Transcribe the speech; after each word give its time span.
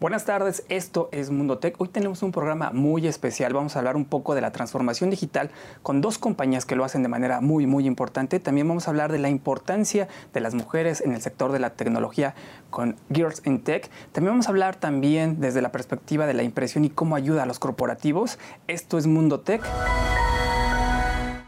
Buenas 0.00 0.24
tardes, 0.24 0.64
esto 0.68 1.08
es 1.12 1.30
Mundo 1.30 1.58
Tech. 1.58 1.76
Hoy 1.78 1.86
tenemos 1.86 2.24
un 2.24 2.32
programa 2.32 2.72
muy 2.72 3.06
especial. 3.06 3.52
Vamos 3.52 3.76
a 3.76 3.78
hablar 3.78 3.94
un 3.94 4.04
poco 4.04 4.34
de 4.34 4.40
la 4.40 4.50
transformación 4.50 5.08
digital 5.08 5.50
con 5.82 6.00
dos 6.00 6.18
compañías 6.18 6.66
que 6.66 6.74
lo 6.74 6.84
hacen 6.84 7.04
de 7.04 7.08
manera 7.08 7.40
muy, 7.40 7.66
muy 7.66 7.86
importante. 7.86 8.40
También 8.40 8.66
vamos 8.66 8.88
a 8.88 8.90
hablar 8.90 9.12
de 9.12 9.18
la 9.20 9.28
importancia 9.28 10.08
de 10.32 10.40
las 10.40 10.54
mujeres 10.54 11.00
en 11.00 11.12
el 11.12 11.22
sector 11.22 11.52
de 11.52 11.60
la 11.60 11.70
tecnología 11.70 12.34
con 12.70 12.96
Girls 13.12 13.40
in 13.46 13.60
Tech. 13.62 13.88
También 14.10 14.32
vamos 14.32 14.48
a 14.48 14.50
hablar 14.50 14.74
también 14.74 15.40
desde 15.40 15.62
la 15.62 15.70
perspectiva 15.70 16.26
de 16.26 16.34
la 16.34 16.42
impresión 16.42 16.84
y 16.84 16.90
cómo 16.90 17.14
ayuda 17.14 17.44
a 17.44 17.46
los 17.46 17.60
corporativos. 17.60 18.40
Esto 18.66 18.98
es 18.98 19.06
Mundo 19.06 19.40
Tech. 19.40 19.62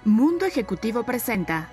Mundo 0.05 0.47
Ejecutivo 0.47 1.03
presenta 1.03 1.69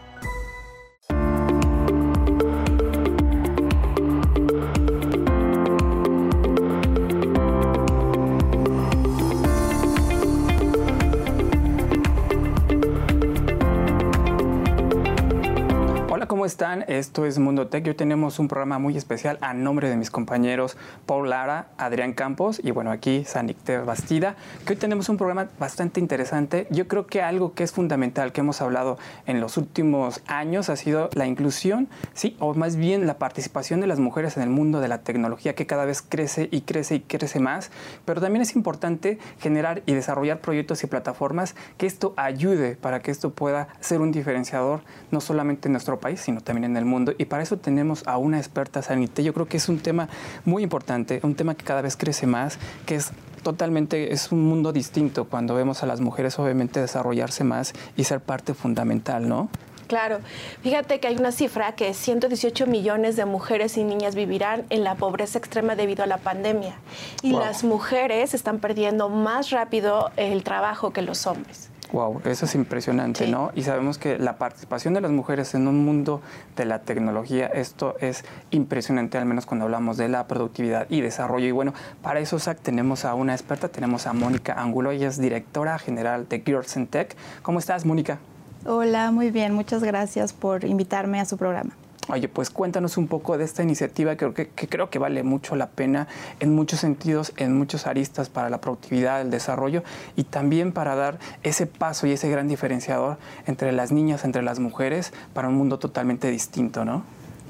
¿cómo 16.43 16.47
están? 16.47 16.83
Esto 16.89 17.25
es 17.25 17.39
Mundo 17.39 17.67
Tech. 17.67 17.87
Hoy 17.87 17.93
tenemos 17.93 18.37
un 18.37 18.49
programa 18.49 18.77
muy 18.77 18.97
especial 18.97 19.37
a 19.39 19.53
nombre 19.53 19.89
de 19.89 19.95
mis 19.95 20.11
compañeros 20.11 20.75
Paul 21.05 21.29
Lara, 21.29 21.67
Adrián 21.77 22.11
Campos 22.11 22.59
y 22.61 22.71
bueno, 22.71 22.91
aquí 22.91 23.23
Sanicte 23.23 23.77
Bastida, 23.77 24.35
que 24.65 24.73
hoy 24.73 24.75
tenemos 24.77 25.07
un 25.07 25.15
programa 25.15 25.47
bastante 25.57 26.01
interesante. 26.01 26.67
Yo 26.69 26.89
creo 26.89 27.07
que 27.07 27.21
algo 27.21 27.53
que 27.53 27.63
es 27.63 27.71
fundamental 27.71 28.33
que 28.33 28.41
hemos 28.41 28.59
hablado 28.59 28.97
en 29.25 29.39
los 29.39 29.55
últimos 29.55 30.21
años 30.27 30.67
ha 30.67 30.75
sido 30.75 31.09
la 31.13 31.27
inclusión, 31.27 31.87
sí, 32.13 32.35
o 32.39 32.53
más 32.53 32.75
bien 32.75 33.07
la 33.07 33.19
participación 33.19 33.79
de 33.79 33.87
las 33.87 33.99
mujeres 33.99 34.35
en 34.35 34.43
el 34.43 34.49
mundo 34.49 34.81
de 34.81 34.89
la 34.89 34.97
tecnología 34.97 35.55
que 35.55 35.65
cada 35.65 35.85
vez 35.85 36.01
crece 36.01 36.49
y 36.51 36.63
crece 36.63 36.95
y 36.95 36.99
crece 36.99 37.39
más, 37.39 37.71
pero 38.03 38.19
también 38.19 38.41
es 38.41 38.57
importante 38.57 39.17
generar 39.39 39.81
y 39.85 39.93
desarrollar 39.93 40.41
proyectos 40.41 40.83
y 40.83 40.87
plataformas 40.87 41.55
que 41.77 41.85
esto 41.85 42.13
ayude 42.17 42.75
para 42.75 42.99
que 42.99 43.11
esto 43.11 43.29
pueda 43.29 43.69
ser 43.79 44.01
un 44.01 44.11
diferenciador 44.11 44.81
no 45.09 45.21
solamente 45.21 45.69
en 45.69 45.71
nuestro 45.71 46.01
país, 46.01 46.19
sino 46.19 46.32
también 46.41 46.65
en 46.65 46.77
el 46.77 46.85
mundo. 46.85 47.13
Y 47.17 47.25
para 47.25 47.43
eso 47.43 47.57
tenemos 47.57 48.03
a 48.07 48.17
una 48.17 48.37
experta 48.37 48.81
sanité. 48.81 49.23
Yo 49.23 49.33
creo 49.33 49.47
que 49.47 49.57
es 49.57 49.69
un 49.69 49.79
tema 49.79 50.09
muy 50.45 50.63
importante, 50.63 51.19
un 51.23 51.35
tema 51.35 51.55
que 51.55 51.63
cada 51.63 51.81
vez 51.81 51.97
crece 51.97 52.27
más, 52.27 52.57
que 52.85 52.95
es 52.95 53.11
totalmente, 53.43 54.13
es 54.13 54.31
un 54.31 54.43
mundo 54.43 54.71
distinto 54.71 55.25
cuando 55.25 55.53
vemos 55.53 55.83
a 55.83 55.85
las 55.85 55.99
mujeres 55.99 56.39
obviamente 56.39 56.79
desarrollarse 56.79 57.43
más 57.43 57.73
y 57.97 58.05
ser 58.05 58.21
parte 58.21 58.53
fundamental, 58.53 59.27
¿no? 59.27 59.49
Claro. 59.87 60.19
Fíjate 60.61 60.99
que 60.99 61.07
hay 61.07 61.17
una 61.17 61.31
cifra 61.31 61.75
que 61.75 61.93
118 61.93 62.65
millones 62.67 63.15
de 63.15 63.25
mujeres 63.25 63.77
y 63.77 63.83
niñas 63.83 64.15
vivirán 64.15 64.65
en 64.69 64.83
la 64.83 64.95
pobreza 64.95 65.37
extrema 65.37 65.75
debido 65.75 66.03
a 66.03 66.07
la 66.07 66.17
pandemia. 66.17 66.75
Y 67.21 67.31
las 67.33 67.63
mujeres 67.63 68.33
están 68.33 68.59
perdiendo 68.59 69.09
más 69.09 69.51
rápido 69.51 70.11
el 70.15 70.43
trabajo 70.43 70.93
que 70.93 71.01
los 71.01 71.27
hombres. 71.27 71.69
Wow, 71.93 72.21
eso 72.25 72.45
es 72.45 72.55
impresionante, 72.55 73.27
¿no? 73.27 73.51
Y 73.53 73.61
sabemos 73.61 73.99
que 73.99 74.17
la 74.17 74.37
participación 74.37 74.95
de 74.95 75.01
las 75.01 75.11
mujeres 75.11 75.53
en 75.53 75.67
un 75.67 75.85
mundo 75.85 76.21
de 76.55 76.65
la 76.65 76.79
tecnología, 76.79 77.45
esto 77.45 77.95
es 77.99 78.25
impresionante, 78.49 79.19
al 79.19 79.25
menos 79.25 79.45
cuando 79.45 79.65
hablamos 79.65 79.97
de 79.97 80.09
la 80.09 80.25
productividad 80.25 80.87
y 80.89 81.01
desarrollo. 81.01 81.45
Y 81.45 81.51
bueno, 81.51 81.75
para 82.01 82.19
eso, 82.19 82.39
Zach, 82.39 82.57
tenemos 82.57 83.05
a 83.05 83.13
una 83.13 83.33
experta, 83.33 83.69
tenemos 83.69 84.07
a 84.07 84.13
Mónica 84.13 84.53
Angulo, 84.53 84.89
ella 84.89 85.07
es 85.07 85.19
directora 85.19 85.77
general 85.77 86.27
de 86.27 86.41
Girls 86.43 86.75
in 86.77 86.87
Tech. 86.87 87.15
¿Cómo 87.43 87.59
estás, 87.59 87.85
Mónica? 87.85 88.17
Hola, 88.65 89.11
muy 89.11 89.29
bien, 89.29 89.53
muchas 89.53 89.83
gracias 89.83 90.33
por 90.33 90.63
invitarme 90.63 91.19
a 91.19 91.25
su 91.25 91.37
programa. 91.37 91.75
Oye, 92.09 92.27
pues 92.27 92.49
cuéntanos 92.49 92.97
un 92.97 93.07
poco 93.07 93.37
de 93.37 93.45
esta 93.45 93.63
iniciativa 93.63 94.17
que, 94.17 94.49
creo 94.49 94.89
que 94.89 94.99
vale 94.99 95.23
mucho 95.23 95.55
la 95.55 95.67
pena 95.67 96.07
en 96.41 96.53
muchos 96.53 96.81
sentidos, 96.81 97.31
en 97.37 97.57
muchos 97.57 97.87
aristas 97.87 98.27
para 98.27 98.49
la 98.49 98.59
productividad, 98.59 99.21
el 99.21 99.31
desarrollo 99.31 99.83
y 100.17 100.25
también 100.25 100.73
para 100.73 100.95
dar 100.95 101.17
ese 101.43 101.65
paso 101.65 102.05
y 102.05 102.11
ese 102.11 102.29
gran 102.29 102.49
diferenciador 102.49 103.17
entre 103.45 103.71
las 103.71 103.93
niñas, 103.93 104.25
entre 104.25 104.43
las 104.43 104.59
mujeres, 104.59 105.13
para 105.33 105.47
un 105.47 105.55
mundo 105.55 105.79
totalmente 105.79 106.29
distinto, 106.29 106.83
¿no? 106.83 107.03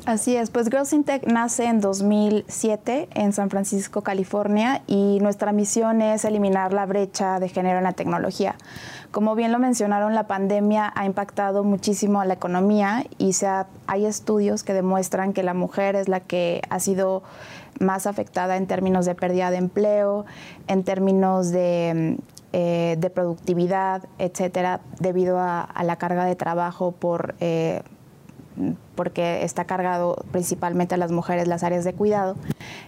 Así 0.05 0.35
es, 0.35 0.49
pues 0.49 0.69
Girls 0.69 0.91
in 0.91 1.05
Tech 1.05 1.25
nace 1.27 1.63
en 1.63 1.79
2007 1.79 3.07
en 3.13 3.31
San 3.31 3.49
Francisco, 3.49 4.01
California, 4.01 4.81
y 4.85 5.19
nuestra 5.21 5.53
misión 5.53 6.01
es 6.01 6.25
eliminar 6.25 6.73
la 6.73 6.85
brecha 6.85 7.39
de 7.39 7.47
género 7.47 7.77
en 7.77 7.85
la 7.85 7.93
tecnología. 7.93 8.55
Como 9.11 9.33
bien 9.35 9.53
lo 9.53 9.59
mencionaron, 9.59 10.13
la 10.13 10.27
pandemia 10.27 10.91
ha 10.93 11.05
impactado 11.05 11.63
muchísimo 11.63 12.19
a 12.19 12.25
la 12.25 12.33
economía 12.33 13.05
y 13.17 13.31
se 13.31 13.47
hay 13.87 14.05
estudios 14.05 14.63
que 14.63 14.73
demuestran 14.73 15.31
que 15.31 15.41
la 15.41 15.53
mujer 15.53 15.95
es 15.95 16.09
la 16.09 16.19
que 16.19 16.61
ha 16.69 16.81
sido 16.81 17.23
más 17.79 18.05
afectada 18.05 18.57
en 18.57 18.67
términos 18.67 19.05
de 19.05 19.15
pérdida 19.15 19.51
de 19.51 19.57
empleo, 19.57 20.25
en 20.67 20.83
términos 20.83 21.51
de, 21.51 22.17
eh, 22.51 23.11
productividad, 23.13 24.03
etcétera, 24.17 24.81
debido 24.99 25.39
a, 25.39 25.69
la 25.81 25.95
carga 25.95 26.25
de 26.25 26.35
trabajo 26.35 26.91
por 26.91 27.35
eh, 27.39 27.83
porque 28.95 29.43
está 29.43 29.65
cargado 29.65 30.23
principalmente 30.31 30.95
a 30.95 30.97
las 30.97 31.11
mujeres 31.11 31.47
las 31.47 31.63
áreas 31.63 31.83
de 31.83 31.93
cuidado. 31.93 32.35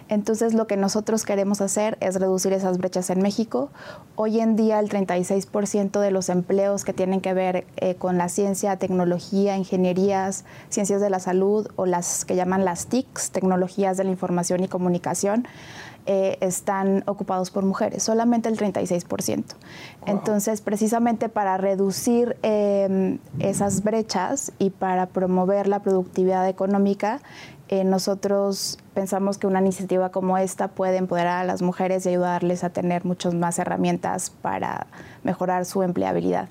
Entonces 0.08 0.54
lo 0.54 0.66
que 0.66 0.76
nosotros 0.76 1.24
queremos 1.24 1.60
hacer 1.60 1.98
es 2.00 2.18
reducir 2.18 2.52
esas 2.52 2.78
brechas 2.78 3.10
en 3.10 3.20
México. 3.20 3.70
Hoy 4.14 4.40
en 4.40 4.56
día 4.56 4.78
el 4.78 4.88
36% 4.88 6.00
de 6.00 6.10
los 6.10 6.28
empleos 6.28 6.84
que 6.84 6.92
tienen 6.92 7.20
que 7.20 7.34
ver 7.34 7.66
eh, 7.76 7.96
con 7.96 8.18
la 8.18 8.28
ciencia, 8.28 8.76
tecnología, 8.76 9.56
ingenierías, 9.56 10.44
ciencias 10.68 11.00
de 11.00 11.10
la 11.10 11.20
salud 11.20 11.68
o 11.76 11.86
las 11.86 12.24
que 12.24 12.36
llaman 12.36 12.64
las 12.64 12.86
TICs, 12.86 13.30
tecnologías 13.30 13.96
de 13.96 14.04
la 14.04 14.10
información 14.10 14.62
y 14.62 14.68
comunicación, 14.68 15.46
eh, 16.06 16.38
están 16.40 17.02
ocupados 17.06 17.50
por 17.50 17.64
mujeres, 17.64 18.02
solamente 18.02 18.48
el 18.48 18.56
36%. 18.56 19.44
Entonces, 20.06 20.60
precisamente 20.60 21.28
para 21.28 21.56
reducir 21.56 22.36
em, 22.42 23.18
esas 23.38 23.82
brechas 23.82 24.52
y 24.58 24.70
para 24.70 25.06
promover 25.06 25.66
la 25.66 25.80
productividad 25.80 26.48
económica, 26.48 27.20
eh, 27.68 27.82
nosotros 27.82 28.78
pensamos 28.94 29.38
que 29.38 29.48
una 29.48 29.60
iniciativa 29.60 30.10
como 30.10 30.38
esta 30.38 30.68
puede 30.68 30.98
empoderar 30.98 31.38
a 31.38 31.44
las 31.44 31.62
mujeres 31.62 32.06
y 32.06 32.10
ayudarles 32.10 32.62
a 32.62 32.70
tener 32.70 33.04
muchas 33.04 33.34
más 33.34 33.58
herramientas 33.58 34.30
para 34.30 34.86
mejorar 35.24 35.64
su 35.64 35.82
empleabilidad. 35.82 36.48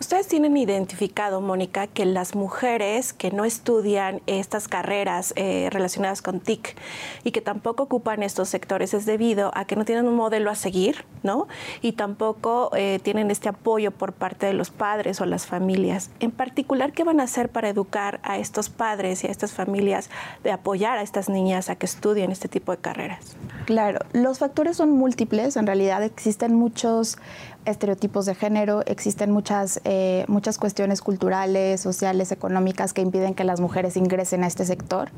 Ustedes 0.00 0.28
tienen 0.28 0.56
identificado, 0.56 1.42
Mónica, 1.42 1.86
que 1.86 2.06
las 2.06 2.34
mujeres 2.34 3.12
que 3.12 3.30
no 3.30 3.44
estudian 3.44 4.22
estas 4.26 4.66
carreras 4.66 5.34
eh, 5.36 5.68
relacionadas 5.70 6.22
con 6.22 6.40
TIC 6.40 6.74
y 7.22 7.32
que 7.32 7.42
tampoco 7.42 7.82
ocupan 7.82 8.22
estos 8.22 8.48
sectores 8.48 8.94
es 8.94 9.04
debido 9.04 9.50
a 9.54 9.66
que 9.66 9.76
no 9.76 9.84
tienen 9.84 10.08
un 10.08 10.16
modelo 10.16 10.50
a 10.50 10.54
seguir, 10.54 11.04
¿no? 11.22 11.48
Y 11.82 11.92
tampoco 11.92 12.70
eh, 12.74 12.98
tienen 13.02 13.30
este 13.30 13.50
apoyo 13.50 13.90
por 13.90 14.14
parte 14.14 14.46
de 14.46 14.54
los 14.54 14.70
padres 14.70 15.20
o 15.20 15.26
las 15.26 15.46
familias. 15.46 16.10
En 16.18 16.30
particular, 16.30 16.92
¿qué 16.92 17.04
van 17.04 17.20
a 17.20 17.24
hacer 17.24 17.50
para 17.50 17.68
educar 17.68 18.20
a 18.22 18.38
estos 18.38 18.70
padres 18.70 19.22
y 19.24 19.26
a 19.26 19.30
estas 19.30 19.52
familias 19.52 20.08
de 20.42 20.50
apoyar 20.50 20.96
a 20.96 21.02
estas 21.02 21.28
niñas 21.28 21.68
a 21.68 21.76
que 21.76 21.84
estudien 21.84 22.32
este 22.32 22.48
tipo 22.48 22.72
de 22.72 22.78
carreras? 22.78 23.36
Claro, 23.66 23.98
los 24.14 24.38
factores 24.38 24.78
son 24.78 24.92
múltiples. 24.92 25.58
En 25.58 25.66
realidad 25.66 26.02
existen 26.02 26.54
muchos 26.54 27.18
estereotipos 27.64 28.26
de 28.26 28.34
género, 28.34 28.82
existen 28.86 29.30
muchas, 29.30 29.80
eh, 29.84 30.24
muchas 30.28 30.58
cuestiones 30.58 31.02
culturales, 31.02 31.80
sociales, 31.80 32.32
económicas 32.32 32.92
que 32.92 33.02
impiden 33.02 33.34
que 33.34 33.44
las 33.44 33.60
mujeres 33.60 33.96
ingresen 33.96 34.44
a 34.44 34.46
este 34.46 34.64
sector. 34.64 35.10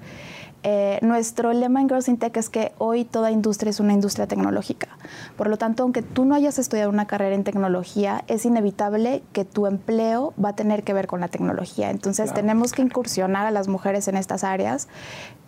Eh, 0.65 0.99
nuestro 1.03 1.53
lema 1.53 1.81
en 1.81 1.89
Girls 1.89 2.09
in 2.09 2.19
Tech 2.19 2.37
es 2.37 2.49
que 2.49 2.73
hoy 2.79 3.05
toda 3.05 3.33
industria 3.33 3.71
es 3.71 3.81
una 3.81 3.93
industria 3.93 4.27
tecnológica. 4.27 4.89
Por 5.37 5.49
lo 5.49 5.59
tanto, 5.59 5.83
aunque 5.83 6.03
tú 6.03 6.25
no 6.25 6.35
hayas 6.35 6.59
estudiado 6.59 6.89
una 6.91 7.07
carrera 7.07 7.35
en 7.35 7.43
tecnología, 7.43 8.23
es 8.29 8.45
inevitable 8.47 9.23
que 9.33 9.45
tu 9.45 9.67
empleo 9.67 10.35
va 10.43 10.51
a 10.51 10.57
tener 10.57 10.85
que 10.85 10.93
ver 10.93 11.07
con 11.09 11.21
la 11.21 11.29
tecnología. 11.29 11.91
Entonces, 11.91 12.33
tenemos 12.33 12.73
que 12.73 12.83
incursionar 12.83 13.47
a 13.47 13.51
las 13.51 13.67
mujeres 13.67 14.07
en 14.07 14.17
estas 14.17 14.45
áreas, 14.45 14.89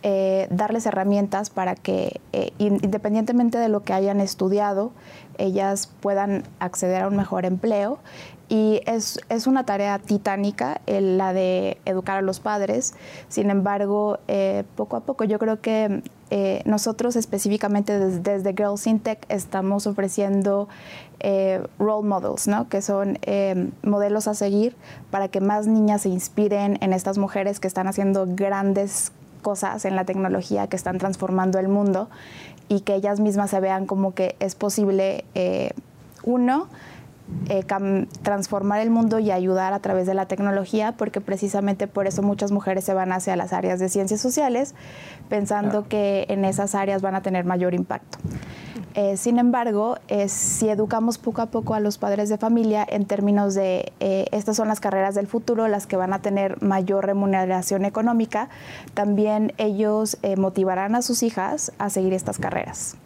eh, 0.02 0.48
darles 0.50 0.84
herramientas 0.86 1.48
para 1.48 1.76
que, 1.76 2.20
independientemente 2.58 3.58
de 3.58 3.68
lo 3.68 3.84
que 3.84 3.92
hayan 3.92 4.20
estudiado, 4.20 4.90
ellas 5.38 5.90
puedan 6.00 6.42
acceder 6.58 7.02
a 7.02 7.08
un 7.08 7.16
mejor 7.16 7.44
empleo. 7.44 7.98
Y 8.48 8.82
es, 8.86 9.18
una 9.46 9.64
tarea 9.64 9.98
titánica 9.98 10.80
la 10.86 11.32
de 11.32 11.78
educar 11.84 12.18
a 12.18 12.22
los 12.22 12.40
padres. 12.40 12.94
Sin 13.28 13.50
embargo, 13.50 14.18
eh, 14.28 14.64
poco 14.76 14.96
a 14.96 15.00
poco 15.00 15.24
yo 15.24 15.38
creo 15.38 15.60
que 15.60 16.02
eh, 16.30 16.62
nosotros 16.64 17.16
específicamente 17.16 17.98
desde, 17.98 18.52
Girls 18.52 18.86
in 18.86 19.00
Tech 19.00 19.24
estamos 19.28 19.86
ofreciendo 19.86 20.68
eh, 21.20 21.62
role 21.78 22.06
models, 22.06 22.46
¿no? 22.46 22.68
que 22.68 22.82
son 22.82 23.18
modelos 23.82 24.28
a 24.28 24.34
seguir 24.34 24.76
para 25.10 25.28
que 25.28 25.40
más 25.40 25.66
niñas 25.66 26.02
se 26.02 26.10
inspiren 26.10 26.78
en 26.82 26.92
estas 26.92 27.18
mujeres 27.18 27.60
que 27.60 27.68
están 27.68 27.88
haciendo 27.88 28.26
grandes 28.28 29.10
cosas 29.44 29.84
en 29.84 29.94
la 29.94 30.04
tecnología, 30.04 30.66
que 30.66 30.74
están 30.74 30.98
transformando 30.98 31.60
el 31.60 31.68
mundo 31.68 32.08
y 32.68 32.80
que 32.80 32.96
ellas 32.96 33.20
mismas 33.20 33.50
se 33.50 33.60
vean 33.60 33.86
como 33.86 34.14
que 34.14 34.34
es 34.40 34.56
posible, 34.56 35.24
eh, 35.36 35.70
uno, 36.24 36.68
eh, 37.48 37.64
transformar 38.22 38.80
el 38.80 38.90
mundo 38.90 39.18
y 39.18 39.30
ayudar 39.30 39.72
a 39.72 39.78
través 39.78 40.06
de 40.06 40.12
la 40.12 40.26
tecnología, 40.26 40.92
porque 40.92 41.22
precisamente 41.22 41.86
por 41.86 42.06
eso 42.06 42.22
muchas 42.22 42.52
mujeres 42.52 42.84
se 42.84 42.92
van 42.92 43.12
hacia 43.12 43.34
las 43.34 43.54
áreas 43.54 43.80
de 43.80 43.88
ciencias 43.88 44.20
sociales, 44.20 44.74
pensando 45.30 45.88
que 45.88 46.26
en 46.28 46.44
esas 46.44 46.74
áreas 46.74 47.00
van 47.00 47.14
a 47.14 47.22
tener 47.22 47.46
mayor 47.46 47.72
impacto. 47.72 48.18
Eh, 48.94 49.16
sin 49.16 49.38
embargo, 49.38 49.98
si 50.28 50.68
educamos 50.68 51.18
poco 51.18 51.42
a 51.42 51.46
poco 51.46 51.74
a 51.74 51.80
los 51.80 51.98
padres 51.98 52.28
de 52.28 52.38
familia 52.38 52.86
en 52.88 53.06
términos 53.06 53.54
de 53.54 53.92
eh, 54.00 54.26
estas 54.30 54.56
son 54.56 54.68
las 54.68 54.80
carreras 54.80 55.14
del 55.14 55.26
futuro, 55.26 55.66
las 55.66 55.86
que 55.86 55.96
van 55.96 56.12
a 56.12 56.20
tener 56.20 56.62
mayor 56.62 57.06
remuneración 57.06 57.86
económica, 57.86 58.48
también 58.92 59.54
ellos 59.56 60.18
motivarán 60.36 60.94
a 60.94 61.02
sus 61.02 61.22
hijas 61.22 61.72
a 61.78 61.88
seguir 61.90 62.12
estas 62.12 62.38
carreras. 62.38 62.96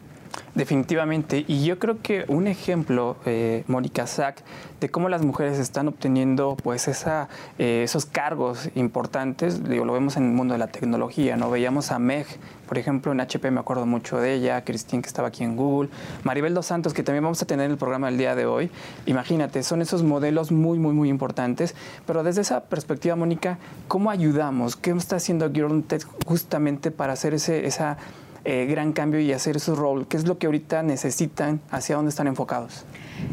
Definitivamente. 0.54 1.44
Y 1.46 1.64
yo 1.64 1.78
creo 1.78 2.00
que 2.02 2.24
un 2.28 2.46
ejemplo, 2.46 3.16
eh, 3.26 3.64
Mónica 3.68 4.06
Sack, 4.06 4.42
de 4.80 4.88
cómo 4.88 5.08
las 5.08 5.22
mujeres 5.22 5.58
están 5.58 5.88
obteniendo 5.88 6.56
pues 6.62 6.88
esa, 6.88 7.28
eh, 7.58 7.82
esos 7.84 8.06
cargos 8.06 8.70
importantes, 8.74 9.64
digo, 9.68 9.84
lo 9.84 9.92
vemos 9.92 10.16
en 10.16 10.24
el 10.24 10.32
mundo 10.32 10.54
de 10.54 10.58
la 10.58 10.68
tecnología, 10.68 11.36
¿no? 11.36 11.50
Veíamos 11.50 11.90
a 11.90 11.98
Meg, 11.98 12.26
por 12.66 12.78
ejemplo, 12.78 13.12
en 13.12 13.20
HP 13.20 13.50
me 13.50 13.60
acuerdo 13.60 13.86
mucho 13.86 14.18
de 14.18 14.34
ella, 14.34 14.64
Cristín 14.64 15.02
que 15.02 15.08
estaba 15.08 15.28
aquí 15.28 15.42
en 15.42 15.56
Google, 15.56 15.88
Maribel 16.22 16.54
Dos 16.54 16.66
Santos, 16.66 16.92
que 16.92 17.02
también 17.02 17.24
vamos 17.24 17.42
a 17.42 17.46
tener 17.46 17.66
en 17.66 17.72
el 17.72 17.78
programa 17.78 18.08
del 18.08 18.18
día 18.18 18.34
de 18.34 18.46
hoy. 18.46 18.70
Imagínate, 19.06 19.62
son 19.62 19.80
esos 19.82 20.02
modelos 20.02 20.52
muy, 20.52 20.78
muy, 20.78 20.92
muy 20.92 21.08
importantes. 21.08 21.74
Pero 22.06 22.22
desde 22.22 22.42
esa 22.42 22.64
perspectiva, 22.64 23.16
Mónica, 23.16 23.58
¿cómo 23.88 24.10
ayudamos? 24.10 24.76
¿Qué 24.76 24.90
está 24.90 25.16
haciendo 25.16 25.50
Girl 25.50 25.82
Tech 25.84 26.06
justamente 26.26 26.90
para 26.90 27.14
hacer 27.14 27.34
ese, 27.34 27.66
esa 27.66 27.96
eh, 28.44 28.66
gran 28.66 28.92
cambio 28.92 29.20
y 29.20 29.32
hacer 29.32 29.60
su 29.60 29.76
rol? 29.76 30.06
¿Qué 30.06 30.16
es 30.16 30.26
lo 30.26 30.38
que 30.38 30.46
ahorita 30.46 30.82
necesitan? 30.82 31.60
¿Hacia 31.70 31.96
dónde 31.96 32.10
están 32.10 32.26
enfocados? 32.26 32.84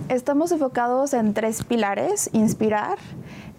Estamos 0.10 0.52
enfocados 0.52 1.14
en 1.14 1.34
tres 1.34 1.64
pilares, 1.64 2.30
inspirar, 2.34 2.98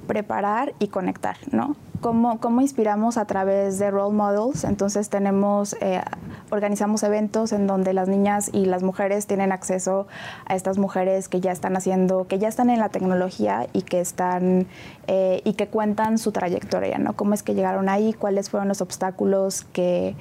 preparar 0.06 0.74
y 0.78 0.88
conectar, 0.88 1.36
¿no? 1.50 1.76
¿Cómo, 2.00 2.40
cómo 2.40 2.60
inspiramos 2.60 3.16
a 3.16 3.24
través 3.24 3.78
de 3.78 3.90
role 3.90 4.14
models? 4.14 4.64
Entonces 4.64 5.08
tenemos, 5.08 5.74
eh, 5.80 6.02
organizamos 6.50 7.02
eventos 7.02 7.52
en 7.52 7.66
donde 7.66 7.94
las 7.94 8.06
niñas 8.06 8.50
y 8.52 8.66
las 8.66 8.82
mujeres 8.82 9.26
tienen 9.26 9.50
acceso 9.50 10.06
a 10.44 10.54
estas 10.54 10.78
mujeres 10.78 11.28
que 11.28 11.40
ya 11.40 11.52
están 11.52 11.76
haciendo, 11.76 12.26
que 12.26 12.38
ya 12.38 12.48
están 12.48 12.70
en 12.70 12.80
la 12.80 12.90
tecnología 12.90 13.66
y 13.72 13.82
que 13.82 14.00
están 14.00 14.66
eh, 15.06 15.40
y 15.44 15.54
que 15.54 15.68
cuentan 15.68 16.18
su 16.18 16.32
trayectoria, 16.32 16.98
¿no? 16.98 17.14
Cómo 17.14 17.34
es 17.34 17.42
que 17.42 17.54
llegaron 17.54 17.88
ahí, 17.88 18.12
cuáles 18.12 18.50
fueron 18.50 18.68
los 18.68 18.82
obstáculos 18.82 19.64
que 19.72 20.16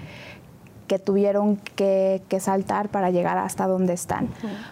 que 0.88 1.00
tuvieron 1.00 1.58
que, 1.76 2.22
saltar 2.40 2.90
para 2.90 3.10
llegar 3.12 3.38
hasta 3.38 3.68
donde 3.68 3.94
están. 3.94 4.30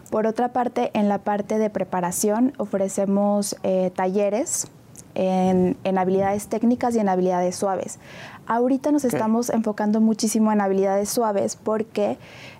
Por 0.10 0.27
otra 0.27 0.50
parte, 0.50 0.92
en 0.94 1.10
la 1.10 1.18
parte 1.18 1.57
de 1.57 1.69
preparación 1.69 2.54
ofrecemos 2.57 3.56
eh, 3.63 3.92
talleres 3.95 4.68
en, 5.15 5.98
habilidades 5.98 6.48
técnicas 6.48 6.95
y 6.95 7.00
en 7.00 7.10
habilidades 7.10 7.56
suaves. 7.56 8.00
Ahorita 8.45 8.92
nos 8.92 9.06
estamos 9.06 9.50
enfocando 9.50 10.01
muchísimo 10.01 10.51
en 10.51 10.60
habilidades 10.60 11.10
suaves 11.10 11.56
porque 11.56 12.18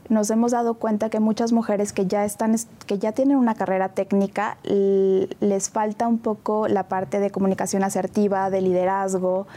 nos 0.10 0.30
hemos 0.30 0.52
dado 0.52 0.76
cuenta 0.76 1.10
que 1.10 1.20
muchas 1.20 1.52
mujeres 1.52 1.94
que 1.94 2.06
ya 2.08 2.26
están 2.26 2.56
que 2.86 3.00
ya 3.00 3.12
tienen 3.12 3.38
una 3.38 3.56
carrera 3.56 3.90
técnica 3.90 4.58
les 4.64 5.70
falta 5.70 6.08
un 6.08 6.18
poco 6.18 6.68
la 6.68 6.84
parte 6.84 7.20
de 7.20 7.32
comunicación 7.32 7.84
asertiva, 7.84 8.50
de 8.50 8.62
liderazgo, 8.62 9.48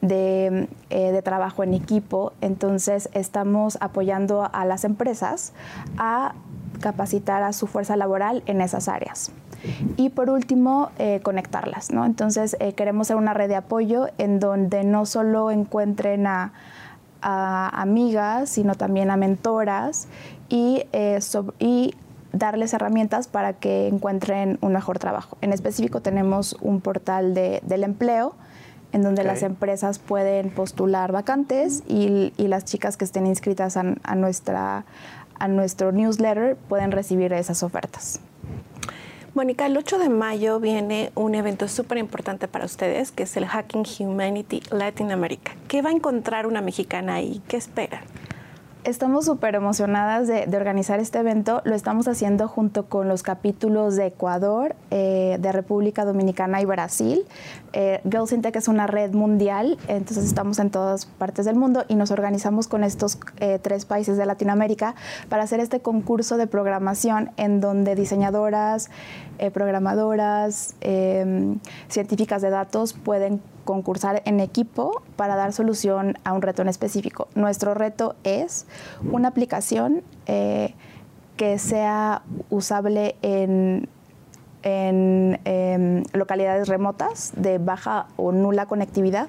de, 0.00 0.68
eh, 0.90 1.12
de 1.12 1.22
trabajo 1.22 1.62
en 1.62 1.74
equipo. 1.74 2.32
Entonces 2.40 3.08
estamos 3.12 3.78
apoyando 3.80 4.48
a 4.52 4.64
las 4.64 4.84
empresas 4.84 5.52
a 5.98 6.34
capacitar 6.80 7.42
a 7.42 7.52
su 7.52 7.66
fuerza 7.66 7.96
laboral 7.96 8.42
en 8.46 8.60
esas 8.60 8.88
áreas. 8.88 9.30
Y 9.96 10.10
por 10.10 10.28
último, 10.28 10.90
eh, 10.98 11.20
conectarlas, 11.22 11.90
¿no? 11.90 12.04
Entonces, 12.04 12.56
eh, 12.60 12.74
queremos 12.74 13.06
ser 13.06 13.16
una 13.16 13.32
red 13.32 13.48
de 13.48 13.56
apoyo 13.56 14.08
en 14.18 14.38
donde 14.40 14.84
no 14.84 15.06
solo 15.06 15.50
encuentren 15.50 16.26
a, 16.26 16.52
amigas, 17.24 18.50
sino 18.50 18.74
también 18.74 19.10
a 19.10 19.16
mentoras 19.16 20.08
y, 20.48 20.84
eh, 20.92 21.18
y 21.58 21.94
darles 22.32 22.74
herramientas 22.74 23.28
para 23.28 23.54
que 23.54 23.88
encuentren 23.88 24.58
un 24.60 24.72
mejor 24.72 24.98
trabajo. 24.98 25.38
En 25.40 25.52
específico 25.52 26.00
tenemos 26.00 26.56
un 26.60 26.80
portal 26.80 27.34
de, 27.34 27.60
del 27.64 27.84
empleo 27.84 28.34
en 28.92 29.02
donde 29.02 29.24
las 29.24 29.42
empresas 29.42 29.98
pueden 29.98 30.50
postular 30.50 31.10
vacantes 31.10 31.82
y, 31.88 32.32
y, 32.36 32.46
las 32.46 32.64
chicas 32.64 32.96
que 32.96 33.04
estén 33.04 33.26
inscritas 33.26 33.76
a, 33.76 33.84
a, 34.04 34.14
nuestra, 34.14 34.84
a 35.36 35.48
nuestro 35.48 35.90
newsletter 35.90 36.56
pueden 36.68 36.92
recibir 36.92 37.32
esas 37.32 37.64
ofertas. 37.64 38.20
Mónica, 39.34 39.66
el 39.66 39.76
8 39.76 39.98
de 39.98 40.08
mayo 40.10 40.60
viene 40.60 41.10
un 41.16 41.34
evento 41.34 41.66
súper 41.66 41.98
importante 41.98 42.46
para 42.46 42.66
ustedes, 42.66 43.10
que 43.10 43.24
es 43.24 43.36
el 43.36 43.46
Hacking 43.46 43.84
Humanity 43.98 44.62
Latin 44.70 45.10
America. 45.10 45.56
¿Qué 45.66 45.82
va 45.82 45.90
a 45.90 45.92
encontrar 45.92 46.46
una 46.46 46.60
mexicana 46.60 47.14
ahí? 47.14 47.42
¿Qué 47.48 47.56
esperan? 47.56 48.04
Estamos 48.84 49.24
súper 49.24 49.54
emocionadas 49.54 50.28
de, 50.28 50.46
organizar 50.54 51.00
este 51.00 51.18
evento. 51.18 51.62
Lo 51.64 51.74
estamos 51.74 52.06
haciendo 52.06 52.48
junto 52.48 52.84
con 52.84 53.08
los 53.08 53.22
capítulos 53.22 53.96
de 53.96 54.08
Ecuador, 54.08 54.76
eh, 54.90 55.38
de 55.40 55.52
República 55.52 56.04
Dominicana 56.04 56.60
y 56.60 56.66
Brasil. 56.66 57.24
Eh, 57.72 58.02
Girls 58.04 58.32
in 58.32 58.42
Tech 58.42 58.54
es 58.54 58.68
una 58.68 58.86
red 58.86 59.14
mundial, 59.14 59.78
entonces 59.88 60.26
estamos 60.26 60.58
en 60.58 60.68
todas 60.68 61.06
partes 61.06 61.46
del 61.46 61.56
mundo 61.56 61.86
y 61.88 61.94
nos 61.94 62.10
organizamos 62.10 62.68
con 62.68 62.84
estos 62.84 63.18
eh, 63.38 63.58
tres 63.60 63.86
países 63.86 64.18
de 64.18 64.26
Latinoamérica 64.26 64.94
para 65.30 65.44
hacer 65.44 65.60
este 65.60 65.80
concurso 65.80 66.36
de 66.36 66.46
programación 66.46 67.30
en 67.38 67.62
donde 67.62 67.94
diseñadoras, 67.94 68.90
programadoras, 69.52 70.74
em, 70.80 71.58
científicas 71.88 72.42
de 72.42 72.50
datos 72.50 72.92
pueden 72.92 73.40
concursar 73.64 74.22
en 74.24 74.40
equipo 74.40 75.02
para 75.16 75.36
dar 75.36 75.52
solución 75.52 76.18
a 76.24 76.32
un 76.32 76.42
reto 76.42 76.62
en 76.62 76.68
específico. 76.68 77.28
Nuestro 77.34 77.74
reto 77.74 78.14
es 78.24 78.66
una 79.10 79.28
aplicación 79.28 80.02
eh, 80.26 80.74
que 81.36 81.58
sea 81.58 82.22
usable 82.50 83.16
en, 83.22 83.88
en 84.62 85.40
em, 85.44 86.04
localidades 86.12 86.68
remotas 86.68 87.32
de 87.36 87.58
baja 87.58 88.06
o 88.16 88.32
nula 88.32 88.66
conectividad, 88.66 89.28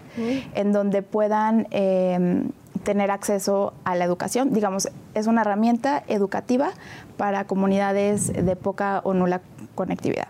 en 0.54 0.72
donde 0.72 1.02
puedan 1.02 1.68
em, 1.72 2.52
tener 2.84 3.12
acceso 3.12 3.74
a 3.84 3.96
la 3.96 4.06
educación. 4.06 4.54
Digamos, 4.54 4.90
es 5.14 5.28
una 5.28 5.42
herramienta 5.42 6.04
educativa 6.08 6.70
para 7.18 7.46
comunidades 7.46 8.32
de 8.32 8.56
poca 8.56 9.02
o 9.04 9.14
nula 9.14 9.42
conectividad. 9.74 10.28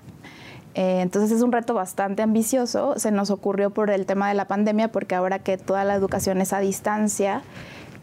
Eh, 0.75 1.01
entonces 1.01 1.31
es 1.31 1.41
un 1.41 1.51
reto 1.51 1.73
bastante 1.73 2.21
ambicioso. 2.21 2.99
Se 2.99 3.11
nos 3.11 3.31
ocurrió 3.31 3.71
por 3.71 3.89
el 3.89 4.05
tema 4.05 4.29
de 4.29 4.35
la 4.35 4.45
pandemia, 4.45 4.91
porque 4.91 5.15
ahora 5.15 5.39
que 5.39 5.57
toda 5.57 5.83
la 5.83 5.95
educación 5.95 6.41
es 6.41 6.53
a 6.53 6.59
distancia 6.59 7.41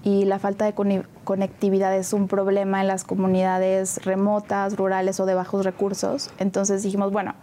y 0.02 0.24
la 0.24 0.38
falta 0.38 0.64
de 0.64 1.04
conectividad 1.24 1.94
es 1.96 2.12
un 2.12 2.26
problema 2.28 2.80
en 2.80 2.88
las 2.88 3.04
comunidades 3.04 4.04
remotas, 4.04 4.76
rurales 4.76 5.20
o 5.20 5.26
de 5.26 5.34
bajos 5.34 5.64
recursos, 5.64 6.30
entonces 6.38 6.82
dijimos, 6.82 7.12
bueno, 7.12 7.34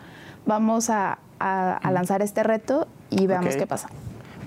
vamos 0.45 0.89
a, 0.89 1.19
lanzar 1.39 2.21
este 2.21 2.43
reto 2.43 2.87
y 3.09 3.27
veamos 3.27 3.55
qué 3.55 3.65
pasa. 3.65 3.87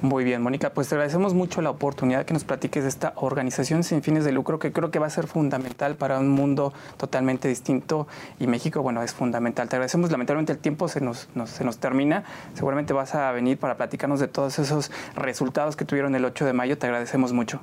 Muy 0.03 0.25
bien, 0.25 0.43
Mónica, 0.43 0.71
pues 0.71 0.89
te 0.89 0.97
agradecemos 0.97 1.33
mucho 1.33 1.63
la 1.63 1.71
oportunidad 1.71 2.25
que 2.25 2.35
nos 2.35 2.43
platiques 2.43 2.83
de 2.83 2.89
esta 2.89 3.13
organización 3.15 3.85
sin 3.85 4.03
fines 4.03 4.25
de 4.25 4.33
lucro 4.33 4.59
que 4.59 4.73
creo 4.73 4.91
que 4.91 4.99
va 4.99 5.07
a 5.07 5.11
ser 5.11 5.29
fundamental 5.29 5.95
para 5.95 6.19
un 6.19 6.29
mundo 6.29 6.73
totalmente 6.97 7.47
distinto 7.47 8.09
y 8.41 8.49
México, 8.49 8.83
bueno, 8.83 9.01
es 9.05 9.15
fundamental. 9.15 9.69
Te 9.69 9.77
agradecemos, 9.77 10.11
lamentablemente 10.11 10.53
el 10.53 10.59
tiempo 10.59 10.89
se 10.89 11.01
nos, 11.01 11.29
se 11.47 11.63
nos 11.63 11.79
termina, 11.79 12.25
seguramente 12.55 12.93
vas 12.93 13.15
a 13.15 13.31
venir 13.31 13.59
para 13.59 13.77
platicarnos 13.77 14.19
de 14.19 14.27
todos 14.27 14.59
esos 14.59 14.91
resultados 15.15 15.77
que 15.77 15.85
tuvieron 15.85 16.17
el 16.17 16.25
8 16.25 16.47
de 16.47 16.53
mayo, 16.53 16.77
te 16.77 16.89
agradecemos 16.89 17.33
mucho. 17.33 17.61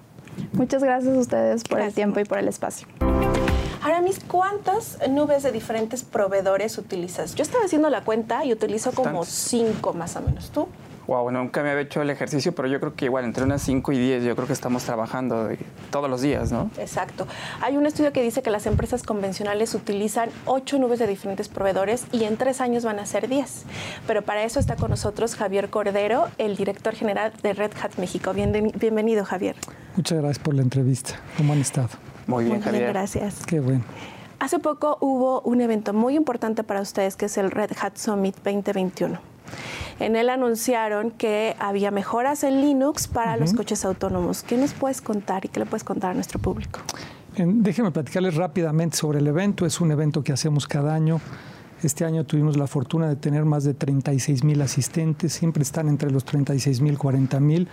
Muchas 0.54 0.82
gracias 0.82 1.18
a 1.18 1.20
ustedes 1.20 1.66
por 1.66 1.82
el 1.82 1.94
tiempo 1.94 2.22
y 2.22 2.24
por 2.24 2.38
el 2.38 2.48
espacio. 2.48 2.88
Aramis, 3.84 4.22
¿cuántas 4.26 4.98
nubes 5.10 5.44
de 5.44 5.52
diferentes 5.52 6.04
proveedores 6.06 6.78
utilizas? 6.78 7.36
Yo 7.36 7.44
estaba 7.44 7.66
haciendo 7.66 7.90
la 7.90 8.06
cuenta 8.06 8.46
y 8.46 8.54
utilizo 8.54 8.94
como 8.94 9.26
cinco 9.26 9.92
más 9.92 10.16
o 10.16 10.22
menos. 10.22 10.52
¿Tú? 10.52 10.70
Wow, 11.10 11.24
bueno, 11.24 11.40
nunca 11.40 11.64
me 11.64 11.72
había 11.72 11.82
hecho 11.82 12.04
el 12.04 12.12
ejercicio, 12.12 12.54
pero 12.54 12.68
yo 12.68 12.80
creo 12.80 12.94
que 12.94 13.06
igual 13.06 13.26
entre 13.26 13.44
unas 13.44 13.64
5 13.64 13.94
y 13.94 13.98
10 13.98 14.26
yo 14.26 14.36
creo 14.36 14.46
que 14.46 14.54
estamos 14.54 14.84
trabajando 14.84 15.50
todos 15.90 16.08
los 16.08 16.22
días, 16.22 16.52
¿no? 16.52 16.70
Exacto. 16.78 17.26
Hay 17.62 17.78
un 17.78 17.88
estudio 17.88 18.14
que 18.14 18.22
dice 18.22 18.44
que 18.44 18.52
las 18.52 18.68
empresas 18.68 19.02
convencionales 19.02 19.74
utilizan 19.74 20.30
8 20.46 20.78
nubes 20.78 21.00
de 21.00 21.08
diferentes 21.08 21.50
proveedores 21.50 22.06
y 22.12 22.26
en 22.26 22.38
3 22.38 22.62
años 22.62 22.86
van 22.86 23.00
a 23.00 23.08
ser 23.08 23.28
10. 23.28 23.66
Pero 24.06 24.22
para 24.22 24.44
eso 24.44 24.60
está 24.60 24.76
con 24.76 24.92
nosotros 24.92 25.34
Javier 25.34 25.72
Cordero, 25.72 26.28
el 26.38 26.56
director 26.56 26.94
general 26.94 27.34
de 27.42 27.54
Red 27.54 27.72
Hat 27.82 27.98
México. 27.98 28.32
bienvenido, 28.32 29.26
Javier. 29.26 29.56
Muchas 29.96 30.20
gracias 30.20 30.38
por 30.38 30.54
la 30.54 30.62
entrevista. 30.62 31.20
¿Cómo 31.38 31.54
han 31.54 31.62
estado? 31.62 31.90
Muy 32.28 32.46
bien, 32.46 32.62
Javier. 32.62 32.90
gracias. 32.90 33.48
Qué 33.48 33.60
bueno. 33.60 33.82
Hace 34.40 34.60
poco 34.60 35.00
hubo 35.02 35.42
un 35.42 35.60
evento 35.62 35.92
muy 35.92 36.16
importante 36.16 36.64
para 36.64 36.82
ustedes 36.82 37.16
que 37.16 37.26
es 37.26 37.38
el 37.40 37.50
Red 37.50 37.72
Hat 37.82 37.98
Summit 37.98 38.36
2021. 38.44 39.39
En 40.00 40.16
él 40.16 40.30
anunciaron 40.30 41.12
que 41.12 41.56
había 41.60 41.92
mejoras 41.92 42.44
en 42.44 42.62
Linux 42.62 43.08
para 43.08 43.38
los 43.38 43.54
coches 43.54 43.84
autónomos. 43.86 44.44
¿Qué 44.44 44.58
nos 44.58 44.74
puedes 44.74 45.02
contar 45.02 45.46
y 45.46 45.50
qué 45.50 45.60
le 45.60 45.66
puedes 45.66 45.84
contar 45.84 46.12
a 46.12 46.14
nuestro 46.14 46.40
público? 46.40 46.80
Déjenme 47.36 47.92
platicarles 47.92 48.36
rápidamente 48.36 48.98
sobre 48.98 49.20
el 49.20 49.28
evento. 49.28 49.66
Es 49.66 49.82
un 49.82 49.92
evento 49.92 50.24
que 50.24 50.34
hacemos 50.34 50.68
cada 50.68 50.94
año 50.94 51.22
Este 51.82 52.04
año 52.04 52.26
tuvimos 52.26 52.58
la 52.58 52.68
fortuna 52.68 53.08
de 53.08 53.16
tener 53.16 53.46
más 53.46 53.64
de 53.64 53.74
36 53.74 54.44
mil 54.44 54.62
asistentes, 54.62 55.32
siempre 55.32 55.64
están 55.64 55.88
entre 55.88 56.12
los 56.12 56.26
36 56.26 56.82
mil, 56.82 56.98
40 56.98 57.40
mil. 57.40 57.70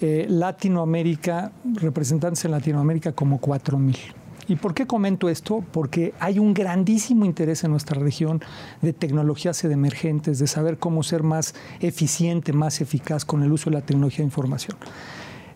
Eh, 0.00 0.26
Latinoamérica, 0.28 1.50
representantes 1.64 2.44
en 2.44 2.52
Latinoamérica 2.52 3.12
como 3.12 3.38
4 3.38 3.76
mil. 3.78 3.96
¿Y 4.48 4.56
por 4.56 4.74
qué 4.74 4.86
comento 4.86 5.28
esto? 5.28 5.64
Porque 5.72 6.12
hay 6.20 6.38
un 6.38 6.52
grandísimo 6.52 7.24
interés 7.24 7.64
en 7.64 7.70
nuestra 7.70 7.98
región 8.00 8.42
de 8.82 8.92
tecnologías 8.92 9.64
emergentes, 9.64 10.38
de 10.38 10.46
saber 10.46 10.78
cómo 10.78 11.02
ser 11.02 11.22
más 11.22 11.54
eficiente, 11.80 12.52
más 12.52 12.80
eficaz 12.80 13.24
con 13.24 13.42
el 13.42 13.52
uso 13.52 13.70
de 13.70 13.76
la 13.76 13.82
tecnología 13.82 14.18
de 14.18 14.24
información. 14.24 14.76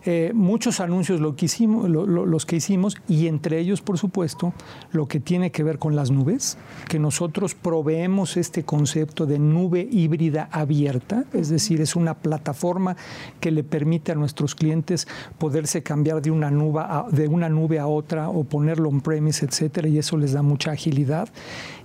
Eh, 0.05 0.31
muchos 0.33 0.79
anuncios 0.79 1.19
lo 1.19 1.35
que 1.35 1.45
hicimos, 1.45 1.89
los 1.89 2.45
que 2.45 2.55
hicimos 2.55 2.95
y 3.07 3.27
entre 3.27 3.59
ellos, 3.59 3.81
por 3.81 3.97
supuesto, 3.97 4.53
lo 4.91 5.07
que 5.07 5.19
tiene 5.19 5.51
que 5.51 5.63
ver 5.63 5.77
con 5.77 5.95
las 5.95 6.09
nubes, 6.09 6.57
que 6.87 6.99
nosotros 6.99 7.53
proveemos 7.53 8.37
este 8.37 8.63
concepto 8.63 9.25
de 9.25 9.39
nube 9.39 9.87
híbrida 9.91 10.47
abierta, 10.51 11.25
es 11.33 11.49
decir, 11.49 11.81
es 11.81 11.95
una 11.95 12.13
plataforma 12.13 12.95
que 13.39 13.51
le 13.51 13.63
permite 13.63 14.13
a 14.13 14.15
nuestros 14.15 14.55
clientes 14.55 15.07
poderse 15.37 15.83
cambiar 15.83 16.21
de 16.21 16.31
una 16.31 16.49
nube 16.49 16.79
a, 16.81 17.05
de 17.11 17.27
una 17.27 17.49
nube 17.49 17.79
a 17.79 17.87
otra 17.87 18.29
o 18.29 18.43
ponerlo 18.43 18.89
on-premise, 18.89 19.45
etcétera, 19.45 19.87
y 19.87 19.97
eso 19.97 20.17
les 20.17 20.31
da 20.31 20.41
mucha 20.41 20.71
agilidad. 20.71 21.29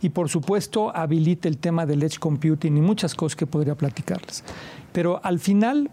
Y 0.02 0.10
por 0.10 0.28
supuesto, 0.28 0.94
habilita 0.94 1.48
el 1.48 1.58
tema 1.58 1.86
del 1.86 2.02
edge 2.02 2.18
computing 2.18 2.76
y 2.76 2.80
muchas 2.80 3.14
cosas 3.14 3.36
que 3.36 3.46
podría 3.46 3.74
platicarles. 3.74 4.44
Pero 4.92 5.20
al 5.24 5.40
final, 5.40 5.90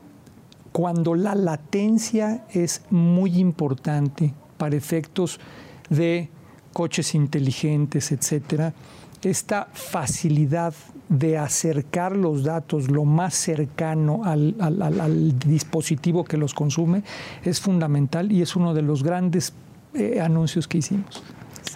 cuando 0.71 1.15
la 1.15 1.35
latencia 1.35 2.45
es 2.49 2.81
muy 2.89 3.39
importante 3.39 4.33
para 4.57 4.75
efectos 4.75 5.39
de 5.89 6.29
coches 6.73 7.13
inteligentes, 7.15 8.11
etcétera, 8.11 8.73
esta 9.21 9.67
facilidad 9.73 10.73
de 11.09 11.37
acercar 11.37 12.15
los 12.15 12.43
datos 12.43 12.89
lo 12.89 13.03
más 13.03 13.35
cercano 13.35 14.23
al, 14.23 15.37
dispositivo 15.39 16.23
que 16.23 16.37
los 16.37 16.53
consume 16.53 17.03
es 17.43 17.59
fundamental 17.59 18.31
y 18.31 18.41
es 18.41 18.55
uno 18.55 18.73
de 18.73 18.81
los 18.81 19.03
grandes 19.03 19.53
eh, 19.93 20.21
anuncios 20.21 20.67
que 20.67 20.77
hicimos. 20.77 21.21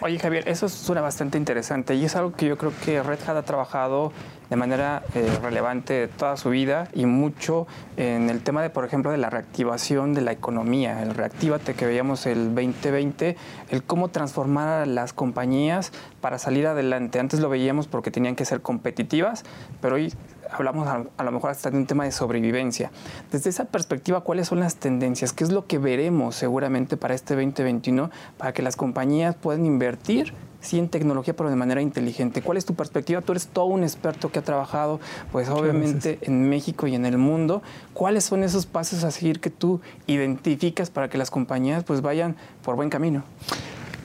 Oye 0.01 0.19
Javier, 0.19 0.47
eso 0.49 0.67
suena 0.67 1.01
bastante 1.01 1.37
interesante 1.37 1.95
y 1.95 2.05
es 2.05 2.15
algo 2.15 2.33
que 2.33 2.47
yo 2.47 2.57
creo 2.57 2.73
que 2.83 3.01
Red 3.01 3.19
Hat 3.27 3.37
ha 3.37 3.43
trabajado 3.43 4.11
de 4.49 4.55
manera 4.55 5.03
eh, 5.15 5.27
relevante 5.41 6.07
toda 6.07 6.37
su 6.37 6.49
vida 6.49 6.89
y 6.93 7.05
mucho 7.05 7.65
en 7.97 8.29
el 8.29 8.41
tema 8.41 8.61
de, 8.61 8.69
por 8.69 8.85
ejemplo, 8.85 9.11
de 9.11 9.17
la 9.17 9.29
reactivación 9.29 10.13
de 10.13 10.21
la 10.21 10.31
economía, 10.31 11.01
el 11.01 11.13
reactívate 11.15 11.73
que 11.75 11.85
veíamos 11.85 12.25
el 12.25 12.53
2020, 12.53 13.37
el 13.69 13.83
cómo 13.83 14.09
transformar 14.09 14.67
a 14.67 14.85
las 14.85 15.13
compañías 15.13 15.91
para 16.19 16.39
salir 16.39 16.67
adelante. 16.67 17.19
Antes 17.19 17.39
lo 17.39 17.49
veíamos 17.49 17.87
porque 17.87 18.11
tenían 18.11 18.35
que 18.35 18.45
ser 18.45 18.61
competitivas, 18.61 19.43
pero 19.81 19.95
hoy 19.95 20.13
hablamos 20.55 20.87
a, 20.87 21.23
lo 21.23 21.31
mejor 21.31 21.51
hasta 21.51 21.69
de 21.69 21.77
un 21.77 21.85
tema 21.85 22.05
de 22.05 22.11
sobrevivencia. 22.11 22.91
Desde 23.31 23.49
esa 23.49 23.65
perspectiva, 23.65 24.21
¿cuáles 24.21 24.47
son 24.47 24.59
las 24.59 24.75
tendencias? 24.75 25.33
¿Qué 25.33 25.43
es 25.43 25.51
lo 25.51 25.67
que 25.67 25.77
veremos 25.77 26.35
seguramente 26.35 26.97
para 26.97 27.13
este 27.13 27.35
2021 27.35 28.09
para 28.37 28.53
que 28.53 28.61
las 28.61 28.75
compañías 28.75 29.35
puedan 29.35 29.65
invertir? 29.65 30.33
sí 30.65 30.79
en 30.79 30.89
tecnología, 30.89 31.35
pero 31.35 31.49
de 31.49 31.55
manera 31.55 31.81
inteligente. 31.81 32.41
¿Cuál 32.41 32.57
es 32.57 32.65
tu 32.65 32.73
perspectiva? 32.73 33.21
Tú 33.21 33.33
eres 33.33 33.47
todo 33.47 33.65
un 33.65 33.83
experto 33.83 34.31
que 34.31 34.39
ha 34.39 34.41
trabajado, 34.41 34.99
pues 35.31 35.47
obviamente 35.49 36.17
en 36.23 36.49
México 36.49 36.87
y 36.87 36.95
en 36.95 37.05
el 37.05 37.17
mundo. 37.17 37.61
¿Cuáles 37.93 38.25
son 38.25 38.43
esos 38.43 38.65
pasos 38.65 39.03
a 39.03 39.11
seguir 39.11 39.39
que 39.39 39.49
tú 39.49 39.79
identificas 40.07 40.89
para 40.89 41.07
que 41.07 41.17
las 41.17 41.29
compañías 41.29 41.83
pues 41.83 42.01
vayan 42.01 42.35
por 42.63 42.75
buen 42.75 42.89
camino? 42.89 43.23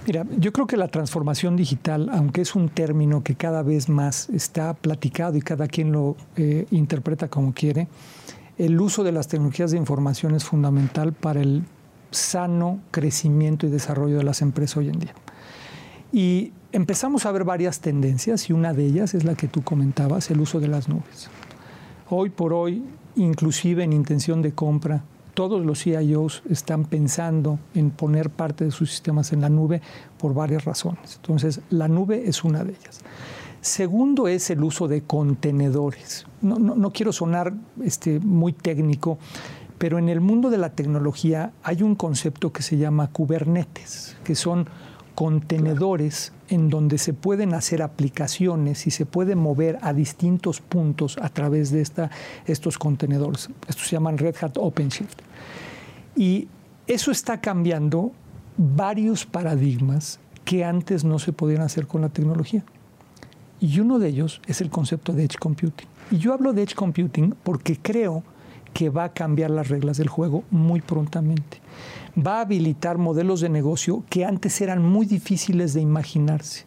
Mira, 0.07 0.25
yo 0.39 0.53
creo 0.53 0.67
que 0.67 0.77
la 0.77 0.89
transformación 0.89 1.57
digital, 1.57 2.09
aunque 2.13 2.41
es 2.41 2.55
un 2.55 2.69
término 2.69 3.23
que 3.23 3.35
cada 3.35 3.63
vez 3.63 3.89
más 3.89 4.31
está 4.31 4.73
platicado 4.75 5.37
y 5.37 5.43
cada 5.43 5.69
quien 5.69 5.93
lo 5.93 6.17
eh, 6.37 6.67
interpreta 6.71 7.29
como 7.29 7.53
quiere, 7.53 7.87
el 8.57 8.81
uso 8.81 9.05
de 9.05 9.13
las 9.13 9.29
tecnologías 9.29 9.71
de 9.71 9.77
información 9.77 10.35
es 10.35 10.45
fundamental 10.45 11.13
para 11.13 11.41
el 11.41 11.65
sano 12.11 12.81
crecimiento 12.91 13.67
y 13.67 13.71
desarrollo 13.71 14.17
de 14.17 14.25
las 14.25 14.43
empresas 14.43 14.79
hoy 14.79 14.89
en 14.89 14.99
día. 14.99 15.15
Y 16.13 16.53
empezamos 16.73 17.27
a 17.27 17.33
ver 17.33 17.45
varias 17.45 17.81
tendencias 17.81 18.49
y 18.49 18.53
una 18.53 18.73
de 18.73 18.87
ellas 18.87 19.15
es 19.15 19.25
la 19.25 19.35
que 19.35 19.49
tú 19.49 19.63
comentabas, 19.63 20.31
el 20.31 20.41
uso 20.41 20.61
de 20.61 20.69
las 20.69 20.89
nubes. 20.89 21.31
Hoy 22.09 22.31
por 22.31 22.53
hoy, 22.53 22.83
inclusive 23.17 23.85
en 23.85 23.93
intención 23.93 24.43
de 24.43 24.53
compra, 24.53 25.05
todos 25.41 25.65
los 25.65 25.85
CIOs 25.85 26.43
están 26.51 26.85
pensando 26.85 27.59
en 27.73 27.93
poner 27.93 28.29
parte 28.29 28.67
de 28.67 28.71
sus 28.71 28.91
sistemas 28.91 29.33
en 29.33 29.41
la 29.41 29.49
nube 29.49 29.81
por 30.19 30.35
varias 30.35 30.67
razones. 30.67 31.17
Entonces, 31.17 31.63
la 31.71 31.89
nube 31.89 32.25
es 32.27 32.45
una 32.45 32.63
de 32.63 32.73
ellas. 32.73 33.01
Segundo 33.63 34.29
es 34.29 34.51
el 34.51 34.63
uso 34.63 34.87
de 34.87 35.01
contenedores. 35.01 36.27
No, 36.43 36.93
quiero 36.93 37.11
sonar 37.15 37.55
este, 37.83 38.21
muy 38.21 38.53
técnico, 38.53 39.19
pero 39.79 39.99
en 39.99 40.11
el 40.11 40.21
mundo 40.21 40.51
de 40.51 40.59
la 40.59 40.75
tecnología 40.75 41.55
hay 41.63 41.83
un 41.83 41.95
concepto 41.95 42.53
que 42.53 42.63
se 42.63 42.77
llama 42.77 43.09
Kubernetes, 43.09 44.19
que 44.23 44.35
son 44.35 44.69
contenedores 45.21 46.33
en 46.49 46.71
donde 46.71 46.97
se 46.97 47.13
pueden 47.13 47.53
hacer 47.53 47.83
aplicaciones 47.83 48.87
y 48.87 48.91
se 48.91 49.05
puede 49.05 49.35
mover 49.35 49.79
a 49.83 49.93
distintos 49.93 50.63
puntos 50.63 51.19
a 51.21 51.29
través 51.29 51.71
de 51.71 51.83
esta, 51.83 52.11
estos 52.47 52.79
contenedores. 52.79 53.51
Estos 53.69 53.89
se 53.89 53.97
llaman 53.97 54.17
Red 54.17 54.37
Hat 54.41 54.57
OpenShift. 54.57 55.19
Y 56.17 56.49
eso 56.87 57.11
está 57.11 57.39
cambiando 57.39 58.13
varios 58.57 59.27
paradigmas 59.27 60.21
que 60.47 60.65
antes 60.65 61.05
no 61.05 61.19
se 61.19 61.35
podían 61.35 61.61
hacer 61.61 61.87
con 61.87 62.01
la 62.01 62.09
tecnología. 62.09 62.65
Y 63.61 63.79
uno 63.79 63.99
de 63.99 64.09
ellos 64.09 64.41
es 64.47 64.63
el 64.63 64.71
concepto 64.71 65.13
de 65.13 65.25
Edge 65.25 65.37
Computing. 65.39 65.87
Y 66.13 66.17
yo 66.17 66.33
hablo 66.33 66.55
de 66.55 66.63
Edge 66.63 66.75
Computing 66.75 67.35
porque 67.43 67.77
creo 67.77 68.23
que 68.73 68.89
va 68.89 69.05
a 69.05 69.13
cambiar 69.13 69.51
las 69.51 69.69
reglas 69.69 69.99
del 69.99 70.09
juego 70.09 70.45
muy 70.51 70.81
prontamente 70.81 71.60
va 72.17 72.39
a 72.39 72.41
habilitar 72.43 72.99
modelos 72.99 73.41
de 73.41 73.49
negocio 73.49 74.05
que 74.09 74.25
antes 74.25 74.61
eran 74.61 74.83
muy 74.83 75.07
difíciles 75.07 75.75
de 75.75 75.81
imaginarse. 75.81 76.65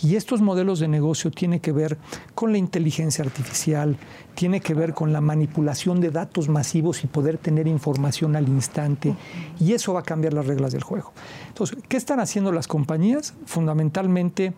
Y 0.00 0.14
estos 0.14 0.40
modelos 0.40 0.78
de 0.78 0.86
negocio 0.86 1.30
tienen 1.30 1.58
que 1.58 1.72
ver 1.72 1.98
con 2.34 2.52
la 2.52 2.58
inteligencia 2.58 3.24
artificial, 3.24 3.96
tiene 4.34 4.60
que 4.60 4.74
ver 4.74 4.94
con 4.94 5.12
la 5.12 5.20
manipulación 5.20 6.00
de 6.00 6.10
datos 6.10 6.48
masivos 6.48 7.02
y 7.02 7.08
poder 7.08 7.36
tener 7.38 7.66
información 7.66 8.36
al 8.36 8.48
instante. 8.48 9.16
Y 9.58 9.72
eso 9.72 9.92
va 9.94 10.00
a 10.00 10.04
cambiar 10.04 10.34
las 10.34 10.46
reglas 10.46 10.72
del 10.72 10.84
juego. 10.84 11.12
Entonces, 11.48 11.78
¿qué 11.88 11.96
están 11.96 12.20
haciendo 12.20 12.52
las 12.52 12.68
compañías? 12.68 13.34
Fundamentalmente 13.46 14.54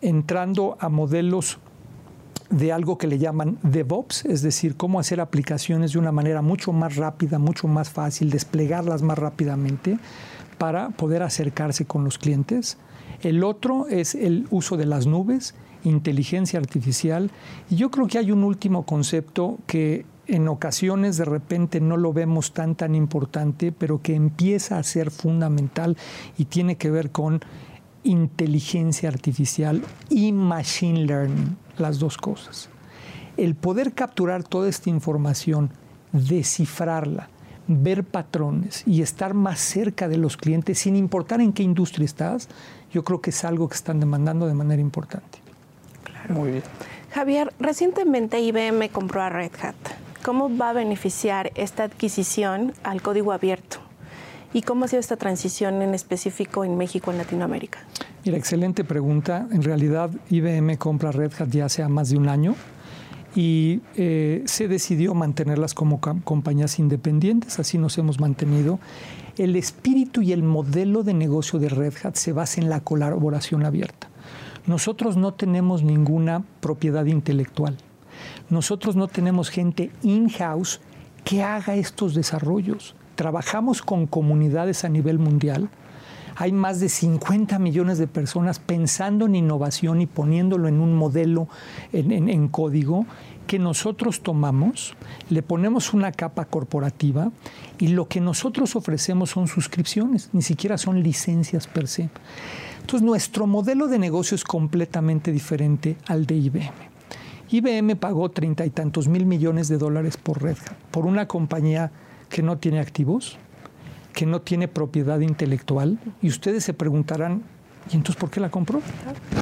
entrando 0.00 0.76
a 0.80 0.88
modelos 0.88 1.58
de 2.50 2.72
algo 2.72 2.96
que 2.96 3.06
le 3.06 3.18
llaman 3.18 3.58
DevOps, 3.62 4.24
es 4.24 4.42
decir, 4.42 4.76
cómo 4.76 5.00
hacer 5.00 5.20
aplicaciones 5.20 5.92
de 5.92 5.98
una 5.98 6.12
manera 6.12 6.42
mucho 6.42 6.72
más 6.72 6.96
rápida, 6.96 7.38
mucho 7.38 7.68
más 7.68 7.90
fácil, 7.90 8.30
desplegarlas 8.30 9.02
más 9.02 9.18
rápidamente 9.18 9.98
para 10.56 10.90
poder 10.90 11.22
acercarse 11.22 11.84
con 11.84 12.04
los 12.04 12.18
clientes. 12.18 12.78
El 13.22 13.44
otro 13.44 13.86
es 13.88 14.14
el 14.14 14.46
uso 14.50 14.76
de 14.76 14.86
las 14.86 15.06
nubes, 15.06 15.54
inteligencia 15.84 16.58
artificial. 16.58 17.30
Y 17.70 17.76
yo 17.76 17.90
creo 17.90 18.06
que 18.06 18.18
hay 18.18 18.32
un 18.32 18.44
último 18.44 18.84
concepto 18.84 19.58
que 19.66 20.06
en 20.26 20.48
ocasiones 20.48 21.16
de 21.16 21.24
repente 21.24 21.80
no 21.80 21.96
lo 21.96 22.12
vemos 22.12 22.52
tan 22.52 22.74
tan 22.74 22.94
importante, 22.94 23.72
pero 23.72 24.02
que 24.02 24.14
empieza 24.14 24.78
a 24.78 24.82
ser 24.82 25.10
fundamental 25.10 25.96
y 26.36 26.46
tiene 26.46 26.76
que 26.76 26.90
ver 26.90 27.10
con 27.10 27.40
inteligencia 28.04 29.08
artificial 29.08 29.82
y 30.08 30.32
machine 30.32 31.04
learning 31.04 31.56
las 31.80 31.98
dos 31.98 32.16
cosas. 32.16 32.68
El 33.36 33.54
poder 33.54 33.92
capturar 33.92 34.42
toda 34.42 34.68
esta 34.68 34.90
información, 34.90 35.70
descifrarla, 36.12 37.28
ver 37.68 38.02
patrones 38.02 38.82
y 38.86 39.02
estar 39.02 39.34
más 39.34 39.60
cerca 39.60 40.08
de 40.08 40.16
los 40.16 40.36
clientes, 40.36 40.78
sin 40.78 40.96
importar 40.96 41.40
en 41.40 41.52
qué 41.52 41.62
industria 41.62 42.04
estás, 42.04 42.48
yo 42.92 43.04
creo 43.04 43.20
que 43.20 43.30
es 43.30 43.44
algo 43.44 43.68
que 43.68 43.76
están 43.76 44.00
demandando 44.00 44.46
de 44.46 44.54
manera 44.54 44.80
importante. 44.80 45.38
Claro. 46.02 46.34
Muy 46.34 46.50
bien. 46.52 46.62
Javier, 47.12 47.52
recientemente 47.58 48.40
IBM 48.40 48.88
compró 48.90 49.22
a 49.22 49.28
Red 49.28 49.52
Hat. 49.62 49.74
¿Cómo 50.24 50.54
va 50.56 50.70
a 50.70 50.72
beneficiar 50.72 51.52
esta 51.54 51.84
adquisición 51.84 52.74
al 52.82 53.02
código 53.02 53.32
abierto? 53.32 53.87
¿Y 54.52 54.62
cómo 54.62 54.84
ha 54.84 54.88
sido 54.88 55.00
esta 55.00 55.16
transición 55.16 55.82
en 55.82 55.94
específico 55.94 56.64
en 56.64 56.76
México, 56.78 57.10
en 57.10 57.18
Latinoamérica? 57.18 57.80
Mira, 58.24 58.38
excelente 58.38 58.82
pregunta. 58.82 59.46
En 59.52 59.62
realidad, 59.62 60.10
IBM 60.30 60.78
compra 60.78 61.12
Red 61.12 61.32
Hat 61.38 61.48
ya 61.50 61.66
hace 61.66 61.86
más 61.88 62.10
de 62.10 62.16
un 62.16 62.28
año 62.28 62.54
y 63.34 63.82
eh, 63.94 64.42
se 64.46 64.68
decidió 64.68 65.14
mantenerlas 65.14 65.74
como 65.74 66.00
compañías 66.00 66.78
independientes, 66.78 67.58
así 67.58 67.78
nos 67.78 67.96
hemos 67.98 68.18
mantenido. 68.18 68.80
El 69.36 69.54
espíritu 69.54 70.22
y 70.22 70.32
el 70.32 70.42
modelo 70.42 71.02
de 71.02 71.14
negocio 71.14 71.58
de 71.58 71.68
Red 71.68 71.94
Hat 72.02 72.16
se 72.16 72.32
basa 72.32 72.60
en 72.60 72.68
la 72.70 72.80
colaboración 72.80 73.64
abierta. 73.64 74.08
Nosotros 74.66 75.16
no 75.16 75.34
tenemos 75.34 75.82
ninguna 75.82 76.42
propiedad 76.60 77.04
intelectual. 77.06 77.76
Nosotros 78.50 78.96
no 78.96 79.08
tenemos 79.08 79.50
gente 79.50 79.90
in-house 80.02 80.80
que 81.24 81.42
haga 81.42 81.76
estos 81.76 82.14
desarrollos. 82.14 82.94
Trabajamos 83.18 83.82
con 83.82 84.06
comunidades 84.06 84.84
a 84.84 84.88
nivel 84.88 85.18
mundial 85.18 85.68
hay 86.36 86.52
más 86.52 86.78
de 86.78 86.88
50 86.88 87.58
millones 87.58 87.98
de 87.98 88.06
personas 88.06 88.60
pensando 88.60 89.26
en 89.26 89.34
innovación 89.34 90.00
y 90.00 90.06
poniéndolo 90.06 90.68
en 90.68 90.78
un 90.78 90.94
modelo, 90.94 91.48
en, 91.92 92.46
código, 92.46 93.06
que 93.48 93.58
nosotros 93.58 94.22
tomamos, 94.22 94.94
le 95.30 95.42
ponemos 95.42 95.94
una 95.94 96.12
capa 96.12 96.44
corporativa 96.44 97.32
y 97.80 97.88
lo 97.88 98.06
que 98.06 98.20
nosotros 98.20 98.76
ofrecemos 98.76 99.30
son 99.30 99.48
suscripciones, 99.48 100.30
ni 100.32 100.42
siquiera 100.42 100.78
son 100.78 101.02
licencias 101.02 101.66
per 101.66 101.88
se. 101.88 102.08
Entonces 102.82 103.02
nuestro 103.02 103.48
modelo 103.48 103.88
de 103.88 103.98
negocio 103.98 104.36
es 104.36 104.44
completamente 104.44 105.32
diferente 105.32 105.96
al 106.06 106.24
de 106.24 106.36
IBM. 106.36 106.70
IBM 107.50 107.96
pagó 107.96 108.28
treinta 108.28 108.64
y 108.64 108.70
tantos 108.70 109.08
mil 109.08 109.26
millones 109.26 109.66
de 109.66 109.76
dólares 109.78 110.16
por 110.16 110.40
Red 110.40 110.58
Hat, 110.58 110.76
por 110.92 111.04
una 111.04 111.26
compañía 111.26 111.90
que 112.28 112.42
no 112.42 112.58
tiene 112.58 112.80
activos, 112.80 113.38
que 114.12 114.26
no 114.26 114.40
tiene 114.40 114.68
propiedad 114.68 115.20
intelectual, 115.20 115.98
y 116.20 116.28
ustedes 116.28 116.64
se 116.64 116.74
preguntarán, 116.74 117.42
¿y 117.90 117.96
entonces 117.96 118.16
por 118.16 118.30
qué 118.30 118.40
la 118.40 118.50
compró? 118.50 118.80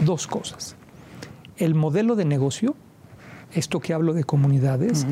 Dos 0.05 0.27
cosas. 0.27 0.77
El 1.57 1.75
modelo 1.75 2.15
de 2.17 2.25
negocio, 2.25 2.75
esto 3.53 3.81
que 3.81 3.95
hablo 3.95 4.13
de 4.13 4.25
comunidades, 4.25 5.07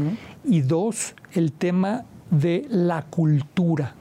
y 0.45 0.61
dos, 0.61 1.15
el 1.33 1.53
tema 1.53 2.05
de 2.31 2.67
la 2.69 3.07
cultura. 3.07 3.95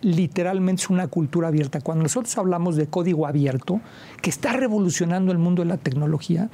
Literalmente 0.00 0.82
es 0.82 0.90
una 0.90 1.08
cultura 1.08 1.48
abierta. 1.48 1.80
Cuando 1.80 2.04
nosotros 2.04 2.36
hablamos 2.38 2.76
de 2.76 2.86
código 2.86 3.26
abierto, 3.26 3.80
que 4.22 4.30
está 4.30 4.52
revolucionando 4.52 5.32
el 5.32 5.38
mundo 5.38 5.62
de 5.62 5.68
la 5.68 5.78
tecnología, 5.78 6.50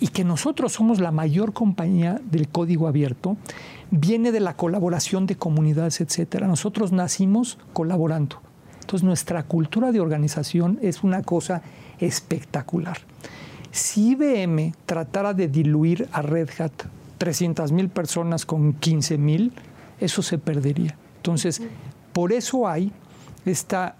y 0.00 0.08
que 0.08 0.24
nosotros 0.24 0.72
somos 0.72 0.98
la 1.00 1.12
mayor 1.12 1.52
compañía 1.52 2.20
del 2.30 2.48
código 2.48 2.88
abierto, 2.88 3.36
viene 3.94 4.32
de 4.32 4.40
la 4.40 4.56
colaboración 4.56 5.26
de 5.26 5.36
comunidades, 5.36 6.00
etcétera. 6.00 6.46
Nosotros 6.48 6.92
nacimos 6.92 7.58
colaborando. 7.72 8.40
Entonces 8.80 9.04
nuestra 9.04 9.44
cultura 9.44 9.92
de 9.92 10.00
organización 10.00 10.78
es 10.82 11.02
una 11.02 11.22
cosa 11.22 11.62
espectacular. 11.98 12.98
Si 13.70 14.10
IBM 14.10 14.74
tratara 14.84 15.32
de 15.32 15.48
diluir 15.48 16.08
a 16.12 16.22
Red 16.22 16.50
Hat 16.58 16.72
300 17.18 17.72
mil 17.72 17.88
personas 17.88 18.44
con 18.44 18.74
15 18.74 19.16
mil, 19.16 19.52
eso 20.00 20.22
se 20.22 20.38
perdería. 20.38 20.96
Entonces, 21.16 21.62
por 22.12 22.32
eso 22.32 22.68
hay 22.68 22.92
esta 23.46 23.96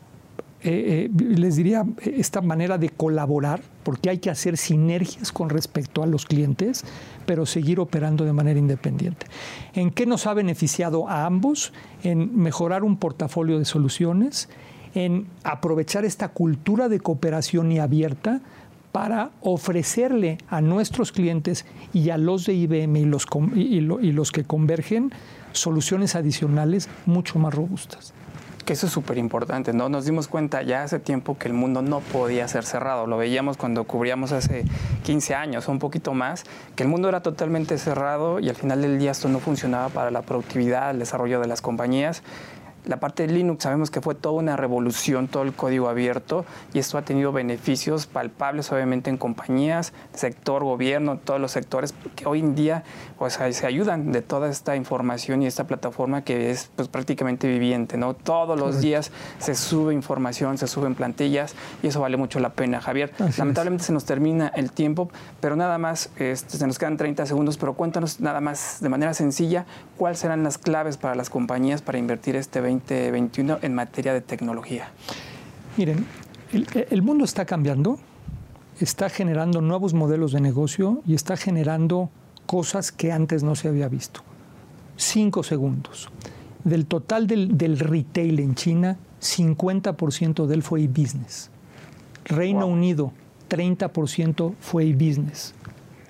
eh, 0.66 1.10
eh, 1.14 1.24
les 1.24 1.56
diría, 1.56 1.84
esta 2.00 2.40
manera 2.40 2.78
de 2.78 2.88
colaborar, 2.88 3.60
porque 3.82 4.08
hay 4.08 4.16
que 4.16 4.30
hacer 4.30 4.56
sinergias 4.56 5.30
con 5.30 5.50
respecto 5.50 6.02
a 6.02 6.06
los 6.06 6.24
clientes, 6.24 6.84
pero 7.26 7.46
seguir 7.46 7.80
operando 7.80 8.24
de 8.24 8.32
manera 8.32 8.58
independiente. 8.58 9.26
¿En 9.74 9.90
qué 9.90 10.06
nos 10.06 10.26
ha 10.26 10.34
beneficiado 10.34 11.08
a 11.08 11.26
ambos? 11.26 11.72
En 12.02 12.38
mejorar 12.38 12.84
un 12.84 12.96
portafolio 12.96 13.58
de 13.58 13.64
soluciones, 13.64 14.48
en 14.94 15.26
aprovechar 15.42 16.04
esta 16.04 16.28
cultura 16.28 16.88
de 16.88 17.00
cooperación 17.00 17.72
y 17.72 17.78
abierta 17.78 18.40
para 18.92 19.30
ofrecerle 19.40 20.38
a 20.48 20.60
nuestros 20.60 21.10
clientes 21.10 21.66
y 21.92 22.10
a 22.10 22.18
los 22.18 22.46
de 22.46 22.54
IBM 22.54 22.96
y 22.96 23.04
los, 23.04 23.26
y 23.56 24.12
los 24.12 24.30
que 24.30 24.44
convergen 24.44 25.10
soluciones 25.52 26.14
adicionales 26.14 26.88
mucho 27.06 27.38
más 27.38 27.52
robustas 27.52 28.14
que 28.64 28.72
eso 28.72 28.86
es 28.86 28.92
súper 28.92 29.18
importante, 29.18 29.72
¿no? 29.72 29.88
Nos 29.88 30.04
dimos 30.04 30.28
cuenta 30.28 30.62
ya 30.62 30.82
hace 30.82 30.98
tiempo 30.98 31.38
que 31.38 31.48
el 31.48 31.54
mundo 31.54 31.82
no 31.82 32.00
podía 32.00 32.48
ser 32.48 32.64
cerrado. 32.64 33.06
Lo 33.06 33.16
veíamos 33.16 33.56
cuando 33.56 33.84
cubríamos 33.84 34.32
hace 34.32 34.64
15 35.04 35.34
años 35.34 35.68
o 35.68 35.72
un 35.72 35.78
poquito 35.78 36.14
más, 36.14 36.44
que 36.74 36.82
el 36.82 36.88
mundo 36.88 37.08
era 37.08 37.22
totalmente 37.22 37.78
cerrado 37.78 38.40
y 38.40 38.48
al 38.48 38.56
final 38.56 38.82
del 38.82 38.98
día 38.98 39.10
esto 39.10 39.28
no 39.28 39.38
funcionaba 39.38 39.88
para 39.88 40.10
la 40.10 40.22
productividad, 40.22 40.90
el 40.90 40.98
desarrollo 40.98 41.40
de 41.40 41.46
las 41.46 41.60
compañías 41.60 42.22
la 42.84 42.98
parte 42.98 43.26
de 43.26 43.32
Linux 43.32 43.62
sabemos 43.62 43.90
que 43.90 44.00
fue 44.00 44.14
toda 44.14 44.34
una 44.34 44.56
revolución, 44.56 45.28
todo 45.28 45.42
el 45.42 45.54
código 45.54 45.88
abierto, 45.88 46.44
y 46.72 46.78
esto 46.78 46.98
ha 46.98 47.02
tenido 47.02 47.32
beneficios 47.32 48.06
palpables, 48.06 48.70
obviamente, 48.72 49.10
en 49.10 49.16
compañías, 49.16 49.92
sector, 50.12 50.64
gobierno, 50.64 51.18
todos 51.18 51.40
los 51.40 51.52
sectores 51.52 51.94
que 52.14 52.26
hoy 52.26 52.40
en 52.40 52.54
día 52.54 52.84
pues, 53.18 53.38
se 53.50 53.66
ayudan 53.66 54.12
de 54.12 54.22
toda 54.22 54.50
esta 54.50 54.76
información 54.76 55.42
y 55.42 55.46
esta 55.46 55.64
plataforma 55.64 56.22
que 56.22 56.50
es 56.50 56.70
pues, 56.76 56.88
prácticamente 56.88 57.48
viviente. 57.48 57.96
¿no? 57.96 58.14
Todos 58.14 58.58
los 58.58 58.80
días 58.80 59.10
se 59.38 59.54
sube 59.54 59.94
información, 59.94 60.58
se 60.58 60.66
suben 60.66 60.94
plantillas, 60.94 61.54
y 61.82 61.86
eso 61.88 62.00
vale 62.00 62.16
mucho 62.16 62.38
la 62.38 62.50
pena, 62.50 62.80
Javier. 62.80 63.12
Lamentablemente 63.38 63.84
se 63.84 63.92
nos 63.92 64.04
termina 64.04 64.48
el 64.48 64.72
tiempo, 64.72 65.10
pero 65.40 65.56
nada 65.56 65.78
más, 65.78 66.10
este, 66.16 66.58
se 66.58 66.66
nos 66.66 66.78
quedan 66.78 66.96
30 66.96 67.24
segundos, 67.26 67.56
pero 67.56 67.74
cuéntanos 67.74 68.20
nada 68.20 68.40
más 68.40 68.78
de 68.80 68.88
manera 68.90 69.14
sencilla 69.14 69.64
cuáles 69.96 70.18
serán 70.18 70.42
las 70.42 70.58
claves 70.58 70.96
para 70.96 71.14
las 71.14 71.30
compañías 71.30 71.80
para 71.80 71.98
invertir 71.98 72.36
este 72.36 72.60
20 72.60 72.73
2021 72.80 73.58
en 73.62 73.74
materia 73.74 74.12
de 74.12 74.20
tecnología? 74.20 74.88
Miren, 75.76 76.06
el, 76.52 77.02
mundo 77.02 77.24
está 77.24 77.44
cambiando, 77.44 77.98
está 78.80 79.08
generando 79.08 79.60
nuevos 79.60 79.92
modelos 79.94 80.32
de 80.32 80.40
negocio 80.40 81.02
y 81.06 81.14
está 81.14 81.36
generando 81.36 82.10
cosas 82.46 82.92
que 82.92 83.10
antes 83.10 83.42
no 83.42 83.56
se 83.56 83.68
había 83.68 83.88
visto. 83.88 84.20
Cinco 84.96 85.42
segundos. 85.42 86.10
Del 86.62 86.86
total 86.86 87.26
del, 87.26 87.58
del 87.58 87.78
retail 87.78 88.38
en 88.38 88.54
China, 88.54 88.98
50% 89.20 90.46
de 90.46 90.54
él 90.54 90.62
fue 90.62 90.82
e-business. 90.82 91.50
Reino 92.24 92.66
Unido, 92.66 93.12
30% 93.50 94.54
fue 94.60 94.84
e-business. 94.84 95.54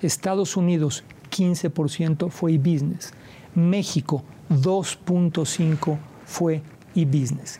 Estados 0.01 0.55
Unidos, 0.55 1.03
15% 1.31 2.29
fue 2.29 2.53
e-business. 2.53 3.13
México, 3.55 4.23
2.5% 4.49 5.97
fue 6.25 6.61
e-business. 6.95 7.59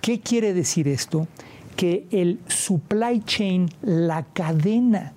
¿Qué 0.00 0.20
quiere 0.20 0.54
decir 0.54 0.88
esto? 0.88 1.28
Que 1.76 2.06
el 2.10 2.40
supply 2.46 3.22
chain, 3.24 3.68
la 3.82 4.24
cadena, 4.24 5.14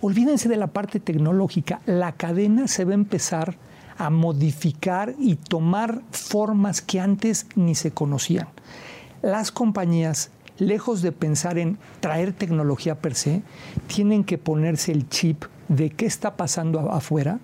olvídense 0.00 0.48
de 0.48 0.56
la 0.56 0.68
parte 0.68 1.00
tecnológica, 1.00 1.80
la 1.86 2.12
cadena 2.12 2.68
se 2.68 2.84
va 2.84 2.92
a 2.92 2.94
empezar 2.94 3.56
a 3.96 4.10
modificar 4.10 5.14
y 5.18 5.34
tomar 5.34 6.02
formas 6.12 6.80
que 6.80 7.00
antes 7.00 7.46
ni 7.56 7.74
se 7.74 7.90
conocían. 7.90 8.48
Las 9.22 9.50
compañías, 9.50 10.30
lejos 10.58 11.02
de 11.02 11.10
pensar 11.10 11.58
en 11.58 11.78
traer 12.00 12.32
tecnología 12.32 13.00
per 13.00 13.14
se, 13.16 13.42
tienen 13.88 14.22
que 14.22 14.38
ponerse 14.38 14.92
el 14.92 15.08
chip 15.08 15.44
de 15.68 15.90
qué 15.90 16.06
está 16.06 16.36
pasando 16.36 16.92
afuera, 16.92 17.40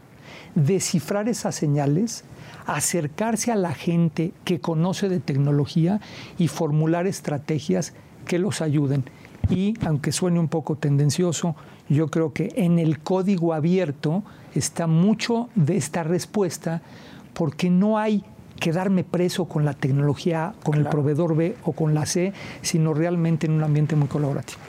descifrar 0.54 1.28
esas 1.28 1.56
señales 1.56 2.24
acercarse 2.66 3.52
a 3.52 3.56
la 3.56 3.74
gente 3.74 4.32
que 4.44 4.60
conoce 4.60 5.08
de 5.08 5.20
tecnología 5.20 6.00
y 6.38 6.48
formular 6.48 7.06
estrategias 7.06 7.92
que 8.26 8.38
los 8.38 8.60
ayuden. 8.60 9.04
Y 9.50 9.74
aunque 9.84 10.12
suene 10.12 10.40
un 10.40 10.48
poco 10.48 10.76
tendencioso, 10.76 11.54
yo 11.88 12.08
creo 12.08 12.32
que 12.32 12.52
en 12.56 12.78
el 12.78 12.98
código 13.00 13.52
abierto 13.52 14.22
está 14.54 14.86
mucho 14.86 15.48
de 15.54 15.76
esta 15.76 16.02
respuesta 16.02 16.80
porque 17.34 17.68
no 17.68 17.98
hay 17.98 18.24
quedarme 18.58 19.04
preso 19.04 19.46
con 19.46 19.64
la 19.64 19.74
tecnología, 19.74 20.54
con 20.62 20.76
el 20.76 20.86
proveedor 20.86 21.36
B 21.36 21.56
o 21.64 21.72
con 21.72 21.92
la 21.92 22.06
C, 22.06 22.32
sino 22.62 22.94
realmente 22.94 23.46
en 23.46 23.52
un 23.52 23.64
ambiente 23.64 23.96
muy 23.96 24.08
colaborativo. 24.08 24.60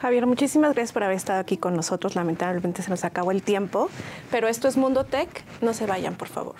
Javier, 0.00 0.26
muchísimas 0.26 0.72
gracias 0.72 0.92
por 0.92 1.02
haber 1.04 1.16
estado 1.16 1.40
aquí 1.40 1.56
con 1.56 1.74
nosotros. 1.74 2.14
Lamentablemente 2.14 2.82
se 2.82 2.90
nos 2.90 3.04
acabó 3.04 3.32
el 3.32 3.42
tiempo, 3.42 3.88
pero 4.30 4.48
esto 4.48 4.68
es 4.68 4.76
Mundo 4.76 5.04
Tech. 5.04 5.28
No 5.60 5.74
se 5.74 5.86
vayan, 5.86 6.14
por 6.14 6.28
favor. 6.28 6.54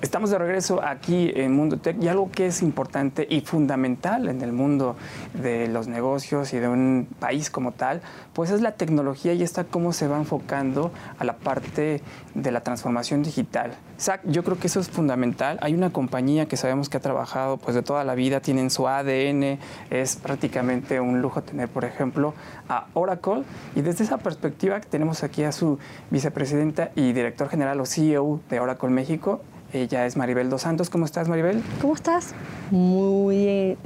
Estamos 0.00 0.30
de 0.30 0.38
regreso 0.38 0.82
aquí 0.82 1.32
en 1.34 1.52
Mundo 1.52 1.78
Tech 1.78 1.96
y 2.00 2.08
algo 2.08 2.30
que 2.30 2.46
es 2.46 2.62
importante 2.62 3.26
y 3.28 3.40
fundamental 3.40 4.28
en 4.28 4.42
el 4.42 4.52
mundo 4.52 4.96
de 5.34 5.68
los 5.68 5.88
negocios 5.88 6.52
y 6.54 6.58
de 6.58 6.68
un 6.68 7.08
país 7.18 7.50
como 7.50 7.72
tal, 7.72 8.00
pues 8.32 8.50
es 8.50 8.60
la 8.60 8.72
tecnología 8.72 9.34
y 9.34 9.42
está 9.42 9.64
cómo 9.64 9.92
se 9.92 10.06
va 10.06 10.16
enfocando 10.16 10.92
a 11.18 11.24
la 11.24 11.36
parte 11.36 12.00
de 12.34 12.50
la 12.50 12.60
transformación 12.62 13.22
digital. 13.22 13.72
Zach, 13.98 14.20
yo 14.24 14.44
creo 14.44 14.58
que 14.58 14.68
eso 14.68 14.78
es 14.78 14.88
fundamental. 14.88 15.58
Hay 15.60 15.74
una 15.74 15.90
compañía 15.90 16.46
que 16.46 16.56
sabemos 16.56 16.88
que 16.88 16.96
ha 16.96 17.00
trabajado 17.00 17.56
pues 17.56 17.74
de 17.74 17.82
toda 17.82 18.04
la 18.04 18.14
vida, 18.14 18.40
tienen 18.40 18.70
su 18.70 18.86
ADN, 18.86 19.58
es 19.90 20.16
prácticamente 20.16 21.00
un 21.00 21.20
lujo 21.20 21.42
tener, 21.42 21.68
por 21.68 21.84
ejemplo, 21.84 22.34
a 22.68 22.86
Oracle 22.94 23.42
y 23.74 23.82
desde 23.82 24.04
esa 24.04 24.18
perspectiva 24.18 24.80
tenemos 24.80 25.24
aquí 25.24 25.42
a 25.42 25.50
su 25.50 25.78
vicepresidenta 26.10 26.90
y 26.94 27.12
director 27.12 27.48
general 27.48 27.80
o 27.80 27.86
CEO 27.86 28.40
de 28.48 28.60
Oracle 28.60 28.90
México, 28.90 29.42
ella 29.72 30.06
es 30.06 30.16
Maribel 30.16 30.50
Dos 30.50 30.62
Santos. 30.62 30.90
¿Cómo 30.90 31.04
estás, 31.04 31.28
Maribel? 31.28 31.62
¿Cómo 31.80 31.94
estás? 31.94 32.34
Muy 32.70 33.76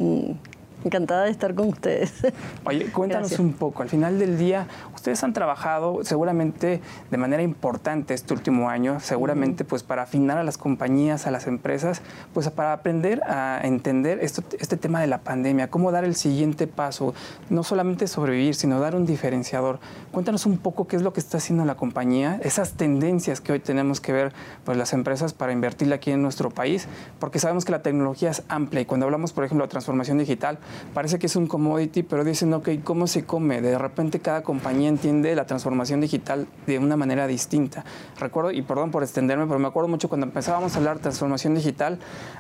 encantada 0.85 1.25
de 1.25 1.31
estar 1.31 1.55
con 1.55 1.69
ustedes. 1.69 2.13
Oye, 2.65 2.91
cuéntanos 2.93 3.39
un 3.39 3.53
poco. 3.53 3.83
Al 3.83 3.89
final 3.89 4.19
del 4.19 4.39
día, 4.39 4.67
ustedes 4.95 5.23
han 5.23 5.33
trabajado 5.33 6.05
seguramente 6.05 6.81
de 7.11 7.17
manera 7.17 7.43
importante 7.43 8.15
este 8.15 8.35
último 8.35 8.69
año, 8.69 9.01
seguramente 9.01 9.65
pues 9.65 9.83
para 9.83 10.03
afinar 10.03 10.39
a 10.39 10.45
las 10.45 10.59
compañías, 10.59 11.27
a 11.27 11.31
las 11.31 11.47
empresas, 11.47 12.03
pues 12.33 12.49
para 12.51 12.73
aprender 12.73 13.23
a 13.25 13.61
entender 13.63 14.19
esto, 14.23 14.43
este 14.59 14.77
tema 14.77 15.01
de 15.01 15.07
la 15.07 15.19
pandemia, 15.19 15.71
cómo 15.71 15.93
dar 15.93 16.05
el 16.05 16.15
siguiente 16.15 16.67
paso, 16.67 17.15
no 17.51 17.63
solamente 17.63 18.07
sobrevivir, 18.07 18.55
sino 18.55 18.81
dar 18.81 18.95
un 18.95 19.07
diferenciador. 19.07 19.79
Cuéntanos 20.11 20.47
un 20.47 20.59
poco 20.59 20.87
qué 20.87 20.97
es 20.97 21.03
lo 21.03 21.13
que 21.13 21.21
está 21.21 21.39
haciendo 21.39 21.65
la 21.65 21.77
compañía, 21.77 22.41
esas 22.43 22.73
tendencias 22.73 23.41
que 23.41 23.53
hoy 23.53 23.61
tenemos 23.61 24.01
que 24.01 24.13
ver 24.13 24.33
pues 24.65 24.77
las 24.77 24.93
empresas 24.93 25.33
para 25.33 25.53
invertir 25.53 25.93
aquí 25.93 26.11
en 26.11 26.23
nuestro 26.23 26.51
país, 26.51 26.87
porque 27.19 27.39
sabemos 27.39 27.65
que 27.65 27.73
la 27.73 27.83
tecnología 27.83 28.31
es 28.31 28.43
amplia 28.49 28.83
y 28.83 28.85
cuando 28.85 29.07
hablamos, 29.07 29.33
por 29.33 29.45
ejemplo, 29.45 29.65
de 29.65 29.71
transformación 29.71 30.19
digital, 30.19 30.59
parece 30.95 31.19
que 31.19 31.27
es 31.27 31.37
un 31.37 31.47
commodity, 31.47 32.03
pero 32.03 32.25
dicen, 32.25 32.53
ok, 32.55 32.69
¿cómo 32.85 33.07
se 33.07 33.25
come? 33.25 33.61
De 33.61 33.79
repente 33.79 34.21
cada 34.21 34.43
compañía 34.43 34.89
entiende 34.89 35.35
la 35.35 35.47
transformación 35.47 36.01
digital 36.01 36.47
de 36.67 36.79
una 36.79 36.97
manera 36.97 37.27
distinta. 37.27 37.85
Recuerdo, 38.19 38.51
y 38.53 38.63
perdón 38.63 38.91
por 38.91 39.03
extenderme, 39.03 39.47
pero 39.47 39.59
me 39.59 39.69
acuerdo 39.69 39.89
mucho 39.89 40.09
cuando 40.09 40.27
empezábamos 40.27 40.75
a 40.75 40.79
hablar 40.79 40.97
de 40.97 41.03
transformación 41.03 41.55
digital, 41.55 41.99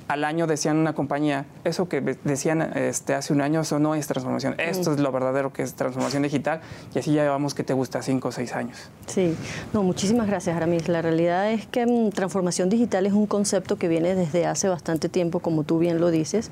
al 0.08 0.24
año 0.24 0.46
decían 0.46 0.76
una 0.76 0.94
compañía, 0.94 1.46
eso 1.64 1.88
que 1.88 2.00
decían 2.00 2.62
este, 2.76 3.14
hace 3.14 3.32
un 3.32 3.40
año, 3.40 3.60
eso 3.60 3.78
no 3.78 3.94
es 3.94 4.06
transformación, 4.06 4.54
esto 4.58 4.92
es 4.92 5.00
lo 5.00 5.12
verdadero 5.12 5.52
que 5.52 5.62
es 5.62 5.74
transformación 5.74 6.22
digital, 6.22 6.60
y 6.94 6.98
así 6.98 7.12
ya 7.12 7.22
llevamos 7.22 7.54
que 7.54 7.64
te 7.64 7.74
gusta 7.74 8.02
cinco 8.02 8.28
o 8.28 8.32
seis 8.32 8.54
años. 8.54 8.90
Sí, 9.06 9.36
no, 9.72 9.82
muchísimas 9.82 10.26
gracias, 10.26 10.56
Aramis. 10.56 10.88
La 10.88 11.02
realidad 11.02 11.50
es 11.50 11.66
que 11.66 11.86
mm, 11.86 12.10
transformación 12.10 12.68
digital 12.68 13.06
es 13.06 13.12
un 13.12 13.26
concepto 13.26 13.76
que 13.76 13.88
viene 13.88 14.14
desde 14.14 14.46
hace 14.46 14.68
bastante 14.68 15.08
tiempo, 15.08 15.40
como 15.40 15.64
tú 15.64 15.78
bien 15.78 16.00
lo 16.00 16.10
dices. 16.10 16.50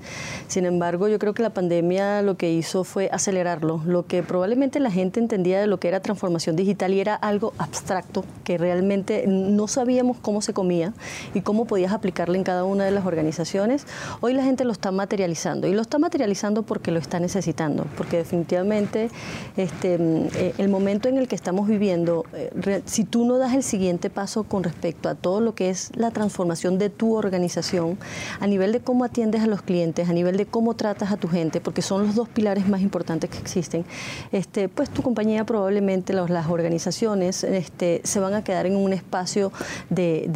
Sin 0.48 0.66
embargo, 0.66 1.08
yo 1.08 1.18
creo 1.18 1.34
que 1.34 1.42
la 1.42 1.50
pandemia 1.50 1.69
lo 2.22 2.36
que 2.36 2.52
hizo 2.52 2.84
fue 2.84 3.08
acelerarlo. 3.12 3.80
Lo 3.84 4.06
que 4.06 4.22
probablemente 4.22 4.80
la 4.80 4.90
gente 4.90 5.20
entendía 5.20 5.60
de 5.60 5.66
lo 5.66 5.78
que 5.78 5.88
era 5.88 6.00
transformación 6.00 6.56
digital 6.56 6.92
y 6.92 7.00
era 7.00 7.14
algo 7.14 7.52
abstracto, 7.58 8.24
que 8.44 8.58
realmente 8.58 9.24
no 9.26 9.68
sabíamos 9.68 10.18
cómo 10.18 10.42
se 10.42 10.52
comía 10.52 10.92
y 11.34 11.42
cómo 11.42 11.64
podías 11.64 11.92
aplicarlo 11.92 12.34
en 12.34 12.44
cada 12.44 12.64
una 12.64 12.84
de 12.84 12.90
las 12.90 13.06
organizaciones, 13.06 13.86
hoy 14.20 14.34
la 14.34 14.42
gente 14.42 14.64
lo 14.64 14.72
está 14.72 14.90
materializando. 14.90 15.68
Y 15.68 15.72
lo 15.72 15.82
está 15.82 15.98
materializando 15.98 16.62
porque 16.62 16.90
lo 16.90 16.98
está 16.98 17.20
necesitando, 17.20 17.86
porque 17.96 18.18
definitivamente 18.18 19.08
este, 19.56 19.94
eh, 19.94 20.54
el 20.58 20.68
momento 20.68 21.08
en 21.08 21.18
el 21.18 21.28
que 21.28 21.34
estamos 21.34 21.68
viviendo, 21.68 22.24
eh, 22.32 22.82
si 22.84 23.04
tú 23.04 23.24
no 23.24 23.38
das 23.38 23.54
el 23.54 23.62
siguiente 23.62 24.10
paso 24.10 24.44
con 24.44 24.62
respecto 24.62 25.08
a 25.08 25.14
todo 25.14 25.40
lo 25.40 25.54
que 25.54 25.70
es 25.70 25.92
la 25.94 26.10
transformación 26.10 26.78
de 26.78 26.90
tu 26.90 27.14
organización, 27.14 27.98
a 28.40 28.46
nivel 28.46 28.72
de 28.72 28.80
cómo 28.80 29.04
atiendes 29.04 29.42
a 29.42 29.46
los 29.46 29.62
clientes, 29.62 30.08
a 30.08 30.12
nivel 30.12 30.36
de 30.36 30.46
cómo 30.46 30.74
tratas 30.74 31.12
a 31.12 31.16
tu 31.16 31.28
gente, 31.28 31.59
porque 31.60 31.82
son 31.82 32.06
los 32.06 32.14
dos 32.14 32.28
pilares 32.28 32.68
más 32.68 32.80
importantes 32.80 33.30
que 33.30 33.38
existen, 33.38 33.84
este, 34.32 34.68
pues 34.68 34.90
tu 34.90 35.02
compañía 35.02 35.44
probablemente, 35.44 36.12
las 36.12 36.48
organizaciones, 36.48 37.44
este, 37.44 38.00
se 38.04 38.20
van 38.20 38.34
a 38.34 38.44
quedar 38.44 38.66
en 38.66 38.76
un 38.76 38.92
espacio 38.92 39.52
de, 39.88 40.26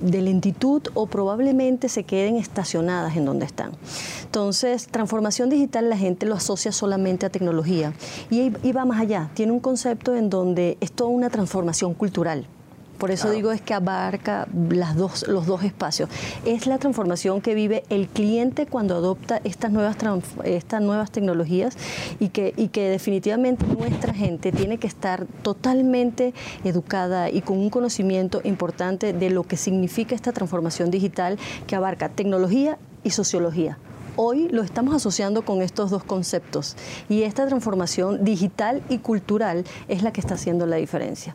de 0.00 0.20
lentitud 0.22 0.82
o 0.94 1.06
probablemente 1.06 1.88
se 1.88 2.04
queden 2.04 2.36
estacionadas 2.36 3.16
en 3.16 3.24
donde 3.24 3.46
están. 3.46 3.72
Entonces, 4.24 4.86
transformación 4.88 5.50
digital 5.50 5.90
la 5.90 5.96
gente 5.96 6.26
lo 6.26 6.34
asocia 6.34 6.72
solamente 6.72 7.26
a 7.26 7.30
tecnología 7.30 7.92
y, 8.30 8.50
va 8.72 8.84
más 8.84 9.00
allá. 9.00 9.30
Tiene 9.34 9.52
un 9.52 9.60
concepto 9.60 10.14
en 10.14 10.30
donde 10.30 10.78
es 10.80 10.92
toda 10.92 11.10
una 11.10 11.30
transformación 11.30 11.94
cultural. 11.94 12.46
Por 13.02 13.10
eso 13.10 13.32
digo 13.32 13.50
es 13.50 13.60
que 13.60 13.74
abarca 13.74 14.46
las 14.70 14.94
dos, 14.94 15.26
los 15.26 15.44
dos 15.44 15.64
espacios. 15.64 16.08
Es 16.44 16.68
la 16.68 16.78
transformación 16.78 17.40
que 17.40 17.56
vive 17.56 17.82
el 17.90 18.06
cliente 18.06 18.66
cuando 18.66 18.94
adopta 18.94 19.40
estas 19.42 19.72
nuevas, 19.72 19.96
estas 20.44 20.82
nuevas 20.82 21.10
tecnologías 21.10 21.76
y 22.20 22.28
que, 22.28 22.54
y 22.56 22.68
que 22.68 22.88
definitivamente 22.88 23.66
nuestra 23.66 24.14
gente 24.14 24.52
tiene 24.52 24.78
que 24.78 24.86
estar 24.86 25.26
totalmente 25.42 26.32
educada 26.62 27.28
y 27.28 27.40
con 27.40 27.58
un 27.58 27.70
conocimiento 27.70 28.40
importante 28.44 29.12
de 29.12 29.30
lo 29.30 29.42
que 29.42 29.56
significa 29.56 30.14
esta 30.14 30.30
transformación 30.30 30.92
digital 30.92 31.40
que 31.66 31.74
abarca 31.74 32.08
tecnología 32.08 32.78
y 33.02 33.10
sociología 33.10 33.78
hoy 34.16 34.48
lo 34.48 34.62
estamos 34.62 34.94
asociando 34.94 35.42
con 35.42 35.62
estos 35.62 35.90
dos 35.90 36.04
conceptos 36.04 36.76
y 37.08 37.22
esta 37.22 37.46
transformación 37.46 38.24
digital 38.24 38.82
y 38.88 38.98
cultural 38.98 39.64
es 39.88 40.02
la 40.02 40.12
que 40.12 40.20
está 40.20 40.34
haciendo 40.34 40.66
la 40.66 40.76
diferencia. 40.76 41.34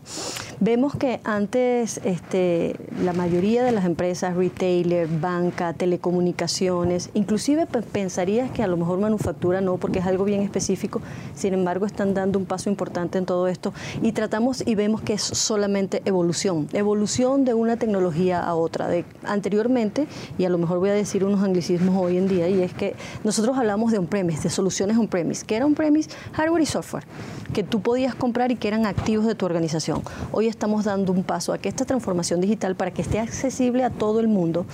Vemos 0.59 0.95
que 0.95 1.19
antes 1.23 1.99
este, 2.03 2.75
la 3.03 3.13
mayoría 3.13 3.63
de 3.63 3.71
las 3.71 3.85
empresas, 3.85 4.35
retailer, 4.35 5.07
banca, 5.07 5.73
telecomunicaciones, 5.73 7.09
inclusive 7.13 7.67
pensarías 7.67 8.49
que 8.51 8.63
a 8.63 8.67
lo 8.67 8.77
mejor 8.77 8.99
manufactura 8.99 9.61
no, 9.61 9.77
porque 9.77 9.99
es 9.99 10.05
algo 10.05 10.23
bien 10.23 10.41
específico, 10.41 11.01
sin 11.35 11.53
embargo 11.53 11.85
están 11.85 12.13
dando 12.13 12.39
un 12.39 12.45
paso 12.45 12.69
importante 12.69 13.17
en 13.17 13.25
todo 13.25 13.47
esto 13.47 13.73
y 14.01 14.11
tratamos 14.11 14.63
y 14.65 14.75
vemos 14.75 15.01
que 15.01 15.13
es 15.13 15.21
solamente 15.21 16.01
evolución, 16.05 16.67
evolución 16.73 17.45
de 17.45 17.53
una 17.53 17.77
tecnología 17.77 18.39
a 18.41 18.55
otra. 18.55 18.89
Anteriormente, 19.23 20.07
y 20.37 20.45
a 20.45 20.49
lo 20.49 20.57
mejor 20.57 20.79
voy 20.79 20.89
a 20.89 20.93
decir 20.93 21.23
unos 21.23 21.43
anglicismos 21.43 21.95
hoy 21.97 22.17
en 22.17 22.27
día, 22.27 22.47
y 22.47 22.61
es 22.61 22.66
que 22.73 22.95
nosotros 23.23 23.57
hablamos 23.57 23.91
de 23.91 23.99
on-premise, 23.99 24.43
de 24.43 24.49
soluciones 24.49 24.97
on-premise. 24.97 25.45
que 25.45 25.55
era 25.55 25.65
on-premise? 25.65 26.09
Hardware 26.33 26.61
y 26.61 26.65
software, 26.65 27.03
que 27.53 27.63
tú 27.63 27.81
podías 27.81 28.15
comprar 28.15 28.51
y 28.51 28.55
que 28.55 28.67
eran 28.67 28.85
activos 28.85 29.25
de 29.25 29.35
tu 29.35 29.45
organización. 29.45 30.01
Hoy 30.31 30.47
estamos 30.47 30.85
dando 30.85 31.11
un 31.11 31.23
paso 31.23 31.53
a 31.53 31.57
que 31.57 31.69
esta 31.69 31.85
transformación 31.85 32.41
digital, 32.41 32.75
para 32.75 32.91
que 32.91 33.01
esté 33.01 33.19
accesible 33.19 33.83
a 33.83 33.89
todo 33.89 34.19
el 34.19 34.27
mundo, 34.27 34.65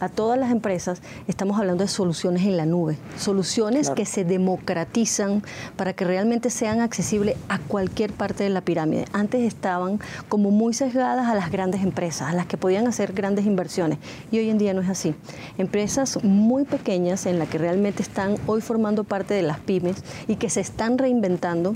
a 0.00 0.08
todas 0.08 0.38
las 0.38 0.50
empresas, 0.50 1.02
estamos 1.26 1.58
hablando 1.58 1.84
de 1.84 1.88
soluciones 1.88 2.42
en 2.42 2.56
la 2.56 2.66
nube, 2.66 2.96
soluciones 3.18 3.90
que 3.90 4.06
se 4.06 4.24
democratizan 4.24 5.42
para 5.76 5.92
que 5.92 6.04
realmente 6.04 6.50
sean 6.50 6.80
accesibles 6.80 7.36
a 7.48 7.58
cualquier 7.58 8.12
parte 8.12 8.44
de 8.44 8.50
la 8.50 8.60
pirámide. 8.60 9.04
Antes 9.12 9.42
estaban 9.42 10.00
como 10.28 10.50
muy 10.50 10.74
sesgadas 10.74 11.28
a 11.28 11.34
las 11.34 11.50
grandes 11.50 11.82
empresas, 11.82 12.30
a 12.30 12.34
las 12.34 12.46
que 12.46 12.56
podían 12.56 12.86
hacer 12.86 13.12
grandes 13.12 13.46
inversiones, 13.46 13.98
y 14.30 14.38
hoy 14.38 14.50
en 14.50 14.58
día 14.58 14.74
no 14.74 14.80
es 14.80 14.88
así. 14.88 15.14
Empresas 15.58 16.22
muy 16.22 16.64
pequeñas 16.64 17.26
en 17.26 17.38
que 17.46 17.58
realmente 17.58 18.02
están 18.02 18.36
hoy 18.46 18.60
formando 18.60 19.04
parte 19.04 19.34
de 19.34 19.42
las 19.42 19.60
pymes 19.60 20.02
y 20.26 20.36
que 20.36 20.50
se 20.50 20.60
están 20.60 20.98
reinventando 20.98 21.74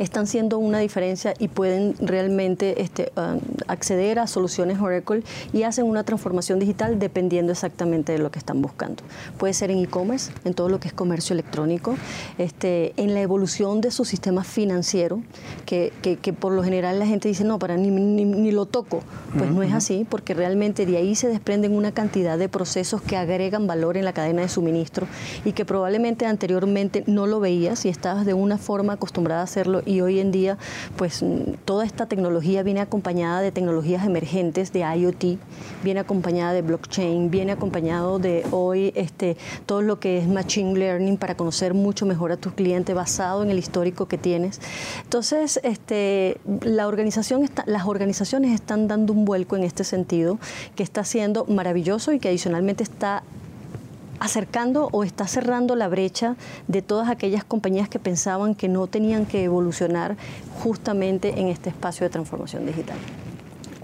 están 0.00 0.26
siendo 0.26 0.58
una 0.58 0.78
diferencia 0.78 1.34
y 1.38 1.48
pueden 1.48 1.94
realmente 2.00 2.82
este, 2.82 3.12
ah, 3.16 3.36
acceder 3.68 4.18
a 4.18 4.26
soluciones 4.26 4.80
Oracle 4.80 5.22
y 5.52 5.62
hacen 5.62 5.84
una 5.84 6.04
transformación 6.04 6.58
digital 6.58 6.98
dependiendo 6.98 7.52
exactamente 7.52 8.12
de 8.12 8.18
lo 8.18 8.30
que 8.30 8.38
están 8.38 8.62
buscando. 8.62 9.02
Puede 9.38 9.52
ser 9.52 9.70
en 9.70 9.78
e-commerce, 9.78 10.32
en 10.44 10.54
todo 10.54 10.68
lo 10.68 10.80
que 10.80 10.88
es 10.88 10.94
comercio 10.94 11.34
electrónico, 11.34 11.96
este, 12.38 12.94
en 12.96 13.14
la 13.14 13.20
evolución 13.20 13.80
de 13.82 13.90
su 13.90 14.04
sistema 14.04 14.42
financiero, 14.42 15.22
que, 15.66 15.92
que, 16.02 16.32
por 16.32 16.52
lo 16.52 16.64
general 16.64 16.98
la 16.98 17.06
gente 17.06 17.28
dice, 17.28 17.44
no, 17.44 17.58
para 17.58 17.76
ni, 17.76 17.90
ni, 17.90 18.50
lo 18.50 18.66
toco. 18.66 19.02
Pues 19.36 19.50
no 19.50 19.62
es 19.62 19.72
así, 19.72 20.06
porque 20.08 20.34
realmente 20.34 20.86
de 20.86 20.96
ahí 20.96 21.14
se 21.14 21.28
desprenden 21.28 21.76
una 21.76 21.92
cantidad 21.92 22.38
de 22.38 22.48
procesos 22.48 23.02
que 23.02 23.16
agregan 23.16 23.66
valor 23.66 23.96
en 23.96 24.04
la 24.04 24.12
cadena 24.12 24.42
de 24.42 24.48
suministro 24.48 25.06
y 25.44 25.52
que 25.52 25.64
probablemente 25.64 26.26
anteriormente 26.26 27.04
no 27.06 27.26
lo 27.26 27.38
veías 27.38 27.84
y 27.84 27.90
estabas 27.90 28.26
de 28.26 28.34
una 28.34 28.58
forma 28.58 28.94
acostumbrada 28.94 29.42
a 29.42 29.44
hacerlo 29.44 29.82
y 29.90 30.00
hoy 30.00 30.20
en 30.20 30.30
día 30.30 30.56
pues 30.96 31.24
toda 31.64 31.84
esta 31.84 32.06
tecnología 32.06 32.62
viene 32.62 32.80
acompañada 32.80 33.40
de 33.40 33.50
tecnologías 33.50 34.06
emergentes 34.06 34.72
de 34.72 34.80
IoT, 34.80 35.38
viene 35.82 36.00
acompañada 36.00 36.52
de 36.52 36.62
blockchain, 36.62 37.30
viene 37.30 37.52
acompañado 37.52 38.18
de 38.18 38.44
hoy 38.52 38.92
este, 38.94 39.36
todo 39.66 39.82
lo 39.82 39.98
que 39.98 40.18
es 40.18 40.28
machine 40.28 40.78
learning 40.78 41.16
para 41.16 41.36
conocer 41.36 41.74
mucho 41.74 42.06
mejor 42.06 42.30
a 42.32 42.36
tu 42.36 42.52
cliente 42.52 42.94
basado 42.94 43.42
en 43.42 43.50
el 43.50 43.58
histórico 43.58 44.06
que 44.06 44.18
tienes. 44.18 44.60
Entonces, 45.02 45.60
este, 45.64 46.40
las 46.62 46.86
organizaciones 46.86 48.52
están 48.52 48.88
dando 48.88 49.12
un 49.12 49.24
vuelco 49.24 49.56
en 49.56 49.64
este 49.64 49.84
sentido 49.84 50.38
que 50.76 50.82
está 50.82 51.04
siendo 51.04 51.44
maravilloso 51.46 52.12
y 52.12 52.20
que 52.20 52.28
adicionalmente 52.28 52.82
está 52.84 53.22
acercando 54.20 54.88
o 54.92 55.02
está 55.02 55.26
cerrando 55.26 55.74
la 55.74 55.88
brecha 55.88 56.36
de 56.68 56.82
todas 56.82 57.08
aquellas 57.08 57.42
compañías 57.42 57.88
que 57.88 57.98
pensaban 57.98 58.54
que 58.54 58.68
no 58.68 58.86
tenían 58.86 59.26
que 59.26 59.42
evolucionar 59.42 60.16
justamente 60.62 61.40
en 61.40 61.48
este 61.48 61.70
espacio 61.70 62.04
de 62.04 62.10
transformación 62.10 62.66
digital. 62.66 62.96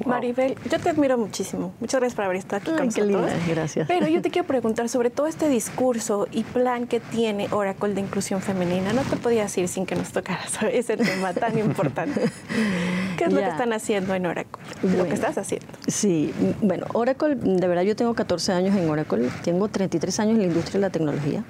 Maribel, 0.04 0.56
yo 0.70 0.78
te 0.78 0.90
admiro 0.90 1.16
muchísimo. 1.16 1.72
Muchas 1.80 2.00
gracias 2.00 2.16
por 2.16 2.24
haber 2.26 2.36
estado 2.36 2.56
aquí 2.56 3.00
con 3.00 3.12
nosotros. 3.12 3.48
gracias. 3.48 3.88
Pero 3.88 4.06
yo 4.08 4.20
te 4.20 4.30
quiero 4.30 4.46
preguntar 4.46 4.88
sobre 4.88 5.10
todo 5.10 5.26
este 5.26 5.48
discurso 5.48 6.28
y 6.30 6.44
plan 6.44 6.86
que 6.86 7.00
tiene 7.00 7.48
Oracle 7.50 7.94
de 7.94 8.02
inclusión 8.02 8.42
femenina. 8.42 8.92
No 8.92 9.02
te 9.02 9.16
podías 9.16 9.56
ir 9.56 9.68
sin 9.68 9.86
que 9.86 9.96
nos 9.96 10.12
tocaras 10.12 10.58
ese 10.70 10.96
tema 10.96 11.32
tan 11.32 11.58
importante. 11.58 12.20
¿Qué 13.16 13.24
es 13.24 13.32
lo 13.32 13.40
que 13.40 13.48
están 13.48 13.72
haciendo 13.72 14.14
en 14.14 14.26
Oracle? 14.26 14.62
lo 14.82 15.04
que 15.06 15.14
estás 15.14 15.38
haciendo. 15.38 15.66
Sí, 15.86 16.32
bueno, 16.60 16.86
Oracle, 16.92 17.34
de 17.36 17.66
verdad 17.66 17.82
yo 17.82 17.96
tengo 17.96 18.14
14 18.14 18.52
años 18.52 18.76
en 18.76 18.88
Oracle, 18.88 19.28
tengo 19.42 19.68
33 19.68 20.20
años 20.20 20.34
en 20.34 20.38
la 20.38 20.44
industria 20.44 20.74
de 20.74 20.80
la 20.80 20.90
tecnología 20.90 21.44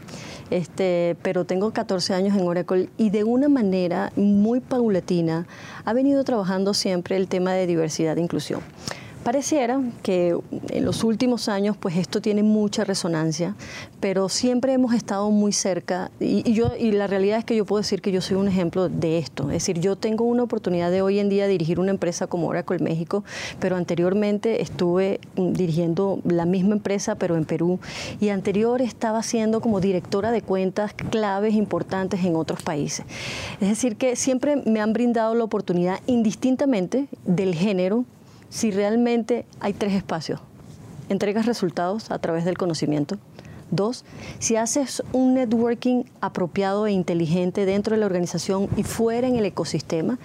este, 0.50 1.16
pero 1.22 1.44
tengo 1.44 1.72
14 1.72 2.14
años 2.14 2.36
en 2.36 2.46
Oracle 2.46 2.88
y 2.96 3.10
de 3.10 3.24
una 3.24 3.48
manera 3.48 4.12
muy 4.16 4.60
paulatina 4.60 5.46
ha 5.84 5.92
venido 5.92 6.22
trabajando 6.24 6.74
siempre 6.74 7.16
el 7.16 7.28
tema 7.28 7.52
de 7.52 7.66
diversidad 7.66 8.16
e 8.18 8.20
inclusión. 8.20 8.60
Pareciera 9.26 9.80
que 10.04 10.38
en 10.68 10.84
los 10.84 11.02
últimos 11.02 11.48
años 11.48 11.76
pues 11.76 11.96
esto 11.96 12.20
tiene 12.20 12.44
mucha 12.44 12.84
resonancia, 12.84 13.56
pero 13.98 14.28
siempre 14.28 14.72
hemos 14.72 14.94
estado 14.94 15.32
muy 15.32 15.50
cerca 15.50 16.12
y, 16.20 16.52
yo 16.52 16.70
y 16.78 16.92
la 16.92 17.08
realidad 17.08 17.40
es 17.40 17.44
que 17.44 17.56
yo 17.56 17.64
puedo 17.64 17.82
decir 17.82 18.00
que 18.00 18.12
yo 18.12 18.20
soy 18.20 18.36
un 18.36 18.46
ejemplo 18.46 18.88
de 18.88 19.18
esto, 19.18 19.46
es 19.50 19.54
decir, 19.54 19.80
yo 19.80 19.96
tengo 19.96 20.24
una 20.26 20.44
oportunidad 20.44 20.92
de 20.92 21.02
hoy 21.02 21.18
en 21.18 21.28
día 21.28 21.48
dirigir 21.48 21.80
una 21.80 21.90
empresa 21.90 22.28
como 22.28 22.46
Oracle 22.46 22.78
México, 22.78 23.24
pero 23.58 23.74
anteriormente 23.74 24.62
estuve 24.62 25.18
dirigiendo 25.34 26.20
la 26.22 26.44
misma 26.44 26.76
empresa 26.76 27.16
pero 27.16 27.34
en 27.34 27.46
Perú 27.46 27.80
y 28.20 28.28
anterior 28.28 28.80
estaba 28.80 29.24
siendo 29.24 29.60
como 29.60 29.80
directora 29.80 30.30
de 30.30 30.42
cuentas 30.42 30.92
claves 31.10 31.54
importantes 31.54 32.24
en 32.24 32.36
otros 32.36 32.62
países. 32.62 33.04
Es 33.60 33.70
decir, 33.70 33.96
que 33.96 34.14
siempre 34.14 34.54
me 34.54 34.80
han 34.80 34.92
brindado 34.92 35.34
la 35.34 35.42
oportunidad 35.42 35.98
indistintamente 36.06 37.08
del 37.24 37.56
género 37.56 38.04
si 38.56 38.70
realmente 38.70 39.44
hay 39.60 39.74
tres 39.74 39.92
espacios. 39.92 40.40
Entregas 41.10 41.44
resultados 41.44 42.10
a 42.10 42.18
través 42.18 42.46
del 42.46 42.56
conocimiento, 42.56 43.18
Dos, 43.70 44.04
si 44.38 44.54
haces 44.54 45.02
un 45.12 45.34
networking 45.34 46.04
apropiado 46.20 46.86
e 46.86 46.92
inteligente 46.92 47.66
dentro 47.66 47.94
de 47.94 48.00
la 48.00 48.06
organización 48.06 48.68
y 48.76 48.84
fuera 48.84 49.26
en 49.26 49.34
el 49.34 49.44
ecosistema. 49.44 50.20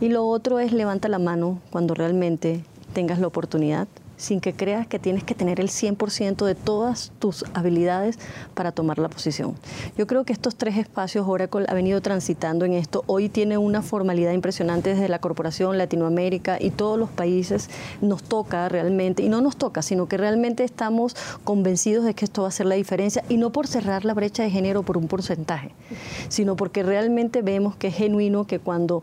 Y 0.00 0.08
lo 0.08 0.26
otro 0.26 0.58
es 0.58 0.72
levanta 0.72 1.08
la 1.08 1.20
mano 1.20 1.60
cuando 1.70 1.94
realmente 1.94 2.64
tengas 2.92 3.20
la 3.20 3.28
oportunidad 3.28 3.86
sin 4.20 4.40
que 4.40 4.52
creas 4.52 4.86
que 4.86 4.98
tienes 4.98 5.24
que 5.24 5.34
tener 5.34 5.60
el 5.60 5.68
100% 5.68 6.44
de 6.44 6.54
todas 6.54 7.10
tus 7.18 7.44
habilidades 7.54 8.18
para 8.54 8.70
tomar 8.70 8.98
la 8.98 9.08
posición. 9.08 9.54
Yo 9.96 10.06
creo 10.06 10.24
que 10.24 10.34
estos 10.34 10.56
tres 10.56 10.76
espacios 10.76 11.26
Oracle 11.26 11.64
ha 11.68 11.74
venido 11.74 12.02
transitando 12.02 12.66
en 12.66 12.74
esto. 12.74 13.02
Hoy 13.06 13.30
tiene 13.30 13.56
una 13.56 13.80
formalidad 13.80 14.32
impresionante 14.32 14.90
desde 14.90 15.08
la 15.08 15.20
corporación 15.20 15.78
Latinoamérica 15.78 16.58
y 16.60 16.70
todos 16.70 16.98
los 16.98 17.08
países. 17.08 17.70
Nos 18.02 18.22
toca 18.22 18.68
realmente, 18.68 19.22
y 19.22 19.30
no 19.30 19.40
nos 19.40 19.56
toca, 19.56 19.80
sino 19.80 20.06
que 20.06 20.18
realmente 20.18 20.64
estamos 20.64 21.16
convencidos 21.42 22.04
de 22.04 22.12
que 22.12 22.26
esto 22.26 22.42
va 22.42 22.48
a 22.48 22.50
hacer 22.50 22.66
la 22.66 22.74
diferencia 22.74 23.24
y 23.30 23.38
no 23.38 23.50
por 23.50 23.66
cerrar 23.66 24.04
la 24.04 24.12
brecha 24.12 24.42
de 24.42 24.50
género 24.50 24.82
por 24.82 24.98
un 24.98 25.08
porcentaje, 25.08 25.70
sino 26.28 26.56
porque 26.56 26.82
realmente 26.82 27.40
vemos 27.40 27.74
que 27.76 27.88
es 27.88 27.94
genuino 27.94 28.46
que 28.46 28.58
cuando 28.58 29.02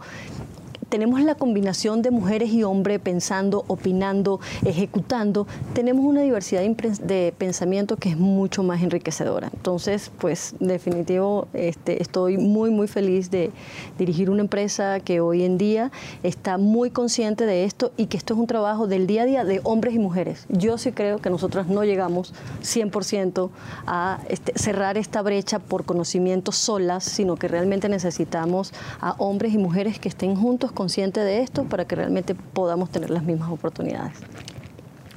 tenemos 0.90 1.22
la 1.22 1.36
combinación 1.36 2.02
de 2.02 2.12
mujeres 2.12 2.52
y 2.52 2.64
hombres 2.64 3.00
pensando, 3.00 3.64
opinando, 3.68 4.40
ejecutando, 4.66 5.48
tenemos 5.74 6.06
una 6.06 6.22
diversidad 6.22 6.62
de 6.62 7.34
pensamiento 7.38 7.98
que 7.98 8.10
es 8.10 8.18
mucho 8.18 8.64
más 8.64 8.82
enriquecedora. 8.82 9.50
Entonces, 9.54 10.12
pues 10.18 10.56
definitivo, 10.60 11.48
este, 11.54 12.02
estoy 12.02 12.38
muy, 12.38 12.72
muy 12.72 12.88
feliz 12.88 13.30
de 13.32 13.52
dirigir 13.98 14.30
una 14.30 14.42
empresa 14.42 15.00
que 15.00 15.20
hoy 15.20 15.44
en 15.44 15.58
día 15.58 15.92
está 16.24 16.58
muy 16.58 16.90
consciente 16.90 17.46
de 17.46 17.64
esto 17.64 17.92
y 17.98 18.08
que 18.08 18.18
esto 18.18 18.34
es 18.34 18.40
un 18.40 18.48
trabajo 18.48 18.88
del 18.88 19.08
día 19.08 19.24
a 19.24 19.26
día 19.26 19.46
de 19.46 19.62
hombres 19.64 19.94
y 19.94 20.00
mujeres. 20.00 20.46
Yo 20.50 20.78
sí 20.78 20.92
creo 20.92 21.20
que 21.20 21.30
nosotros 21.30 21.68
no 21.68 21.84
llegamos 21.84 22.34
100% 22.62 23.50
a 23.86 24.20
este, 24.30 24.54
cerrar 24.58 24.98
esta 24.98 25.22
brecha 25.22 25.60
por 25.60 25.86
conocimiento 25.86 26.52
solas, 26.52 27.04
sino 27.04 27.36
que 27.36 27.48
realmente 27.48 27.90
necesitamos 27.90 28.74
a 29.00 29.16
hombres 29.18 29.54
y 29.54 29.58
mujeres 29.58 30.00
que 30.00 30.10
estén 30.10 30.36
juntos 30.36 30.72
consciente 30.78 31.22
de 31.22 31.42
esto 31.42 31.64
para 31.64 31.86
que 31.86 31.96
realmente 31.96 32.36
podamos 32.36 32.92
tener 32.92 33.10
las 33.10 33.24
mismas 33.24 33.50
oportunidades. 33.50 34.20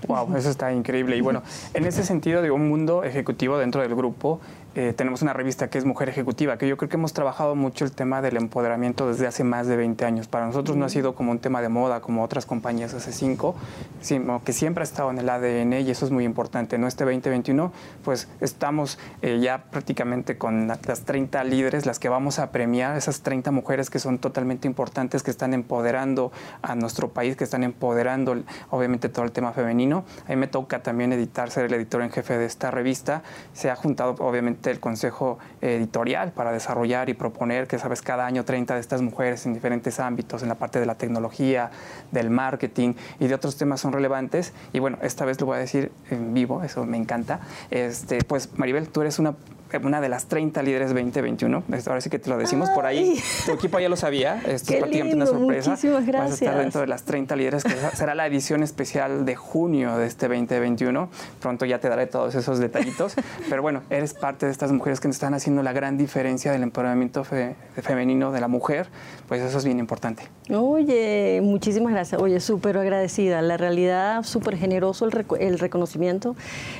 Wow, 0.08 0.34
eso 0.34 0.48
está 0.48 0.72
increíble. 0.72 1.18
Y 1.18 1.20
bueno, 1.20 1.42
en 1.74 1.84
ese 1.84 2.02
sentido 2.02 2.40
de 2.40 2.50
un 2.50 2.66
mundo 2.66 3.04
ejecutivo 3.04 3.58
dentro 3.58 3.82
del 3.82 3.94
grupo, 3.94 4.40
eh, 4.76 4.92
tenemos 4.96 5.20
una 5.20 5.32
revista 5.32 5.68
que 5.68 5.78
es 5.78 5.84
Mujer 5.84 6.08
Ejecutiva, 6.08 6.56
que 6.56 6.68
yo 6.68 6.76
creo 6.76 6.88
que 6.88 6.96
hemos 6.96 7.12
trabajado 7.12 7.56
mucho 7.56 7.84
el 7.84 7.90
tema 7.90 8.22
del 8.22 8.36
empoderamiento 8.36 9.08
desde 9.08 9.26
hace 9.26 9.42
más 9.42 9.66
de 9.66 9.76
20 9.76 10.04
años. 10.04 10.28
Para 10.28 10.46
nosotros 10.46 10.76
no 10.76 10.84
ha 10.84 10.88
sido 10.88 11.16
como 11.16 11.32
un 11.32 11.40
tema 11.40 11.60
de 11.60 11.68
moda 11.68 12.00
como 12.00 12.22
otras 12.22 12.46
compañías 12.46 12.94
hace 12.94 13.10
5, 13.10 13.56
sino 14.00 14.44
que 14.44 14.52
siempre 14.52 14.82
ha 14.82 14.84
estado 14.84 15.10
en 15.10 15.18
el 15.18 15.28
ADN 15.28 15.72
y 15.72 15.90
eso 15.90 16.04
es 16.04 16.12
muy 16.12 16.24
importante. 16.24 16.76
En 16.76 16.84
este 16.84 17.04
2021, 17.04 17.72
pues 18.04 18.28
estamos 18.40 19.00
eh, 19.22 19.40
ya 19.40 19.64
prácticamente 19.64 20.38
con 20.38 20.68
las 20.68 21.00
30 21.00 21.42
líderes, 21.42 21.84
las 21.84 21.98
que 21.98 22.08
vamos 22.08 22.38
a 22.38 22.52
premiar, 22.52 22.96
esas 22.96 23.22
30 23.22 23.50
mujeres 23.50 23.90
que 23.90 23.98
son 23.98 24.18
totalmente 24.18 24.68
importantes, 24.68 25.24
que 25.24 25.32
están 25.32 25.52
empoderando 25.52 26.30
a 26.62 26.76
nuestro 26.76 27.08
país, 27.08 27.34
que 27.34 27.42
están 27.42 27.64
empoderando 27.64 28.36
obviamente 28.70 29.08
todo 29.08 29.24
el 29.24 29.32
tema 29.32 29.52
femenino. 29.52 30.04
A 30.26 30.30
mí 30.30 30.36
me 30.36 30.46
toca 30.46 30.80
también 30.80 31.12
editar, 31.12 31.50
ser 31.50 31.64
el 31.64 31.74
editor 31.74 32.02
en 32.02 32.10
jefe 32.10 32.38
de 32.38 32.44
esta 32.44 32.70
revista. 32.70 33.24
Se 33.52 33.68
ha 33.68 33.74
juntado 33.74 34.14
obviamente 34.20 34.59
el 34.68 34.80
consejo 34.80 35.38
editorial 35.60 36.32
para 36.32 36.52
desarrollar 36.52 37.08
y 37.08 37.14
proponer 37.14 37.66
que, 37.66 37.78
sabes, 37.78 38.02
cada 38.02 38.26
año 38.26 38.44
30 38.44 38.74
de 38.74 38.80
estas 38.80 39.00
mujeres 39.00 39.46
en 39.46 39.54
diferentes 39.54 40.00
ámbitos, 40.00 40.42
en 40.42 40.48
la 40.48 40.56
parte 40.56 40.80
de 40.80 40.86
la 40.86 40.96
tecnología, 40.96 41.70
del 42.10 42.30
marketing 42.30 42.94
y 43.18 43.28
de 43.28 43.34
otros 43.34 43.56
temas 43.56 43.80
son 43.80 43.92
relevantes. 43.92 44.52
Y 44.72 44.78
bueno, 44.80 44.98
esta 45.02 45.24
vez 45.24 45.40
lo 45.40 45.46
voy 45.46 45.56
a 45.56 45.60
decir 45.60 45.92
en 46.10 46.34
vivo, 46.34 46.62
eso 46.62 46.84
me 46.84 46.96
encanta. 46.96 47.40
Este, 47.70 48.22
pues 48.24 48.50
Maribel, 48.58 48.88
tú 48.88 49.00
eres 49.00 49.18
una 49.18 49.34
una 49.78 50.00
de 50.00 50.08
las 50.08 50.26
30 50.26 50.62
líderes 50.62 50.88
2021. 50.88 51.62
Ahora 51.86 52.00
sí 52.00 52.10
que 52.10 52.18
te 52.18 52.30
lo 52.30 52.36
decimos 52.36 52.70
por 52.70 52.86
ahí. 52.86 53.20
Tu 53.46 53.52
equipo 53.52 53.78
ya 53.78 53.88
lo 53.88 53.96
sabía. 53.96 54.40
Esto 54.46 54.72
es 54.72 54.78
prácticamente 54.80 55.16
una 55.16 55.26
sorpresa. 55.26 55.70
Muchísimas 55.70 56.06
gracias. 56.06 56.30
Vas 56.30 56.42
a 56.42 56.44
estar 56.44 56.58
dentro 56.58 56.80
de 56.80 56.86
las 56.86 57.04
30 57.04 57.36
líderes, 57.36 57.64
que 57.64 57.70
será 57.94 58.14
la 58.14 58.26
edición 58.26 58.62
especial 58.62 59.24
de 59.24 59.36
junio 59.36 59.96
de 59.96 60.06
este 60.06 60.28
2021. 60.28 61.08
Pronto 61.40 61.64
ya 61.64 61.78
te 61.78 61.88
daré 61.88 62.06
todos 62.06 62.34
esos 62.34 62.58
detallitos. 62.58 63.14
Pero 63.48 63.62
bueno, 63.62 63.82
eres 63.90 64.14
parte 64.14 64.46
de 64.46 64.52
estas 64.52 64.72
mujeres 64.72 65.00
que 65.00 65.08
nos 65.08 65.16
están 65.16 65.34
haciendo 65.34 65.62
la 65.62 65.72
gran 65.72 65.96
diferencia 65.96 66.52
del 66.52 66.62
empoderamiento 66.62 67.24
femenino 67.24 68.32
de 68.32 68.40
la 68.40 68.48
mujer. 68.48 68.88
Pues 69.28 69.42
eso 69.42 69.58
es 69.58 69.64
bien 69.64 69.78
importante. 69.78 70.24
Oye, 70.52 71.40
muchísimas 71.42 71.92
gracias. 71.92 72.20
Oye, 72.20 72.40
súper 72.40 72.76
agradecida. 72.76 73.42
La 73.42 73.56
realidad, 73.56 74.24
súper 74.24 74.56
generoso 74.56 75.06
el, 75.06 75.26
el 75.38 75.58
reconocimiento. 75.58 76.36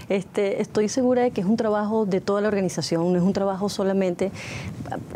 Este, 0.09 0.61
estoy 0.61 0.89
segura 0.89 1.23
de 1.23 1.31
que 1.31 1.41
es 1.41 1.47
un 1.47 1.57
trabajo 1.57 2.07
de 2.07 2.21
toda 2.21 2.41
la 2.41 2.49
organización 2.49 2.91
no 3.13 3.17
es 3.17 3.23
un 3.23 3.33
trabajo 3.33 3.69
solamente, 3.69 4.31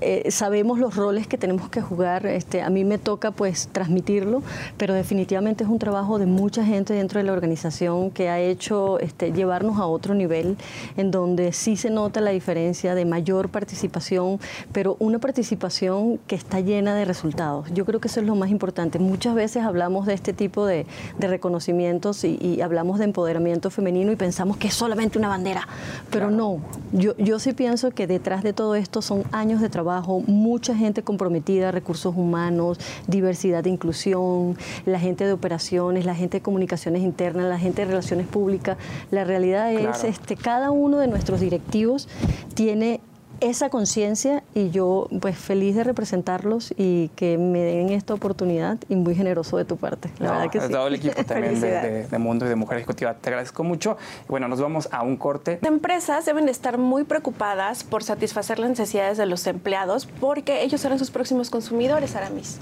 eh, 0.00 0.30
sabemos 0.30 0.78
los 0.78 0.96
roles 0.96 1.26
que 1.26 1.38
tenemos 1.38 1.68
que 1.68 1.80
jugar, 1.80 2.26
este, 2.26 2.62
a 2.62 2.70
mí 2.70 2.84
me 2.84 2.98
toca 2.98 3.30
pues 3.30 3.68
transmitirlo, 3.72 4.42
pero 4.76 4.94
definitivamente 4.94 5.64
es 5.64 5.70
un 5.70 5.78
trabajo 5.78 6.18
de 6.18 6.26
mucha 6.26 6.64
gente 6.64 6.94
dentro 6.94 7.18
de 7.18 7.24
la 7.24 7.32
organización 7.32 8.10
que 8.10 8.28
ha 8.28 8.40
hecho 8.40 8.98
este, 9.00 9.32
llevarnos 9.32 9.78
a 9.78 9.86
otro 9.86 10.14
nivel 10.14 10.56
en 10.96 11.10
donde 11.10 11.52
sí 11.52 11.76
se 11.76 11.90
nota 11.90 12.20
la 12.20 12.30
diferencia 12.30 12.94
de 12.94 13.04
mayor 13.04 13.48
participación, 13.48 14.38
pero 14.72 14.96
una 14.98 15.18
participación 15.18 16.18
que 16.26 16.36
está 16.36 16.60
llena 16.60 16.94
de 16.94 17.04
resultados. 17.04 17.72
Yo 17.72 17.84
creo 17.84 18.00
que 18.00 18.08
eso 18.08 18.20
es 18.20 18.26
lo 18.26 18.34
más 18.34 18.43
importante. 18.50 18.98
Muchas 18.98 19.34
veces 19.34 19.64
hablamos 19.64 20.06
de 20.06 20.14
este 20.14 20.32
tipo 20.32 20.66
de, 20.66 20.86
reconocimientos 21.18 22.24
y, 22.24 22.60
hablamos 22.60 22.98
de 22.98 23.04
empoderamiento 23.04 23.70
femenino 23.70 24.12
y 24.12 24.16
pensamos 24.16 24.56
que 24.56 24.68
es 24.68 24.74
solamente 24.74 25.18
una 25.18 25.28
bandera, 25.28 25.66
pero 26.10 26.30
no, 26.30 26.60
yo, 26.92 27.16
yo 27.16 27.38
sí 27.38 27.52
pienso 27.52 27.90
que 27.90 28.06
detrás 28.06 28.42
de 28.42 28.52
todo 28.52 28.74
esto 28.74 29.02
son 29.02 29.24
años 29.32 29.60
de 29.60 29.68
trabajo, 29.68 30.22
mucha 30.26 30.74
gente 30.74 31.02
comprometida, 31.02 31.70
recursos 31.72 32.14
humanos, 32.16 32.78
diversidad 33.06 33.66
e 33.66 33.70
inclusión, 33.70 34.56
la 34.86 34.98
gente 34.98 35.24
de 35.26 35.32
operaciones, 35.32 36.04
la 36.04 36.14
gente 36.14 36.38
de 36.38 36.42
comunicaciones 36.42 37.02
internas, 37.02 37.46
la 37.46 37.58
gente 37.58 37.82
de 37.82 37.88
relaciones 37.88 38.26
públicas. 38.26 38.76
La 39.10 39.24
realidad 39.24 39.72
es 39.72 40.04
este 40.04 40.36
cada 40.36 40.70
uno 40.70 40.98
de 40.98 41.08
nuestros 41.08 41.40
directivos 41.40 42.08
tiene 42.54 43.00
esa 43.44 43.68
conciencia 43.68 44.42
y 44.54 44.70
yo 44.70 45.06
pues 45.20 45.36
feliz 45.36 45.76
de 45.76 45.84
representarlos 45.84 46.72
y 46.78 47.08
que 47.08 47.36
me 47.36 47.60
den 47.60 47.90
esta 47.90 48.14
oportunidad 48.14 48.78
y 48.88 48.96
muy 48.96 49.14
generoso 49.14 49.58
de 49.58 49.66
tu 49.66 49.76
parte. 49.76 50.10
La 50.18 50.30
verdad 50.30 50.50
que 50.50 50.60
sí. 50.60 50.68
Todo 50.70 50.86
el 50.86 50.94
equipo 50.94 51.22
también 51.26 51.60
de, 51.60 52.18
Mundo 52.18 52.46
y 52.46 52.48
de 52.48 52.56
Mujer 52.56 52.78
Ejecutiva. 52.78 53.12
Te 53.14 53.28
agradezco 53.28 53.62
mucho. 53.62 53.98
bueno, 54.28 54.48
nos 54.48 54.60
vamos 54.60 54.88
a 54.90 55.02
un 55.02 55.18
corte. 55.18 55.58
Las 55.60 55.70
empresas 55.70 56.24
deben 56.24 56.48
estar 56.48 56.78
muy 56.78 57.04
preocupadas 57.04 57.84
por 57.84 58.02
satisfacer 58.02 58.58
las 58.58 58.70
necesidades 58.70 59.18
de 59.18 59.26
los 59.26 59.46
empleados 59.46 60.06
porque 60.06 60.62
ellos 60.62 60.80
serán 60.80 60.98
sus 60.98 61.10
próximos 61.10 61.50
consumidores, 61.50 62.16
Aramis. 62.16 62.60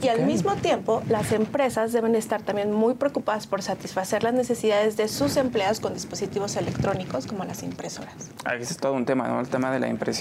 Y 0.00 0.08
al 0.08 0.26
mismo 0.26 0.54
tiempo, 0.54 1.02
las 1.08 1.32
empresas 1.32 1.92
deben 1.92 2.14
estar 2.14 2.40
también 2.42 2.72
muy 2.72 2.94
preocupadas 2.94 3.48
por 3.48 3.62
satisfacer 3.62 4.22
las 4.22 4.34
necesidades 4.34 4.96
de 4.96 5.08
sus 5.08 5.36
empleados 5.36 5.80
con 5.80 5.92
dispositivos 5.92 6.56
electrónicos 6.56 7.26
como 7.26 7.44
las 7.44 7.64
impresoras. 7.64 8.14
Ahí 8.44 8.62
es 8.62 8.76
todo 8.76 8.92
un 8.92 9.04
tema, 9.04 9.26
¿no? 9.26 9.40
El 9.40 9.48
tema 9.48 9.72
de 9.72 9.80
la 9.80 9.88
impresión 9.88 10.19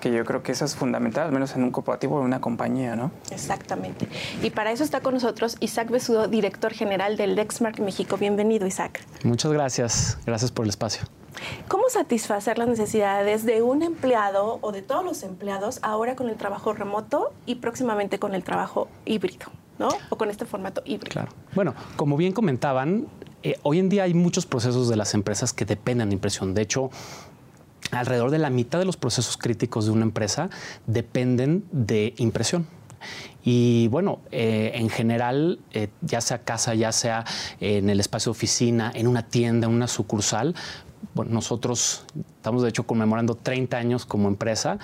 que 0.00 0.12
yo 0.12 0.24
creo 0.24 0.42
que 0.42 0.52
eso 0.52 0.64
es 0.64 0.76
fundamental, 0.76 1.26
al 1.26 1.32
menos 1.32 1.54
en 1.56 1.62
un 1.62 1.70
corporativo 1.70 2.16
o 2.16 2.20
en 2.20 2.26
una 2.26 2.40
compañía, 2.40 2.96
¿no? 2.96 3.10
Exactamente. 3.30 4.08
Y 4.42 4.50
para 4.50 4.72
eso 4.72 4.84
está 4.84 5.00
con 5.00 5.14
nosotros 5.14 5.56
Isaac 5.60 5.90
Besudo, 5.90 6.28
director 6.28 6.72
general 6.72 7.16
del 7.16 7.34
Lexmark 7.34 7.80
México. 7.80 8.16
Bienvenido, 8.16 8.66
Isaac. 8.66 9.04
Muchas 9.24 9.52
gracias. 9.52 10.18
Gracias 10.26 10.50
por 10.50 10.64
el 10.64 10.70
espacio. 10.70 11.06
¿Cómo 11.68 11.84
satisfacer 11.88 12.56
las 12.58 12.68
necesidades 12.68 13.44
de 13.44 13.62
un 13.62 13.82
empleado 13.82 14.58
o 14.62 14.72
de 14.72 14.82
todos 14.82 15.04
los 15.04 15.22
empleados 15.22 15.80
ahora 15.82 16.16
con 16.16 16.28
el 16.28 16.36
trabajo 16.36 16.72
remoto 16.72 17.32
y 17.44 17.56
próximamente 17.56 18.18
con 18.18 18.34
el 18.34 18.42
trabajo 18.42 18.88
híbrido? 19.04 19.46
¿no? 19.78 19.88
O 20.08 20.16
con 20.16 20.30
este 20.30 20.46
formato 20.46 20.82
híbrido. 20.84 21.12
Claro. 21.12 21.32
Bueno, 21.54 21.74
como 21.96 22.16
bien 22.16 22.32
comentaban, 22.32 23.08
eh, 23.42 23.58
hoy 23.62 23.78
en 23.78 23.88
día 23.88 24.04
hay 24.04 24.14
muchos 24.14 24.46
procesos 24.46 24.88
de 24.88 24.96
las 24.96 25.14
empresas 25.14 25.52
que 25.52 25.64
dependen 25.64 26.08
de 26.08 26.14
impresión. 26.14 26.54
De 26.54 26.62
hecho, 26.62 26.90
alrededor 27.90 28.30
de 28.30 28.38
la 28.38 28.50
mitad 28.50 28.78
de 28.78 28.84
los 28.84 28.96
procesos 28.96 29.36
críticos 29.36 29.86
de 29.86 29.92
una 29.92 30.04
empresa 30.04 30.50
dependen 30.86 31.64
de 31.72 32.14
impresión. 32.18 32.66
Y 33.44 33.88
bueno, 33.88 34.20
eh, 34.32 34.72
en 34.74 34.88
general, 34.88 35.60
eh, 35.72 35.88
ya 36.00 36.20
sea 36.20 36.38
casa, 36.42 36.74
ya 36.74 36.90
sea 36.90 37.24
en 37.60 37.88
el 37.90 38.00
espacio 38.00 38.30
de 38.30 38.36
oficina, 38.36 38.90
en 38.94 39.06
una 39.06 39.22
tienda, 39.22 39.68
en 39.68 39.74
una 39.74 39.86
sucursal, 39.86 40.54
nosotros 41.14 42.04
estamos 42.36 42.62
de 42.62 42.68
hecho 42.70 42.84
conmemorando 42.84 43.34
30 43.34 43.76
años 43.76 44.06
como 44.06 44.28
empresa, 44.28 44.78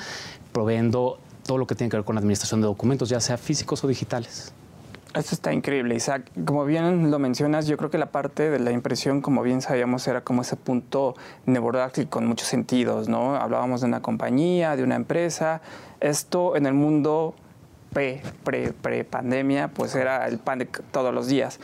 proveyendo 0.52 1.18
todo 1.44 1.58
lo 1.58 1.66
que 1.66 1.74
tiene 1.74 1.90
que 1.90 1.96
ver 1.96 2.04
con 2.04 2.14
la 2.14 2.20
administración 2.20 2.60
de 2.60 2.66
documentos, 2.66 3.08
ya 3.08 3.20
sea 3.20 3.36
físicos 3.36 3.82
o 3.84 3.88
digitales. 3.88 4.52
Esto 5.14 5.34
está 5.34 5.52
increíble, 5.52 5.94
Isaac. 5.94 6.30
Como 6.46 6.64
bien 6.64 7.10
lo 7.10 7.18
mencionas, 7.18 7.66
yo 7.66 7.76
creo 7.76 7.90
que 7.90 7.98
la 7.98 8.10
parte 8.10 8.48
de 8.48 8.58
la 8.58 8.72
impresión, 8.72 9.20
como 9.20 9.42
bien 9.42 9.60
sabíamos, 9.60 10.08
era 10.08 10.22
como 10.22 10.40
ese 10.40 10.56
punto 10.56 11.14
neurálgico 11.44 12.08
con 12.08 12.26
muchos 12.26 12.48
sentidos, 12.48 13.10
¿no? 13.10 13.36
Hablábamos 13.36 13.82
de 13.82 13.88
una 13.88 14.00
compañía, 14.00 14.74
de 14.74 14.84
una 14.84 14.94
empresa. 14.94 15.60
Esto 16.00 16.56
en 16.56 16.64
el 16.64 16.72
mundo 16.72 17.34
pre-pandemia, 17.92 19.68
pre, 19.68 19.76
pues 19.76 19.94
era 19.94 20.26
el 20.26 20.38
pan 20.38 20.60
de 20.60 20.64
todos 20.90 21.12
los 21.12 21.26
días. 21.26 21.60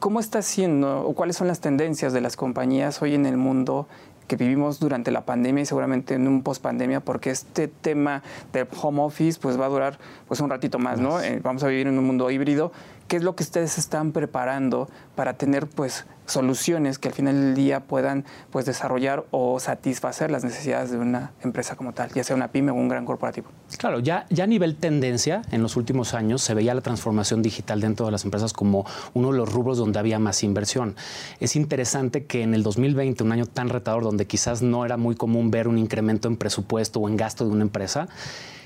¿Cómo 0.00 0.18
está 0.18 0.42
siendo 0.42 1.06
o 1.06 1.14
cuáles 1.14 1.36
son 1.36 1.46
las 1.46 1.60
tendencias 1.60 2.12
de 2.12 2.20
las 2.20 2.34
compañías 2.34 3.00
hoy 3.02 3.14
en 3.14 3.24
el 3.24 3.36
mundo 3.36 3.86
que 4.30 4.36
vivimos 4.36 4.78
durante 4.78 5.10
la 5.10 5.22
pandemia 5.22 5.62
y 5.62 5.66
seguramente 5.66 6.14
en 6.14 6.28
un 6.28 6.44
post 6.44 6.62
pandemia, 6.62 7.00
porque 7.00 7.30
este 7.30 7.66
tema 7.66 8.22
del 8.52 8.68
home 8.80 9.02
office 9.02 9.40
pues 9.42 9.58
va 9.58 9.66
a 9.66 9.68
durar 9.68 9.98
pues 10.28 10.38
un 10.38 10.48
ratito 10.48 10.78
más, 10.78 11.00
¿no? 11.00 11.20
Eh, 11.20 11.40
vamos 11.42 11.64
a 11.64 11.66
vivir 11.66 11.88
en 11.88 11.98
un 11.98 12.06
mundo 12.06 12.30
híbrido. 12.30 12.70
¿Qué 13.10 13.16
es 13.16 13.24
lo 13.24 13.34
que 13.34 13.42
ustedes 13.42 13.76
están 13.76 14.12
preparando 14.12 14.88
para 15.16 15.36
tener 15.36 15.66
pues 15.66 16.06
soluciones 16.26 17.00
que 17.00 17.08
al 17.08 17.14
final 17.14 17.34
del 17.34 17.54
día 17.56 17.80
puedan 17.80 18.24
pues, 18.52 18.66
desarrollar 18.66 19.24
o 19.32 19.58
satisfacer 19.58 20.30
las 20.30 20.44
necesidades 20.44 20.92
de 20.92 20.98
una 20.98 21.32
empresa 21.42 21.74
como 21.74 21.92
tal, 21.92 22.12
ya 22.12 22.22
sea 22.22 22.36
una 22.36 22.52
pyme 22.52 22.70
o 22.70 22.74
un 22.74 22.86
gran 22.86 23.04
corporativo. 23.04 23.48
Claro, 23.78 23.98
ya, 23.98 24.26
ya 24.30 24.44
a 24.44 24.46
nivel 24.46 24.76
tendencia, 24.76 25.42
en 25.50 25.60
los 25.60 25.76
últimos 25.76 26.14
años 26.14 26.40
se 26.40 26.54
veía 26.54 26.72
la 26.72 26.82
transformación 26.82 27.42
digital 27.42 27.80
dentro 27.80 28.06
de 28.06 28.12
las 28.12 28.24
empresas 28.24 28.52
como 28.52 28.86
uno 29.12 29.32
de 29.32 29.38
los 29.38 29.52
rubros 29.52 29.76
donde 29.76 29.98
había 29.98 30.20
más 30.20 30.44
inversión. 30.44 30.94
Es 31.40 31.56
interesante 31.56 32.26
que 32.26 32.44
en 32.44 32.54
el 32.54 32.62
2020, 32.62 33.24
un 33.24 33.32
año 33.32 33.46
tan 33.46 33.70
retador 33.70 34.04
donde 34.04 34.28
quizás 34.28 34.62
no 34.62 34.84
era 34.84 34.96
muy 34.96 35.16
común 35.16 35.50
ver 35.50 35.66
un 35.66 35.78
incremento 35.78 36.28
en 36.28 36.36
presupuesto 36.36 37.00
o 37.00 37.08
en 37.08 37.16
gasto 37.16 37.44
de 37.44 37.50
una 37.50 37.62
empresa, 37.62 38.06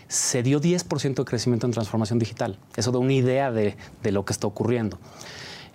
se 0.08 0.42
dio 0.42 0.60
10% 0.60 1.14
de 1.14 1.24
crecimiento 1.24 1.66
en 1.66 1.72
transformación 1.72 2.18
digital. 2.18 2.58
Eso 2.76 2.92
da 2.92 2.98
una 2.98 3.12
idea 3.12 3.50
de, 3.50 3.76
de 4.02 4.12
lo 4.12 4.24
que 4.24 4.32
está 4.32 4.46
ocurriendo. 4.46 4.98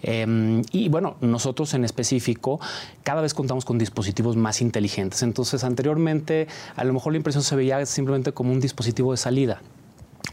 Em, 0.02 0.62
y 0.72 0.90
bueno, 0.90 1.18
nosotros 1.22 1.74
en 1.74 1.84
específico 1.84 2.60
cada 3.04 3.22
vez 3.22 3.34
contamos 3.34 3.66
con 3.66 3.78
dispositivos 3.78 4.36
más 4.36 4.62
inteligentes. 4.62 5.24
Entonces, 5.24 5.64
anteriormente 5.64 6.48
a 6.76 6.84
lo 6.84 6.94
mejor 6.94 7.14
la 7.14 7.18
impresión 7.18 7.44
se 7.44 7.56
veía 7.56 7.86
simplemente 7.86 8.32
como 8.32 8.52
un 8.52 8.60
dispositivo 8.60 9.12
de 9.12 9.18
salida. 9.18 9.62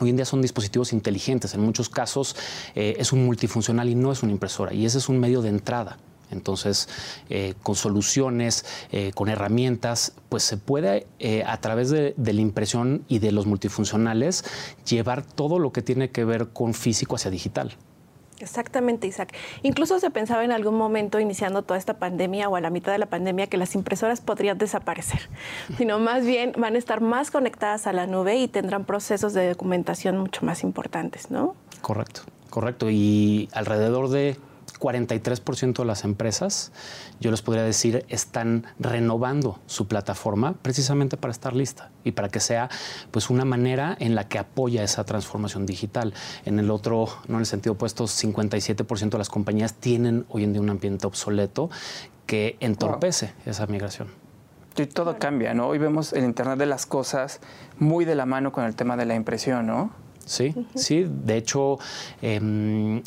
Hoy 0.01 0.11
en 0.11 0.17
día 0.17 0.25
son 0.25 0.43
dispositivos 0.43 0.93
inteligentes. 0.93 1.55
En 1.55 1.63
muchos 1.63 1.89
casos 1.89 2.37
eh, 2.75 2.97
es 2.99 3.13
un 3.13 3.25
multifuncional 3.25 3.89
y 3.89 3.95
no 3.95 4.13
es 4.13 4.23
una 4.23 4.33
impresora. 4.33 4.75
Y 4.75 4.85
ese 4.85 4.99
es 4.99 5.09
un 5.09 5.19
medio 5.19 5.43
de 5.43 5.49
entrada. 5.49 5.97
Entonces, 6.31 6.89
eh, 7.29 7.55
con 7.63 7.75
soluciones, 7.75 8.65
eh, 8.93 9.13
con 9.15 9.29
herramientas, 9.29 10.13
pues 10.29 10.43
se 10.43 10.57
puede, 10.57 11.07
a 11.47 11.61
través 11.61 11.91
de, 11.91 12.15
de, 12.17 12.33
la 12.33 12.41
impresión 12.41 13.05
y 13.09 13.19
de 13.19 13.33
los 13.33 13.47
multifuncionales, 13.47 14.45
llevar 14.89 15.23
todo 15.23 15.59
lo 15.59 15.73
que 15.73 15.83
tiene 15.83 16.11
que 16.11 16.25
ver 16.25 16.49
con 16.49 16.75
físico 16.75 17.17
hacia 17.17 17.31
digital. 17.31 17.77
Exactamente, 18.41 19.07
Isaac. 19.07 19.35
Incluso 19.63 19.99
se 19.99 20.11
pensaba 20.11 20.45
en 20.45 20.53
algún 20.53 20.77
momento, 20.77 21.21
iniciando 21.21 21.63
toda 21.63 21.79
esta 21.79 21.95
pandemia 21.95 22.49
o 22.49 22.57
a 22.57 22.61
la 22.61 22.71
mitad 22.71 22.93
de 22.93 22.99
la 22.99 23.07
pandemia, 23.07 23.47
que 23.47 23.57
las 23.57 23.75
impresoras 23.75 24.21
podrían 24.21 24.59
desaparecer, 24.59 25.29
sino 25.79 25.99
más 25.99 26.25
bien 26.25 26.53
van 26.59 26.75
a 26.75 26.79
estar 26.79 27.01
más 27.01 27.31
conectadas 27.31 27.87
a 27.87 27.93
la 27.93 28.07
nube 28.07 28.37
y 28.37 28.49
tendrán 28.49 28.85
procesos 28.85 29.33
de 29.33 29.49
documentación 29.49 30.19
mucho 30.19 30.45
más 30.45 30.63
importantes, 30.63 31.31
¿no? 31.31 31.55
Correcto, 31.81 32.23
correcto. 32.51 32.91
Y 32.91 33.49
alrededor 33.53 34.11
de 34.11 34.37
43% 34.79 35.79
de 35.79 35.85
las 35.85 36.05
empresas, 36.05 36.73
yo 37.21 37.31
les 37.31 37.43
podría 37.43 37.65
decir, 37.65 38.05
están 38.09 38.67
renovando 38.79 39.61
su 39.67 39.89
plataforma 39.89 40.55
precisamente 40.63 41.17
para 41.17 41.33
estar 41.33 41.55
lista 41.55 41.91
y 42.05 42.13
para 42.13 42.29
que 42.29 42.41
sea 42.41 42.69
pues 43.11 43.31
una 43.31 43.45
manera 43.45 43.97
en 44.01 44.15
la 44.15 44.29
que 44.29 44.39
apoya 44.39 44.83
esa 44.83 45.05
transformación 45.05 45.67
digital. 45.67 46.15
En 46.45 46.59
el 46.59 46.71
otro, 46.71 47.09
no 47.29 47.37
en 47.37 47.41
el 47.41 47.47
sentido 47.47 47.75
opuesto, 47.75 48.05
57% 48.05 49.11
de 49.11 49.19
las 49.19 49.29
compañías 49.29 49.75
tienen 49.75 50.27
hoy 50.29 50.45
en 50.45 50.53
día 50.53 50.63
un 50.63 50.71
ambiente 50.71 51.07
obsoleto 51.07 51.71
que 52.27 52.57
entorpece 52.61 53.33
esa 53.45 53.67
migración. 53.67 54.09
Y 54.77 54.87
todo 54.87 55.19
cambia, 55.19 55.55
¿no? 55.55 55.69
Hoy 55.69 55.79
vemos 55.79 56.13
el 56.13 56.25
Internet 56.25 56.59
de 56.59 56.67
las 56.67 56.85
cosas 56.85 57.41
muy 57.79 58.05
de 58.05 58.15
la 58.15 58.27
mano 58.27 58.53
con 58.53 58.65
el 58.65 58.77
tema 58.77 58.97
de 58.97 59.07
la 59.07 59.15
impresión, 59.15 59.67
¿no? 59.67 59.91
Sí, 60.27 60.55
sí. 60.75 61.07
De 61.09 61.37
hecho, 61.37 61.79
eh, 62.21 63.01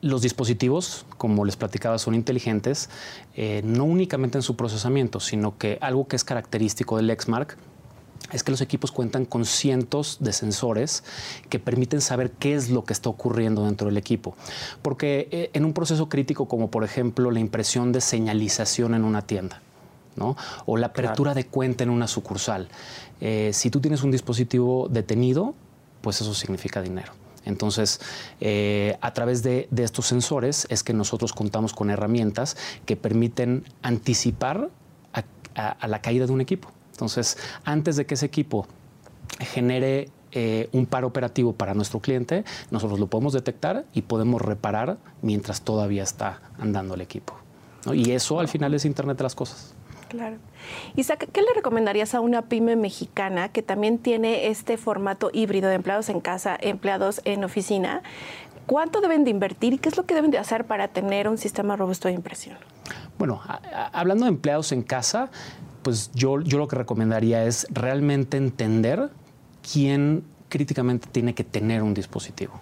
los 0.00 0.22
dispositivos, 0.22 1.06
como 1.16 1.44
les 1.44 1.56
platicaba, 1.56 1.98
son 1.98 2.14
inteligentes, 2.14 2.88
eh, 3.34 3.62
no 3.64 3.84
únicamente 3.84 4.38
en 4.38 4.42
su 4.42 4.56
procesamiento, 4.56 5.20
sino 5.20 5.58
que 5.58 5.78
algo 5.80 6.06
que 6.06 6.16
es 6.16 6.24
característico 6.24 6.96
del 6.96 7.08
Lexmark 7.08 7.56
es 8.32 8.42
que 8.42 8.50
los 8.50 8.60
equipos 8.60 8.92
cuentan 8.92 9.24
con 9.24 9.44
cientos 9.44 10.18
de 10.20 10.32
sensores 10.32 11.02
que 11.48 11.58
permiten 11.58 12.00
saber 12.00 12.30
qué 12.32 12.54
es 12.54 12.70
lo 12.70 12.84
que 12.84 12.92
está 12.92 13.08
ocurriendo 13.08 13.64
dentro 13.64 13.88
del 13.88 13.96
equipo. 13.96 14.36
Porque 14.82 15.28
eh, 15.30 15.50
en 15.54 15.64
un 15.64 15.72
proceso 15.72 16.08
crítico 16.08 16.46
como 16.46 16.70
por 16.70 16.84
ejemplo 16.84 17.30
la 17.30 17.40
impresión 17.40 17.90
de 17.92 18.00
señalización 18.00 18.94
en 18.94 19.04
una 19.04 19.22
tienda, 19.22 19.62
¿no? 20.16 20.36
o 20.66 20.76
la 20.76 20.88
apertura 20.88 21.34
de 21.34 21.46
cuenta 21.46 21.84
en 21.84 21.90
una 21.90 22.06
sucursal, 22.06 22.68
eh, 23.20 23.50
si 23.52 23.70
tú 23.70 23.80
tienes 23.80 24.02
un 24.02 24.10
dispositivo 24.10 24.88
detenido, 24.90 25.54
pues 26.02 26.20
eso 26.20 26.34
significa 26.34 26.82
dinero. 26.82 27.12
Entonces, 27.48 28.00
eh, 28.40 28.96
a 29.00 29.12
través 29.14 29.42
de, 29.42 29.68
estos 29.76 30.06
sensores 30.06 30.66
es 30.70 30.84
que 30.84 30.92
nosotros 30.92 31.32
contamos 31.32 31.72
con 31.72 31.90
herramientas 31.90 32.56
que 32.86 32.94
permiten 32.96 33.64
anticipar 33.82 34.70
a, 35.56 35.88
la 35.88 36.00
caída 36.00 36.26
de 36.26 36.32
un 36.32 36.40
equipo. 36.40 36.70
Entonces, 36.92 37.36
antes 37.64 37.96
de 37.96 38.06
que 38.06 38.14
ese 38.14 38.26
equipo 38.26 38.68
genere 39.40 40.08
eh, 40.30 40.68
un 40.72 40.86
paro 40.86 41.08
operativo 41.08 41.52
para 41.52 41.74
nuestro 41.74 42.00
cliente, 42.00 42.44
nosotros 42.70 43.00
lo 43.00 43.08
podemos 43.08 43.32
detectar 43.32 43.86
y 43.92 44.02
podemos 44.02 44.40
reparar 44.40 44.98
mientras 45.22 45.62
todavía 45.62 46.04
está 46.04 46.42
andando 46.58 46.94
el 46.94 47.00
equipo. 47.00 47.34
Y 47.92 48.12
eso 48.12 48.38
al 48.38 48.48
final 48.48 48.74
es 48.74 48.84
Internet 48.84 49.16
de 49.16 49.24
las 49.24 49.34
Cosas. 49.34 49.74
Claro. 50.08 50.36
Isaac, 50.96 51.28
¿qué 51.32 51.42
le 51.42 51.52
recomendarías 51.54 52.14
a 52.14 52.20
una 52.20 52.42
pyme 52.42 52.76
mexicana 52.76 53.50
que 53.50 53.62
también 53.62 53.98
tiene 53.98 54.48
este 54.48 54.76
formato 54.76 55.30
híbrido 55.32 55.68
de 55.68 55.74
empleados 55.74 56.08
en 56.08 56.20
casa, 56.20 56.56
empleados 56.60 57.20
en 57.24 57.44
oficina? 57.44 58.02
¿Cuánto 58.66 59.00
deben 59.00 59.24
de 59.24 59.30
invertir 59.30 59.74
y 59.74 59.78
qué 59.78 59.88
es 59.88 59.96
lo 59.96 60.04
que 60.04 60.14
deben 60.14 60.30
de 60.30 60.38
hacer 60.38 60.66
para 60.66 60.88
tener 60.88 61.28
un 61.28 61.38
sistema 61.38 61.76
robusto 61.76 62.08
de 62.08 62.14
impresión? 62.14 62.58
Bueno, 63.18 63.40
hablando 63.92 64.24
de 64.24 64.30
empleados 64.30 64.72
en 64.72 64.82
casa, 64.82 65.30
pues 65.82 66.10
yo, 66.12 66.40
yo 66.40 66.58
lo 66.58 66.68
que 66.68 66.76
recomendaría 66.76 67.44
es 67.44 67.66
realmente 67.70 68.36
entender 68.36 69.10
quién 69.72 70.24
críticamente 70.48 71.08
tiene 71.10 71.34
que 71.34 71.44
tener 71.44 71.82
un 71.82 71.94
dispositivo. 71.94 72.60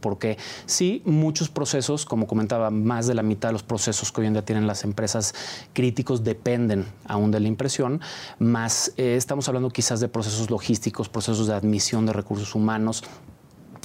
Porque 0.00 0.38
sí, 0.66 1.02
muchos 1.04 1.48
procesos, 1.48 2.04
como 2.04 2.26
comentaba, 2.26 2.70
más 2.70 3.06
de 3.06 3.14
la 3.14 3.22
mitad 3.22 3.48
de 3.48 3.54
los 3.54 3.62
procesos 3.62 4.12
que 4.12 4.20
hoy 4.20 4.26
en 4.26 4.34
día 4.34 4.44
tienen 4.44 4.66
las 4.66 4.84
empresas 4.84 5.34
críticos 5.72 6.24
dependen 6.24 6.86
aún 7.06 7.30
de 7.30 7.40
la 7.40 7.48
impresión, 7.48 8.00
más 8.38 8.92
eh, 8.96 9.16
estamos 9.16 9.48
hablando 9.48 9.70
quizás 9.70 10.00
de 10.00 10.08
procesos 10.08 10.50
logísticos, 10.50 11.08
procesos 11.08 11.46
de 11.46 11.54
admisión 11.54 12.06
de 12.06 12.12
recursos 12.12 12.54
humanos, 12.54 13.04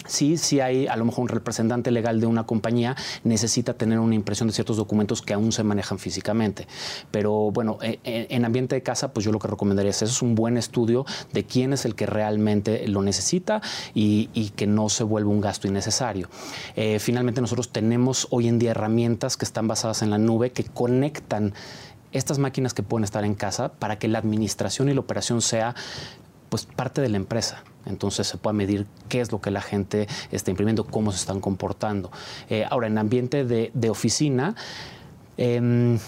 Sí, 0.08 0.38
sí 0.38 0.60
hay 0.60 0.88
a 0.88 0.96
lo 0.96 1.06
mejor 1.06 1.24
un 1.24 1.30
representante 1.30 1.92
legal 1.92 2.20
de 2.20 2.28
una 2.28 2.46
compañía 2.46 2.96
necesita 3.24 3.74
tener 3.74 4.00
una 4.00 4.16
impresión 4.16 4.48
de 4.48 4.54
ciertos 4.54 4.78
documentos 4.78 5.22
que 5.22 5.34
aún 5.34 5.52
se 5.52 5.64
manejan 5.64 6.00
físicamente. 6.00 6.68
Pero 7.12 7.52
bueno, 7.52 7.78
eh, 7.82 8.00
eh, 8.04 8.28
en 8.30 8.46
ambiente 8.46 8.76
de 8.76 8.84
casa, 8.84 9.14
pues 9.14 9.26
yo 9.26 9.32
lo 9.32 9.40
que 9.40 9.48
recomendaría 9.48 9.92
es 9.92 10.02
eso, 10.02 10.12
es 10.12 10.22
un 10.22 10.36
buen 10.36 10.58
estudio 10.58 11.06
de 11.34 11.44
quién 11.44 11.74
es 11.74 11.86
el 11.86 11.96
que 11.96 12.06
realmente 12.06 12.88
lo 12.88 13.02
necesita 13.02 13.62
y, 13.94 14.26
que 14.56 14.68
no 14.68 14.90
se 14.90 15.04
vuelva 15.04 15.32
un 15.32 15.42
gasto 15.42 15.68
innecesario. 15.68 16.30
Eh, 16.76 17.00
finalmente 17.00 17.42
nosotros 17.42 17.70
tenemos 17.70 18.28
hoy 18.30 18.48
en 18.48 18.60
día 18.60 18.72
herramientas 18.72 19.38
que 19.38 19.46
están 19.46 19.68
basadas 19.68 20.02
en 20.02 20.12
la 20.12 20.18
nube 20.18 20.52
que 20.52 20.64
conectan 20.64 21.54
estas 22.12 22.40
máquinas 22.40 22.74
que 22.74 22.84
pueden 22.84 23.04
estar 23.04 23.26
en 23.26 23.36
casa 23.36 23.74
para 23.74 24.00
que 24.00 24.08
la 24.08 24.20
administración 24.20 24.88
y 24.90 24.94
la 24.94 25.02
operación 25.02 25.42
sea 25.42 25.76
pues 26.50 26.66
parte 26.66 27.02
de 27.02 27.10
la 27.10 27.18
empresa. 27.18 27.64
Entonces 27.86 28.28
se 28.28 28.38
puede 28.38 28.56
medir 28.56 28.88
qué 29.10 29.22
es 29.22 29.32
lo 29.32 29.42
que 29.42 29.52
la 29.52 29.62
gente 29.62 30.08
está 30.32 30.52
imprimiendo, 30.52 30.86
cómo 30.86 31.12
se 31.12 31.18
están 31.18 31.40
comportando. 31.40 32.12
Eh, 32.50 32.66
ahora, 32.70 32.88
en 32.88 32.98
ambiente 32.98 33.46
de, 33.46 33.90
oficina, 33.90 34.56
em, 35.38 36.00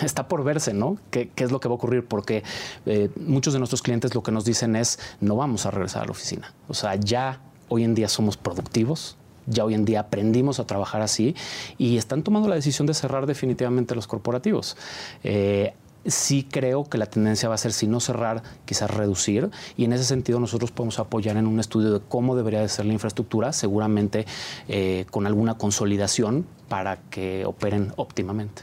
está 0.00 0.26
por 0.26 0.42
verse, 0.42 0.74
¿no? 0.74 0.98
¿Qué, 1.10 1.30
es 1.36 1.52
lo 1.52 1.60
que 1.60 1.68
va 1.68 1.74
a 1.74 1.76
ocurrir? 1.76 2.06
Porque 2.06 2.42
eh, 2.86 3.10
muchos 3.16 3.52
de 3.52 3.60
nuestros 3.60 3.82
clientes 3.82 4.14
lo 4.14 4.22
que 4.22 4.32
nos 4.32 4.44
dicen 4.44 4.74
es, 4.76 4.98
no 5.20 5.36
vamos 5.36 5.66
a 5.66 5.70
regresar 5.70 6.02
a 6.02 6.06
la 6.06 6.10
oficina. 6.10 6.52
O 6.68 6.74
sea, 6.74 6.96
ya 6.96 7.40
hoy 7.68 7.84
en 7.84 7.94
día 7.94 8.08
somos 8.08 8.36
productivos, 8.36 9.16
ya 9.46 9.64
hoy 9.64 9.74
en 9.74 9.84
día 9.84 10.00
aprendimos 10.00 10.60
a 10.60 10.66
trabajar 10.66 11.02
así 11.02 11.34
y 11.78 11.96
están 11.96 12.22
tomando 12.22 12.48
la 12.48 12.54
decisión 12.54 12.86
de 12.86 12.94
cerrar 12.94 13.26
definitivamente 13.26 13.94
los 13.94 14.06
corporativos. 14.06 14.76
Eh, 15.24 15.74
sí 16.06 16.46
creo 16.50 16.84
que 16.84 16.98
la 16.98 17.06
tendencia 17.06 17.48
va 17.48 17.54
a 17.54 17.58
ser, 17.58 17.72
si 17.72 17.86
no 17.86 18.00
cerrar, 18.00 18.42
quizás 18.64 18.90
reducir. 18.90 19.50
Y 19.76 19.84
en 19.84 19.92
ese 19.92 20.04
sentido 20.04 20.40
nosotros 20.40 20.70
podemos 20.70 20.98
apoyar 20.98 21.36
en 21.36 21.46
un 21.46 21.60
estudio 21.60 21.92
de 21.92 22.00
cómo 22.00 22.36
debería 22.36 22.60
de 22.60 22.68
ser 22.68 22.86
la 22.86 22.92
infraestructura, 22.92 23.52
seguramente 23.52 24.26
eh, 24.68 25.06
con 25.10 25.26
alguna 25.26 25.54
consolidación 25.54 26.46
para 26.68 26.96
que 27.10 27.44
operen 27.46 27.92
óptimamente. 27.96 28.62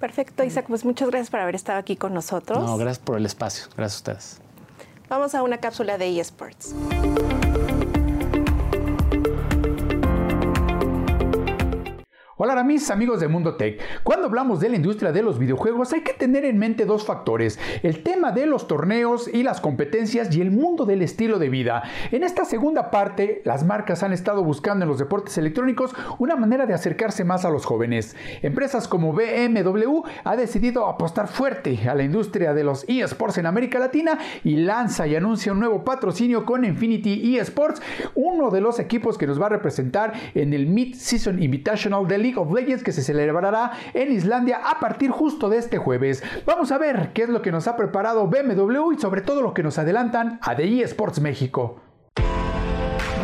Perfecto, 0.00 0.44
Isaac. 0.44 0.66
Pues 0.68 0.84
muchas 0.84 1.08
gracias 1.08 1.30
por 1.30 1.40
haber 1.40 1.54
estado 1.54 1.78
aquí 1.78 1.96
con 1.96 2.14
nosotros. 2.14 2.58
No, 2.58 2.76
gracias 2.76 3.04
por 3.04 3.16
el 3.16 3.26
espacio. 3.26 3.66
Gracias 3.76 3.94
a 3.94 4.12
ustedes. 4.12 4.40
Vamos 5.08 5.34
a 5.34 5.42
una 5.42 5.58
cápsula 5.58 5.98
de 5.98 6.18
eSports. 6.18 6.74
Hola 12.36 12.64
mis 12.64 12.90
amigos 12.90 13.20
de 13.20 13.28
Mundo 13.28 13.54
Tech. 13.54 13.80
Cuando 14.02 14.26
hablamos 14.26 14.58
de 14.58 14.68
la 14.68 14.74
industria 14.74 15.12
de 15.12 15.22
los 15.22 15.38
videojuegos 15.38 15.92
hay 15.92 16.00
que 16.00 16.14
tener 16.14 16.44
en 16.44 16.58
mente 16.58 16.84
dos 16.84 17.04
factores, 17.04 17.60
el 17.84 18.02
tema 18.02 18.32
de 18.32 18.46
los 18.46 18.66
torneos 18.66 19.32
y 19.32 19.44
las 19.44 19.60
competencias 19.60 20.34
y 20.34 20.40
el 20.40 20.50
mundo 20.50 20.84
del 20.84 21.02
estilo 21.02 21.38
de 21.38 21.48
vida. 21.48 21.84
En 22.10 22.24
esta 22.24 22.44
segunda 22.44 22.90
parte, 22.90 23.40
las 23.44 23.64
marcas 23.64 24.02
han 24.02 24.12
estado 24.12 24.42
buscando 24.42 24.84
en 24.84 24.88
los 24.88 24.98
deportes 24.98 25.38
electrónicos 25.38 25.94
una 26.18 26.34
manera 26.34 26.66
de 26.66 26.74
acercarse 26.74 27.22
más 27.22 27.44
a 27.44 27.50
los 27.50 27.66
jóvenes. 27.66 28.16
Empresas 28.42 28.88
como 28.88 29.12
BMW 29.12 30.02
ha 30.24 30.34
decidido 30.34 30.88
apostar 30.88 31.28
fuerte 31.28 31.88
a 31.88 31.94
la 31.94 32.02
industria 32.02 32.52
de 32.52 32.64
los 32.64 32.84
eSports 32.88 33.38
en 33.38 33.46
América 33.46 33.78
Latina 33.78 34.18
y 34.42 34.56
lanza 34.56 35.06
y 35.06 35.14
anuncia 35.14 35.52
un 35.52 35.60
nuevo 35.60 35.84
patrocinio 35.84 36.44
con 36.44 36.64
Infinity 36.64 37.38
eSports, 37.38 37.80
uno 38.16 38.50
de 38.50 38.60
los 38.60 38.80
equipos 38.80 39.18
que 39.18 39.28
nos 39.28 39.40
va 39.40 39.46
a 39.46 39.50
representar 39.50 40.12
en 40.34 40.52
el 40.52 40.66
Mid-Season 40.66 41.40
Invitational 41.40 42.08
del 42.08 42.23
League 42.24 42.40
of 42.40 42.50
Legends 42.52 42.82
que 42.82 42.92
se 42.92 43.02
celebrará 43.02 43.72
en 43.92 44.10
Islandia 44.10 44.62
a 44.64 44.80
partir 44.80 45.10
justo 45.10 45.48
de 45.48 45.58
este 45.58 45.78
jueves. 45.78 46.22
Vamos 46.46 46.72
a 46.72 46.78
ver 46.78 47.10
qué 47.12 47.24
es 47.24 47.28
lo 47.28 47.42
que 47.42 47.52
nos 47.52 47.68
ha 47.68 47.76
preparado 47.76 48.26
BMW 48.26 48.92
y 48.92 48.98
sobre 48.98 49.20
todo 49.20 49.42
lo 49.42 49.52
que 49.52 49.62
nos 49.62 49.78
adelantan 49.78 50.38
a 50.42 50.56
The 50.56 50.82
eSports 50.82 51.20
México. 51.20 51.80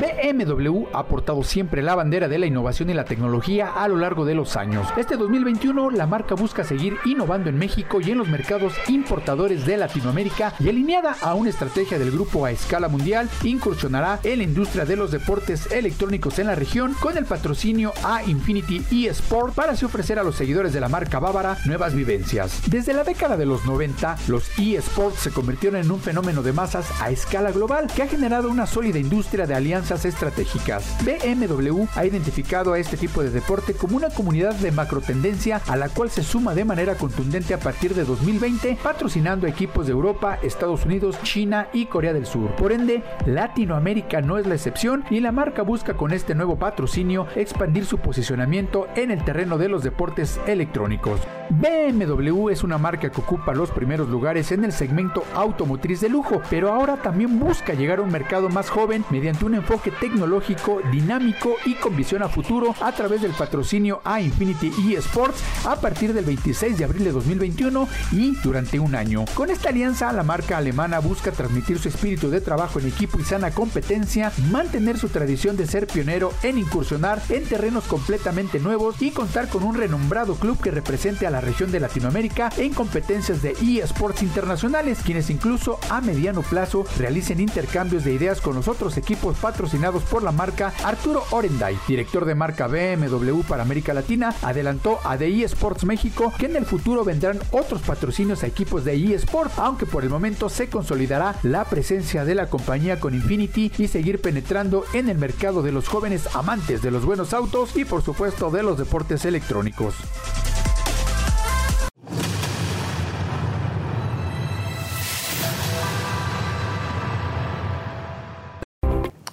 BMW 0.00 0.86
ha 0.94 1.04
portado 1.04 1.42
siempre 1.42 1.82
la 1.82 1.94
bandera 1.94 2.26
de 2.26 2.38
la 2.38 2.46
innovación 2.46 2.88
y 2.88 2.94
la 2.94 3.04
tecnología 3.04 3.70
a 3.74 3.86
lo 3.86 3.96
largo 3.96 4.24
de 4.24 4.34
los 4.34 4.56
años. 4.56 4.86
Este 4.96 5.18
2021 5.18 5.90
la 5.90 6.06
marca 6.06 6.34
busca 6.34 6.64
seguir 6.64 6.96
innovando 7.04 7.50
en 7.50 7.58
México 7.58 8.00
y 8.00 8.10
en 8.10 8.16
los 8.16 8.28
mercados 8.28 8.72
importadores 8.88 9.66
de 9.66 9.76
Latinoamérica 9.76 10.54
y 10.58 10.70
alineada 10.70 11.16
a 11.20 11.34
una 11.34 11.50
estrategia 11.50 11.98
del 11.98 12.12
grupo 12.12 12.46
a 12.46 12.50
escala 12.50 12.88
mundial, 12.88 13.28
incursionará 13.44 14.20
en 14.22 14.38
la 14.38 14.44
industria 14.44 14.86
de 14.86 14.96
los 14.96 15.10
deportes 15.10 15.70
electrónicos 15.70 16.38
en 16.38 16.46
la 16.46 16.54
región 16.54 16.94
con 16.94 17.18
el 17.18 17.26
patrocinio 17.26 17.92
a 18.02 18.24
Infinity 18.24 19.06
eSport 19.06 19.54
para 19.54 19.72
así 19.72 19.84
ofrecer 19.84 20.18
a 20.18 20.24
los 20.24 20.34
seguidores 20.34 20.72
de 20.72 20.80
la 20.80 20.88
marca 20.88 21.18
bávara 21.18 21.58
nuevas 21.66 21.94
vivencias. 21.94 22.62
Desde 22.70 22.94
la 22.94 23.04
década 23.04 23.36
de 23.36 23.44
los 23.44 23.66
90, 23.66 24.16
los 24.28 24.48
eSports 24.58 25.18
se 25.18 25.30
convirtieron 25.30 25.78
en 25.78 25.90
un 25.90 26.00
fenómeno 26.00 26.42
de 26.42 26.54
masas 26.54 26.86
a 27.02 27.10
escala 27.10 27.50
global 27.52 27.88
que 27.94 28.02
ha 28.02 28.08
generado 28.08 28.48
una 28.48 28.66
sólida 28.66 28.98
industria 28.98 29.46
de 29.46 29.54
alianzas 29.54 29.89
estratégicas. 29.90 30.96
BMW 31.04 31.84
ha 31.94 32.06
identificado 32.06 32.72
a 32.72 32.78
este 32.78 32.96
tipo 32.96 33.22
de 33.22 33.30
deporte 33.30 33.74
como 33.74 33.96
una 33.96 34.10
comunidad 34.10 34.54
de 34.54 34.70
macro 34.70 35.00
tendencia 35.00 35.60
a 35.66 35.76
la 35.76 35.88
cual 35.88 36.10
se 36.10 36.22
suma 36.22 36.54
de 36.54 36.64
manera 36.64 36.94
contundente 36.94 37.54
a 37.54 37.58
partir 37.58 37.94
de 37.94 38.04
2020, 38.04 38.78
patrocinando 38.82 39.46
equipos 39.46 39.86
de 39.86 39.92
Europa, 39.92 40.38
Estados 40.42 40.84
Unidos, 40.84 41.16
China 41.22 41.68
y 41.72 41.86
Corea 41.86 42.12
del 42.12 42.26
Sur. 42.26 42.54
Por 42.56 42.72
ende, 42.72 43.02
Latinoamérica 43.26 44.20
no 44.20 44.38
es 44.38 44.46
la 44.46 44.54
excepción 44.54 45.04
y 45.10 45.20
la 45.20 45.32
marca 45.32 45.62
busca 45.62 45.94
con 45.94 46.12
este 46.12 46.34
nuevo 46.34 46.58
patrocinio 46.58 47.26
expandir 47.34 47.84
su 47.84 47.98
posicionamiento 47.98 48.86
en 48.94 49.10
el 49.10 49.24
terreno 49.24 49.58
de 49.58 49.68
los 49.68 49.82
deportes 49.82 50.40
electrónicos. 50.46 51.20
BMW 51.50 52.50
es 52.50 52.62
una 52.62 52.78
marca 52.78 53.10
que 53.10 53.20
ocupa 53.20 53.54
los 53.54 53.70
primeros 53.70 54.08
lugares 54.08 54.52
en 54.52 54.64
el 54.64 54.72
segmento 54.72 55.24
automotriz 55.34 56.00
de 56.00 56.08
lujo, 56.08 56.42
pero 56.48 56.72
ahora 56.72 56.96
también 56.96 57.38
busca 57.38 57.74
llegar 57.74 57.98
a 57.98 58.02
un 58.02 58.12
mercado 58.12 58.48
más 58.48 58.70
joven 58.70 59.04
mediante 59.10 59.44
un 59.44 59.54
enfoque 59.54 59.79
tecnológico, 59.88 60.80
dinámico 60.92 61.56
y 61.64 61.74
con 61.76 61.96
visión 61.96 62.22
a 62.22 62.28
futuro 62.28 62.74
a 62.82 62.92
través 62.92 63.22
del 63.22 63.32
patrocinio 63.32 64.02
a 64.04 64.20
Infinity 64.20 64.70
eSports 64.94 65.42
a 65.66 65.76
partir 65.76 66.12
del 66.12 66.26
26 66.26 66.76
de 66.76 66.84
abril 66.84 67.04
de 67.04 67.12
2021 67.12 67.88
y 68.12 68.36
durante 68.42 68.78
un 68.78 68.94
año. 68.94 69.24
Con 69.34 69.48
esta 69.48 69.70
alianza, 69.70 70.12
la 70.12 70.22
marca 70.22 70.58
alemana 70.58 70.98
busca 70.98 71.32
transmitir 71.32 71.78
su 71.78 71.88
espíritu 71.88 72.28
de 72.28 72.42
trabajo 72.42 72.78
en 72.78 72.88
equipo 72.88 73.18
y 73.18 73.24
sana 73.24 73.52
competencia, 73.52 74.32
mantener 74.50 74.98
su 74.98 75.08
tradición 75.08 75.56
de 75.56 75.66
ser 75.66 75.86
pionero 75.86 76.32
en 76.42 76.58
incursionar 76.58 77.22
en 77.30 77.44
terrenos 77.44 77.84
completamente 77.84 78.58
nuevos 78.58 79.00
y 79.00 79.12
contar 79.12 79.48
con 79.48 79.62
un 79.62 79.76
renombrado 79.76 80.34
club 80.34 80.60
que 80.60 80.70
represente 80.70 81.26
a 81.26 81.30
la 81.30 81.40
región 81.40 81.72
de 81.72 81.80
Latinoamérica 81.80 82.50
en 82.58 82.74
competencias 82.74 83.40
de 83.40 83.52
eSports 83.52 84.22
internacionales, 84.22 84.98
quienes 85.04 85.30
incluso 85.30 85.78
a 85.88 86.00
mediano 86.00 86.42
plazo 86.42 86.84
realicen 86.98 87.40
intercambios 87.40 88.04
de 88.04 88.12
ideas 88.12 88.40
con 88.40 88.54
los 88.54 88.68
otros 88.68 88.96
equipos 88.96 89.38
patrocinados 89.38 89.69
por 90.10 90.22
la 90.24 90.32
marca 90.32 90.72
Arturo 90.84 91.22
Orenday, 91.30 91.78
director 91.86 92.24
de 92.24 92.34
marca 92.34 92.66
BMW 92.66 93.42
para 93.46 93.62
América 93.62 93.94
Latina, 93.94 94.34
adelantó 94.42 94.98
a 95.04 95.16
The 95.16 95.44
eSports 95.44 95.84
México 95.84 96.32
que 96.36 96.46
en 96.46 96.56
el 96.56 96.66
futuro 96.66 97.04
vendrán 97.04 97.38
otros 97.52 97.80
patrocinios 97.82 98.42
a 98.42 98.48
equipos 98.48 98.84
de 98.84 98.96
eSports, 98.96 99.58
aunque 99.58 99.86
por 99.86 100.02
el 100.02 100.10
momento 100.10 100.48
se 100.48 100.68
consolidará 100.68 101.36
la 101.44 101.64
presencia 101.66 102.24
de 102.24 102.34
la 102.34 102.48
compañía 102.48 102.98
con 102.98 103.14
Infinity 103.14 103.70
y 103.78 103.86
seguir 103.86 104.20
penetrando 104.20 104.84
en 104.92 105.08
el 105.08 105.18
mercado 105.18 105.62
de 105.62 105.70
los 105.70 105.86
jóvenes 105.86 106.28
amantes 106.34 106.82
de 106.82 106.90
los 106.90 107.04
buenos 107.04 107.32
autos 107.32 107.76
y 107.76 107.84
por 107.84 108.02
supuesto 108.02 108.50
de 108.50 108.64
los 108.64 108.76
deportes 108.76 109.24
electrónicos. 109.24 109.94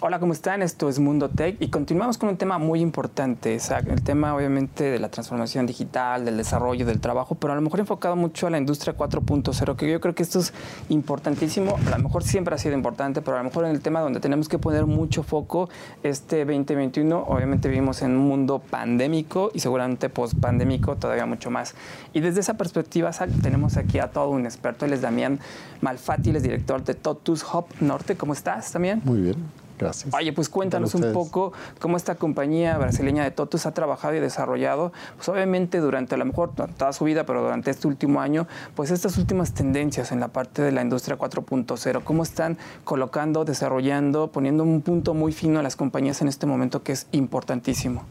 Hola, 0.08 0.20
¿cómo 0.22 0.32
están? 0.32 0.62
Esto 0.62 0.88
es 0.88 1.00
Mundo 1.00 1.28
Tech 1.28 1.58
y 1.60 1.68
continuamos 1.68 2.18
con 2.18 2.30
un 2.30 2.38
tema 2.38 2.58
muy 2.60 2.80
importante, 2.80 3.58
el 3.88 4.04
tema 4.04 4.34
obviamente 4.34 4.86
de 4.86 5.00
la 5.00 5.10
transformación 5.10 5.66
digital, 5.66 6.24
del 6.24 6.38
desarrollo, 6.38 6.86
del 6.86 7.02
trabajo, 7.02 7.36
pero 7.36 7.52
a 7.52 7.58
lo 7.58 7.62
mejor 7.62 7.82
enfocado 7.82 8.16
mucho 8.16 8.48
a 8.48 8.50
la 8.50 8.58
industria 8.58 8.96
4.0, 8.96 9.76
que 9.76 9.92
yo 9.92 10.00
creo 10.00 10.16
que 10.16 10.24
esto 10.24 10.40
es 10.40 10.54
importantísimo, 10.88 11.76
a 11.86 11.98
lo 11.98 12.04
mejor 12.06 12.24
siempre 12.24 12.56
ha 12.56 12.58
sido 12.58 12.74
importante, 12.74 13.22
pero 13.22 13.36
a 13.36 13.40
lo 13.40 13.50
mejor 13.50 13.66
en 13.66 13.72
el 13.72 13.82
tema 13.82 14.00
donde 14.00 14.22
tenemos 14.22 14.48
que 14.48 14.58
poner 14.58 14.86
mucho 14.86 15.24
foco 15.24 15.68
este 16.04 16.46
2021, 16.46 17.26
obviamente 17.28 17.68
vivimos 17.68 18.02
en 18.02 18.12
un 18.12 18.30
mundo 18.30 18.60
pandémico 18.60 19.52
y 19.54 19.60
seguramente 19.60 20.08
post-pandémico 20.08 20.96
todavía 20.96 21.26
mucho 21.26 21.52
más. 21.52 21.76
Y 22.14 22.22
desde 22.22 22.40
esa 22.40 22.54
perspectiva 22.54 23.12
tenemos 23.42 23.76
aquí 23.76 24.00
a 24.00 24.08
todo 24.10 24.30
un 24.30 24.46
experto, 24.46 24.86
él 24.86 24.94
es 24.94 25.02
Damián 25.02 25.42
Malfatti, 25.82 26.30
él 26.30 26.38
es 26.38 26.44
director 26.44 26.82
de 26.86 26.94
Totus 26.94 27.44
Hub 27.54 27.66
Norte, 27.82 28.16
¿cómo 28.16 28.32
estás 28.32 28.72
también? 28.72 29.02
Muy 29.04 29.20
bien. 29.20 29.67
Gracias. 29.78 30.14
Oye, 30.14 30.34
pues 30.34 30.50
cuéntanos 30.50 30.96
un 30.96 31.14
poco 31.14 31.54
cómo 31.80 31.98
esta 31.98 32.16
compañía 32.16 32.78
brasileña 32.78 33.24
de 33.24 33.32
Totus 33.32 33.66
ha 33.66 33.74
trabajado 33.74 34.16
y 34.16 34.20
desarrollado, 34.20 34.92
pues 35.16 35.30
obviamente 35.30 35.80
durante 35.80 36.16
a 36.16 36.18
lo 36.18 36.26
mejor 36.26 36.52
toda 36.54 36.94
su 36.94 37.06
vida, 37.06 37.26
pero 37.26 37.44
durante 37.44 37.72
este 37.72 37.88
último 37.88 38.22
año, 38.22 38.48
pues 38.76 38.92
estas 38.92 39.18
últimas 39.18 39.54
tendencias 39.54 40.12
en 40.12 40.20
la 40.20 40.30
parte 40.30 40.62
de 40.62 40.72
la 40.72 40.82
industria 40.82 41.18
4.0, 41.18 42.04
cómo 42.04 42.24
están 42.24 42.58
colocando, 42.84 43.46
desarrollando, 43.46 44.32
poniendo 44.32 44.64
un 44.64 44.82
punto 44.82 45.14
muy 45.14 45.32
fino 45.32 45.60
a 45.60 45.64
las 45.64 45.76
compañías 45.76 46.22
en 46.22 46.28
este 46.28 46.46
momento 46.46 46.84
que 46.84 46.94
es 46.94 47.08
importantísimo 47.12 48.04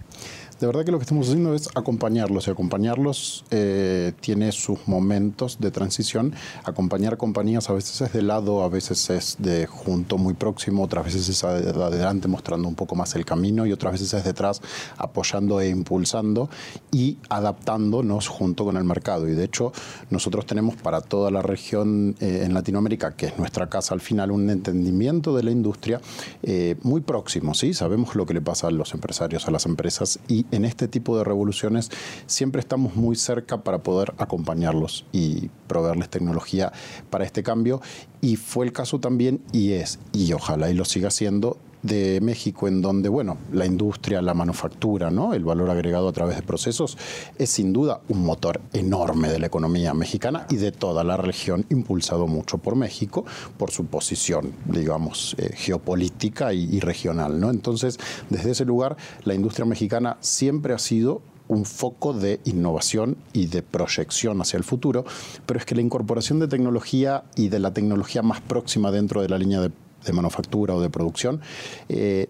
de 0.58 0.66
verdad 0.66 0.84
que 0.84 0.92
lo 0.92 0.98
que 0.98 1.02
estamos 1.02 1.26
haciendo 1.28 1.54
es 1.54 1.68
acompañarlos 1.74 2.48
y 2.48 2.50
acompañarlos 2.50 3.44
eh, 3.50 4.12
tiene 4.20 4.52
sus 4.52 4.88
momentos 4.88 5.58
de 5.60 5.70
transición. 5.70 6.34
Acompañar 6.64 7.18
compañías 7.18 7.68
a 7.68 7.74
veces 7.74 8.00
es 8.00 8.12
de 8.12 8.22
lado, 8.22 8.62
a 8.62 8.68
veces 8.68 9.10
es 9.10 9.36
de 9.38 9.66
junto 9.66 10.16
muy 10.16 10.32
próximo, 10.32 10.84
otras 10.84 11.04
veces 11.04 11.28
es 11.28 11.44
adelante 11.44 12.26
mostrando 12.26 12.68
un 12.68 12.74
poco 12.74 12.96
más 12.96 13.14
el 13.16 13.26
camino 13.26 13.66
y 13.66 13.72
otras 13.72 13.92
veces 13.92 14.14
es 14.14 14.24
detrás 14.24 14.62
apoyando 14.96 15.60
e 15.60 15.68
impulsando 15.68 16.48
y 16.90 17.18
adaptándonos 17.28 18.28
junto 18.28 18.64
con 18.64 18.78
el 18.78 18.84
mercado. 18.84 19.28
Y 19.28 19.34
de 19.34 19.44
hecho 19.44 19.72
nosotros 20.08 20.46
tenemos 20.46 20.76
para 20.76 21.02
toda 21.02 21.30
la 21.30 21.42
región 21.42 22.16
eh, 22.20 22.44
en 22.44 22.54
Latinoamérica, 22.54 23.14
que 23.14 23.26
es 23.26 23.38
nuestra 23.38 23.68
casa 23.68 23.92
al 23.92 24.00
final, 24.00 24.30
un 24.30 24.48
entendimiento 24.48 25.36
de 25.36 25.42
la 25.42 25.50
industria 25.50 26.00
eh, 26.42 26.76
muy 26.82 27.02
próximo. 27.02 27.52
¿sí? 27.52 27.74
Sabemos 27.74 28.14
lo 28.14 28.24
que 28.24 28.32
le 28.32 28.40
pasa 28.40 28.68
a 28.68 28.70
los 28.70 28.94
empresarios, 28.94 29.46
a 29.48 29.50
las 29.50 29.66
empresas 29.66 30.18
y 30.28 30.45
en 30.50 30.64
este 30.64 30.88
tipo 30.88 31.16
de 31.16 31.24
revoluciones 31.24 31.90
siempre 32.26 32.60
estamos 32.60 32.96
muy 32.96 33.16
cerca 33.16 33.62
para 33.62 33.78
poder 33.78 34.14
acompañarlos 34.18 35.06
y 35.12 35.50
proveerles 35.66 36.08
tecnología 36.08 36.72
para 37.10 37.24
este 37.24 37.42
cambio. 37.42 37.80
Y 38.20 38.36
fue 38.36 38.66
el 38.66 38.72
caso 38.72 39.00
también, 39.00 39.40
y 39.52 39.72
es, 39.72 39.98
y 40.12 40.32
ojalá 40.32 40.70
y 40.70 40.74
lo 40.74 40.84
siga 40.84 41.10
siendo, 41.10 41.58
de 41.82 42.20
México, 42.20 42.68
en 42.68 42.82
donde, 42.82 43.08
bueno, 43.08 43.38
la 43.52 43.66
industria, 43.66 44.22
la 44.22 44.34
manufactura, 44.34 45.10
¿no? 45.10 45.34
el 45.34 45.44
valor 45.44 45.70
agregado 45.70 46.08
a 46.08 46.12
través 46.12 46.36
de 46.36 46.42
procesos, 46.42 46.96
es 47.38 47.50
sin 47.50 47.72
duda 47.72 48.00
un 48.08 48.24
motor 48.24 48.60
enorme 48.72 49.28
de 49.28 49.38
la 49.38 49.46
economía 49.46 49.94
mexicana 49.94 50.46
y 50.50 50.56
de 50.56 50.72
toda 50.72 51.04
la 51.04 51.16
región, 51.16 51.64
impulsado 51.70 52.26
mucho 52.26 52.58
por 52.58 52.76
México, 52.76 53.24
por 53.58 53.70
su 53.70 53.86
posición, 53.86 54.52
digamos, 54.66 55.36
eh, 55.38 55.50
geopolítica 55.54 56.52
y, 56.52 56.64
y 56.64 56.80
regional. 56.80 57.38
¿no? 57.40 57.50
Entonces, 57.50 57.98
desde 58.30 58.52
ese 58.52 58.64
lugar, 58.64 58.96
la 59.24 59.34
industria 59.34 59.64
mexicana 59.64 60.16
siempre 60.20 60.74
ha 60.74 60.78
sido 60.78 61.22
un 61.48 61.64
foco 61.64 62.12
de 62.12 62.40
innovación 62.44 63.16
y 63.32 63.46
de 63.46 63.62
proyección 63.62 64.40
hacia 64.40 64.56
el 64.56 64.64
futuro, 64.64 65.04
pero 65.46 65.60
es 65.60 65.66
que 65.66 65.74
la 65.74 65.80
incorporación 65.80 66.38
de 66.38 66.48
tecnología 66.48 67.24
y 67.36 67.48
de 67.48 67.58
la 67.58 67.72
tecnología 67.72 68.22
más 68.22 68.40
próxima 68.40 68.90
dentro 68.90 69.22
de 69.22 69.28
la 69.28 69.38
línea 69.38 69.60
de 69.60 69.70
de 70.06 70.12
manufactura 70.12 70.74
o 70.74 70.80
de 70.80 70.88
producción, 70.88 71.40
eh, 71.88 72.28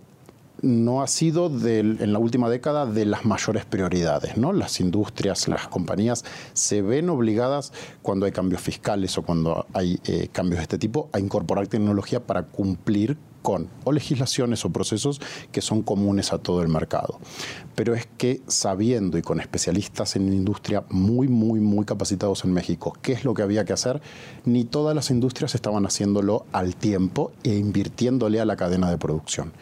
no 0.62 1.02
ha 1.02 1.06
sido 1.06 1.46
en 1.46 2.12
la 2.12 2.18
última 2.18 2.48
década 2.48 2.86
de 2.86 3.04
las 3.04 3.24
mayores 3.24 3.64
prioridades. 3.64 4.36
¿no? 4.36 4.52
Las 4.52 4.80
industrias, 4.80 5.48
las 5.48 5.68
compañías 5.68 6.24
se 6.54 6.82
ven 6.82 7.10
obligadas 7.10 7.72
cuando 8.02 8.26
hay 8.26 8.32
cambios 8.32 8.62
fiscales 8.62 9.16
o 9.18 9.22
cuando 9.22 9.66
hay 9.74 10.00
eh, 10.06 10.28
cambios 10.32 10.58
de 10.58 10.62
este 10.62 10.78
tipo 10.78 11.08
a 11.12 11.20
incorporar 11.20 11.66
tecnología 11.66 12.20
para 12.20 12.44
cumplir 12.44 13.16
con 13.46 13.68
o 13.84 13.92
legislaciones 13.92 14.64
o 14.64 14.70
procesos 14.70 15.20
que 15.52 15.60
son 15.60 15.82
comunes 15.82 16.32
a 16.32 16.38
todo 16.38 16.62
el 16.62 16.68
mercado. 16.68 17.20
Pero 17.76 17.94
es 17.94 18.08
que 18.18 18.40
sabiendo 18.48 19.18
y 19.18 19.22
con 19.22 19.38
especialistas 19.38 20.16
en 20.16 20.32
industria 20.32 20.82
muy, 20.90 21.28
muy, 21.28 21.60
muy 21.60 21.84
capacitados 21.84 22.44
en 22.44 22.52
México, 22.52 22.98
qué 23.02 23.12
es 23.12 23.24
lo 23.24 23.34
que 23.34 23.42
había 23.42 23.64
que 23.64 23.72
hacer, 23.72 24.02
ni 24.46 24.64
todas 24.64 24.96
las 24.96 25.12
industrias 25.12 25.54
estaban 25.54 25.86
haciéndolo 25.86 26.44
al 26.50 26.74
tiempo 26.74 27.30
e 27.44 27.54
invirtiéndole 27.54 28.40
a 28.40 28.44
la 28.44 28.56
cadena 28.56 28.90
de 28.90 28.98
producción. 28.98 29.52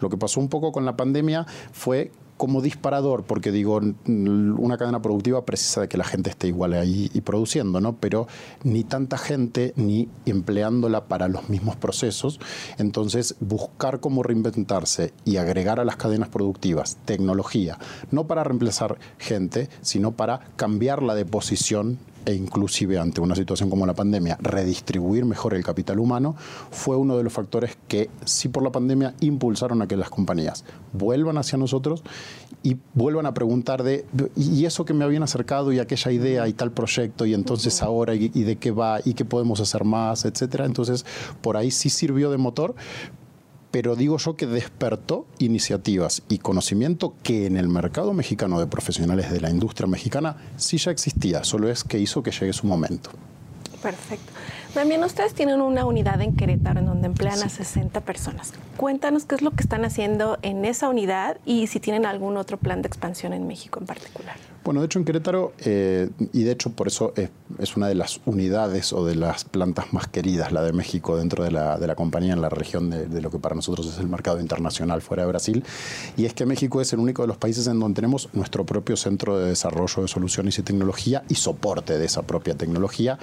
Lo 0.00 0.10
que 0.10 0.18
pasó 0.18 0.38
un 0.38 0.50
poco 0.50 0.70
con 0.70 0.84
la 0.84 0.98
pandemia 0.98 1.46
fue 1.72 2.12
como 2.40 2.62
disparador, 2.62 3.24
porque 3.24 3.52
digo, 3.52 3.82
una 4.06 4.78
cadena 4.78 5.02
productiva 5.02 5.44
precisa 5.44 5.82
de 5.82 5.88
que 5.88 5.98
la 5.98 6.04
gente 6.04 6.30
esté 6.30 6.48
igual 6.48 6.72
ahí 6.72 7.10
y 7.12 7.20
produciendo, 7.20 7.82
¿no? 7.82 7.96
Pero 7.96 8.28
ni 8.64 8.82
tanta 8.82 9.18
gente 9.18 9.74
ni 9.76 10.08
empleándola 10.24 11.04
para 11.04 11.28
los 11.28 11.50
mismos 11.50 11.76
procesos. 11.76 12.40
Entonces, 12.78 13.36
buscar 13.40 14.00
cómo 14.00 14.22
reinventarse 14.22 15.12
y 15.26 15.36
agregar 15.36 15.80
a 15.80 15.84
las 15.84 15.96
cadenas 15.96 16.30
productivas 16.30 16.96
tecnología, 17.04 17.78
no 18.10 18.26
para 18.26 18.42
reemplazar 18.42 18.98
gente, 19.18 19.68
sino 19.82 20.12
para 20.12 20.40
cambiarla 20.56 21.14
de 21.14 21.26
posición 21.26 21.98
e 22.24 22.34
inclusive 22.34 22.98
ante 22.98 23.20
una 23.20 23.34
situación 23.34 23.70
como 23.70 23.86
la 23.86 23.94
pandemia, 23.94 24.38
redistribuir 24.40 25.24
mejor 25.24 25.54
el 25.54 25.64
capital 25.64 25.98
humano, 25.98 26.36
fue 26.70 26.96
uno 26.96 27.16
de 27.16 27.24
los 27.24 27.32
factores 27.32 27.76
que 27.88 28.10
sí 28.24 28.48
por 28.48 28.62
la 28.62 28.70
pandemia 28.70 29.14
impulsaron 29.20 29.82
a 29.82 29.88
que 29.88 29.96
las 29.96 30.10
compañías 30.10 30.64
vuelvan 30.92 31.38
hacia 31.38 31.58
nosotros 31.58 32.02
y 32.62 32.76
vuelvan 32.94 33.26
a 33.26 33.34
preguntar 33.34 33.82
de, 33.82 34.04
y 34.36 34.64
eso 34.64 34.84
que 34.84 34.92
me 34.92 35.04
habían 35.04 35.22
acercado 35.22 35.72
y 35.72 35.78
aquella 35.78 36.12
idea 36.12 36.48
y 36.48 36.52
tal 36.52 36.72
proyecto 36.72 37.24
y 37.26 37.34
entonces 37.34 37.82
ahora 37.82 38.14
y, 38.14 38.30
y 38.34 38.42
de 38.42 38.56
qué 38.56 38.70
va 38.70 39.00
y 39.04 39.14
qué 39.14 39.24
podemos 39.24 39.60
hacer 39.60 39.84
más, 39.84 40.24
etcétera. 40.24 40.66
Entonces, 40.66 41.06
por 41.40 41.56
ahí 41.56 41.70
sí 41.70 41.88
sirvió 41.88 42.30
de 42.30 42.36
motor, 42.36 42.74
pero 43.70 43.96
digo 43.96 44.18
yo 44.18 44.36
que 44.36 44.46
despertó 44.46 45.26
iniciativas 45.38 46.22
y 46.28 46.38
conocimiento 46.38 47.14
que 47.22 47.46
en 47.46 47.56
el 47.56 47.68
mercado 47.68 48.12
mexicano 48.12 48.58
de 48.58 48.66
profesionales 48.66 49.30
de 49.30 49.40
la 49.40 49.50
industria 49.50 49.86
mexicana 49.86 50.36
sí 50.56 50.78
ya 50.78 50.90
existía, 50.90 51.44
solo 51.44 51.68
es 51.68 51.84
que 51.84 51.98
hizo 51.98 52.22
que 52.22 52.30
llegue 52.30 52.52
su 52.52 52.66
momento. 52.66 53.10
Perfecto. 53.82 54.32
También 54.74 55.02
ustedes 55.02 55.34
tienen 55.34 55.60
una 55.60 55.84
unidad 55.84 56.20
en 56.20 56.36
Querétaro 56.36 56.80
en 56.80 56.86
donde 56.86 57.06
emplean 57.06 57.42
a 57.42 57.48
60 57.48 58.00
personas. 58.02 58.52
Cuéntanos 58.76 59.24
qué 59.24 59.34
es 59.34 59.42
lo 59.42 59.50
que 59.50 59.62
están 59.62 59.84
haciendo 59.84 60.38
en 60.42 60.64
esa 60.64 60.88
unidad 60.88 61.38
y 61.44 61.66
si 61.66 61.80
tienen 61.80 62.06
algún 62.06 62.36
otro 62.36 62.56
plan 62.56 62.82
de 62.82 62.88
expansión 62.88 63.32
en 63.32 63.46
México 63.46 63.80
en 63.80 63.86
particular. 63.86 64.36
Bueno, 64.62 64.80
de 64.80 64.86
hecho 64.86 64.98
en 64.98 65.06
Querétaro, 65.06 65.54
eh, 65.60 66.10
y 66.34 66.42
de 66.42 66.52
hecho 66.52 66.70
por 66.70 66.86
eso 66.86 67.14
es, 67.16 67.30
es, 67.58 67.76
una 67.76 67.88
de 67.88 67.94
las 67.94 68.20
unidades 68.26 68.92
o 68.92 69.06
de 69.06 69.14
las 69.14 69.44
plantas 69.44 69.92
más 69.94 70.06
queridas, 70.06 70.52
la 70.52 70.62
de 70.62 70.74
México, 70.74 71.16
dentro 71.16 71.42
de 71.42 71.50
la, 71.50 71.78
de 71.78 71.86
la 71.86 71.94
compañía 71.94 72.34
en 72.34 72.42
la 72.42 72.50
región 72.50 72.90
de, 72.90 73.06
de, 73.06 73.22
lo 73.22 73.30
que 73.30 73.38
para 73.38 73.54
nosotros 73.54 73.86
es 73.86 73.98
el 73.98 74.08
mercado 74.08 74.38
internacional 74.38 75.00
fuera 75.00 75.22
de 75.22 75.28
Brasil, 75.30 75.64
y 76.18 76.26
es 76.26 76.34
que 76.34 76.44
México 76.44 76.82
es 76.82 76.92
el 76.92 76.98
único 76.98 77.22
de 77.22 77.28
los 77.28 77.38
países 77.38 77.66
en 77.68 77.80
donde 77.80 77.96
tenemos 77.96 78.28
nuestro 78.34 78.66
propio 78.66 78.96
centro 78.96 79.38
de 79.38 79.48
desarrollo 79.48 80.02
de 80.02 80.08
soluciones 80.08 80.58
y 80.58 80.62
tecnología 80.62 81.24
y 81.28 81.36
soporte 81.36 81.96
de 81.96 82.04
esa 82.04 82.22
propia 82.22 82.54
tecnología 82.54 83.18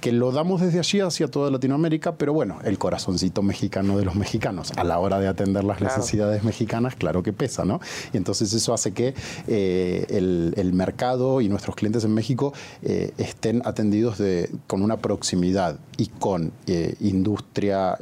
que 0.00 0.12
lo 0.12 0.32
damos 0.32 0.60
desde 0.60 0.78
allí 0.78 1.00
hacia 1.00 1.28
toda 1.28 1.50
Latinoamérica, 1.50 2.16
pero 2.16 2.32
bueno, 2.32 2.58
el 2.64 2.78
corazoncito 2.78 3.42
mexicano 3.42 3.98
de 3.98 4.04
los 4.04 4.14
mexicanos, 4.14 4.72
a 4.76 4.84
la 4.84 4.98
hora 4.98 5.18
de 5.20 5.28
atender 5.28 5.64
las 5.64 5.78
claro. 5.78 5.96
necesidades 5.96 6.42
mexicanas, 6.42 6.94
claro 6.96 7.22
que 7.22 7.32
pesa, 7.32 7.64
¿no? 7.64 7.80
Y 8.12 8.16
entonces 8.16 8.52
eso 8.52 8.72
hace 8.72 8.92
que 8.92 9.14
eh, 9.46 10.06
el, 10.08 10.54
el, 10.56 10.72
mercado 10.72 11.40
y 11.40 11.48
nuestros 11.48 11.76
clientes 11.76 12.04
en 12.04 12.14
México 12.14 12.52
eh, 12.82 13.12
estén 13.18 13.62
atendidos 13.64 14.18
de, 14.18 14.50
con 14.66 14.82
una 14.82 14.96
proximidad 14.96 15.78
y 15.96 16.06
con 16.06 16.52
eh, 16.66 16.94
industria, 17.00 17.98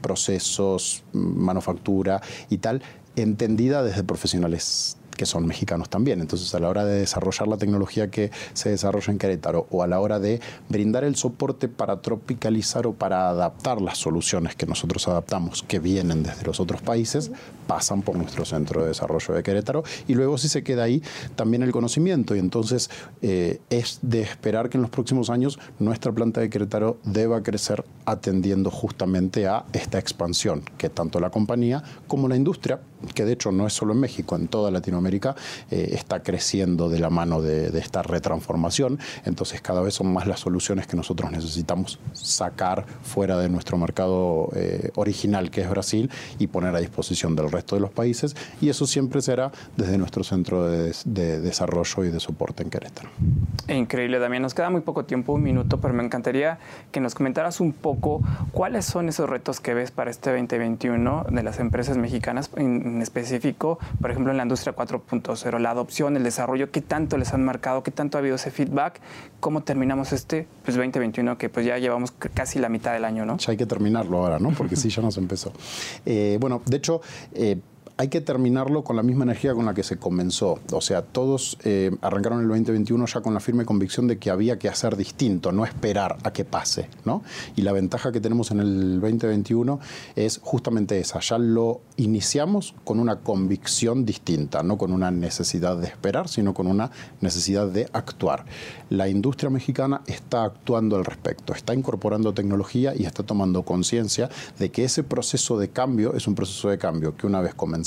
procesos, 0.00 1.02
manufactura 1.12 2.20
y 2.48 2.58
tal, 2.58 2.82
entendida 3.16 3.82
desde 3.82 4.04
profesionales 4.04 4.96
que 5.16 5.26
son 5.26 5.46
mexicanos 5.46 5.88
también. 5.88 6.20
Entonces, 6.20 6.54
a 6.54 6.58
la 6.58 6.68
hora 6.68 6.84
de 6.84 7.00
desarrollar 7.00 7.48
la 7.48 7.56
tecnología 7.56 8.10
que 8.10 8.30
se 8.52 8.70
desarrolla 8.70 9.12
en 9.12 9.18
Querétaro 9.18 9.66
o 9.70 9.82
a 9.82 9.86
la 9.86 10.00
hora 10.00 10.18
de 10.18 10.40
brindar 10.68 11.04
el 11.04 11.16
soporte 11.16 11.68
para 11.68 12.00
tropicalizar 12.00 12.86
o 12.86 12.92
para 12.92 13.28
adaptar 13.28 13.80
las 13.80 13.98
soluciones 13.98 14.56
que 14.56 14.66
nosotros 14.66 15.06
adaptamos, 15.08 15.62
que 15.62 15.78
vienen 15.78 16.22
desde 16.22 16.44
los 16.44 16.60
otros 16.60 16.82
países, 16.82 17.30
pasan 17.66 18.02
por 18.02 18.16
nuestro 18.16 18.44
centro 18.44 18.82
de 18.82 18.88
desarrollo 18.88 19.34
de 19.34 19.42
Querétaro 19.42 19.84
y 20.06 20.14
luego 20.14 20.38
si 20.38 20.48
se 20.48 20.62
queda 20.62 20.84
ahí 20.84 21.02
también 21.34 21.62
el 21.62 21.72
conocimiento 21.72 22.34
y 22.36 22.38
entonces 22.38 22.90
eh, 23.22 23.60
es 23.70 23.98
de 24.02 24.22
esperar 24.22 24.68
que 24.68 24.78
en 24.78 24.82
los 24.82 24.90
próximos 24.90 25.30
años 25.30 25.58
nuestra 25.78 26.12
planta 26.12 26.40
de 26.40 26.50
Querétaro 26.50 26.98
deba 27.04 27.42
crecer 27.42 27.84
atendiendo 28.04 28.70
justamente 28.70 29.46
a 29.46 29.64
esta 29.72 29.98
expansión 29.98 30.62
que 30.78 30.88
tanto 30.88 31.20
la 31.20 31.30
compañía 31.30 31.82
como 32.06 32.28
la 32.28 32.36
industria, 32.36 32.80
que 33.14 33.24
de 33.24 33.32
hecho 33.32 33.52
no 33.52 33.66
es 33.66 33.72
solo 33.72 33.92
en 33.92 34.00
México, 34.00 34.36
en 34.36 34.48
toda 34.48 34.70
Latinoamérica, 34.70 35.05
eh, 35.70 35.90
está 35.92 36.22
creciendo 36.22 36.88
de 36.88 36.98
la 36.98 37.10
mano 37.10 37.42
de, 37.42 37.76
esta 37.78 38.02
retransformación. 38.02 38.98
Entonces 39.24 39.60
cada 39.60 39.80
vez 39.80 39.94
son 39.94 40.12
más 40.12 40.26
las 40.26 40.40
soluciones 40.40 40.86
que 40.86 40.96
nosotros 40.96 41.30
necesitamos 41.30 41.98
sacar 42.12 42.86
fuera 43.02 43.38
de 43.38 43.48
nuestro 43.48 43.76
mercado 43.76 44.50
eh, 44.54 44.90
original, 44.94 45.50
que 45.50 45.62
es 45.62 45.70
Brasil, 45.70 46.10
y 46.38 46.46
poner 46.46 46.74
a 46.74 46.80
disposición 46.80 47.36
del 47.36 47.50
resto 47.50 47.76
de 47.76 47.80
los 47.80 47.90
países. 47.90 48.34
Y 48.60 48.68
eso 48.68 48.86
siempre 48.86 49.20
será 49.20 49.52
desde 49.76 49.98
nuestro 49.98 50.24
centro 50.24 50.66
de, 50.68 50.94
de 51.04 51.40
desarrollo 51.40 52.04
y 52.04 52.10
de 52.10 52.20
soporte 52.20 52.62
en 52.62 52.70
Querétaro. 52.70 53.10
Increíble, 53.68 54.18
Damián. 54.18 54.42
Nos 54.42 54.54
queda 54.54 54.70
muy 54.70 54.80
poco 54.80 55.04
tiempo, 55.04 55.32
un 55.32 55.42
minuto, 55.42 55.80
pero 55.80 55.92
me 55.94 56.04
encantaría 56.04 56.58
que 56.92 57.00
nos 57.00 57.14
comentaras 57.14 57.60
un 57.60 57.72
poco 57.72 58.22
cuáles 58.52 58.84
son 58.84 59.08
esos 59.08 59.28
retos 59.28 59.60
que 59.60 59.74
ves 59.74 59.90
para 59.90 60.10
este 60.10 60.30
2021 60.30 61.26
de 61.30 61.42
las 61.42 61.58
empresas 61.60 61.96
mexicanas, 61.96 62.50
en 62.56 63.02
específico, 63.02 63.78
por 64.00 64.10
ejemplo, 64.10 64.30
en 64.30 64.36
la 64.36 64.42
industria 64.44 64.74
4.0, 65.04 65.58
la 65.58 65.70
adopción, 65.70 66.16
el 66.16 66.22
desarrollo, 66.22 66.70
qué 66.70 66.80
tanto 66.80 67.16
les 67.18 67.32
han 67.32 67.44
marcado, 67.44 67.82
qué 67.82 67.90
tanto 67.90 68.18
ha 68.18 68.20
habido 68.20 68.36
ese 68.36 68.50
feedback, 68.50 69.00
cómo 69.40 69.62
terminamos 69.62 70.12
este 70.12 70.46
pues, 70.64 70.76
2021, 70.76 71.38
que 71.38 71.48
pues 71.48 71.66
ya 71.66 71.78
llevamos 71.78 72.12
casi 72.12 72.58
la 72.58 72.68
mitad 72.68 72.92
del 72.92 73.04
año, 73.04 73.26
¿no? 73.26 73.36
Ya 73.38 73.50
hay 73.52 73.56
que 73.56 73.66
terminarlo 73.66 74.18
ahora, 74.18 74.38
¿no? 74.38 74.50
Porque 74.50 74.76
sí, 74.76 74.88
ya 74.88 75.02
nos 75.02 75.16
empezó. 75.18 75.52
Eh, 76.04 76.38
bueno, 76.40 76.62
de 76.64 76.76
hecho, 76.76 77.00
eh, 77.34 77.58
hay 77.98 78.08
que 78.08 78.20
terminarlo 78.20 78.84
con 78.84 78.96
la 78.96 79.02
misma 79.02 79.24
energía 79.24 79.54
con 79.54 79.64
la 79.64 79.72
que 79.72 79.82
se 79.82 79.96
comenzó. 79.96 80.58
O 80.70 80.80
sea, 80.82 81.00
todos 81.00 81.56
eh, 81.64 81.90
arrancaron 82.02 82.40
el 82.40 82.48
2021 82.48 83.06
ya 83.06 83.22
con 83.22 83.32
la 83.32 83.40
firme 83.40 83.64
convicción 83.64 84.06
de 84.06 84.18
que 84.18 84.30
había 84.30 84.58
que 84.58 84.68
hacer 84.68 84.96
distinto, 84.96 85.50
no 85.50 85.64
esperar 85.64 86.18
a 86.22 86.32
que 86.32 86.44
pase. 86.44 86.90
¿no? 87.06 87.22
Y 87.56 87.62
la 87.62 87.72
ventaja 87.72 88.12
que 88.12 88.20
tenemos 88.20 88.50
en 88.50 88.60
el 88.60 89.00
2021 89.00 89.80
es 90.14 90.40
justamente 90.42 90.98
esa. 90.98 91.20
Ya 91.20 91.38
lo 91.38 91.80
iniciamos 91.96 92.74
con 92.84 93.00
una 93.00 93.20
convicción 93.20 94.04
distinta, 94.04 94.62
no 94.62 94.76
con 94.76 94.92
una 94.92 95.10
necesidad 95.10 95.78
de 95.78 95.86
esperar, 95.86 96.28
sino 96.28 96.52
con 96.52 96.66
una 96.66 96.90
necesidad 97.22 97.66
de 97.66 97.88
actuar. 97.94 98.44
La 98.90 99.08
industria 99.08 99.48
mexicana 99.48 100.02
está 100.06 100.44
actuando 100.44 100.96
al 100.96 101.04
respecto, 101.06 101.54
está 101.54 101.72
incorporando 101.72 102.34
tecnología 102.34 102.92
y 102.94 103.06
está 103.06 103.22
tomando 103.22 103.62
conciencia 103.62 104.28
de 104.58 104.70
que 104.70 104.84
ese 104.84 105.02
proceso 105.02 105.58
de 105.58 105.70
cambio 105.70 106.14
es 106.14 106.26
un 106.26 106.34
proceso 106.34 106.68
de 106.68 106.76
cambio 106.76 107.16
que 107.16 107.26
una 107.26 107.40
vez 107.40 107.54
comenzado 107.54 107.85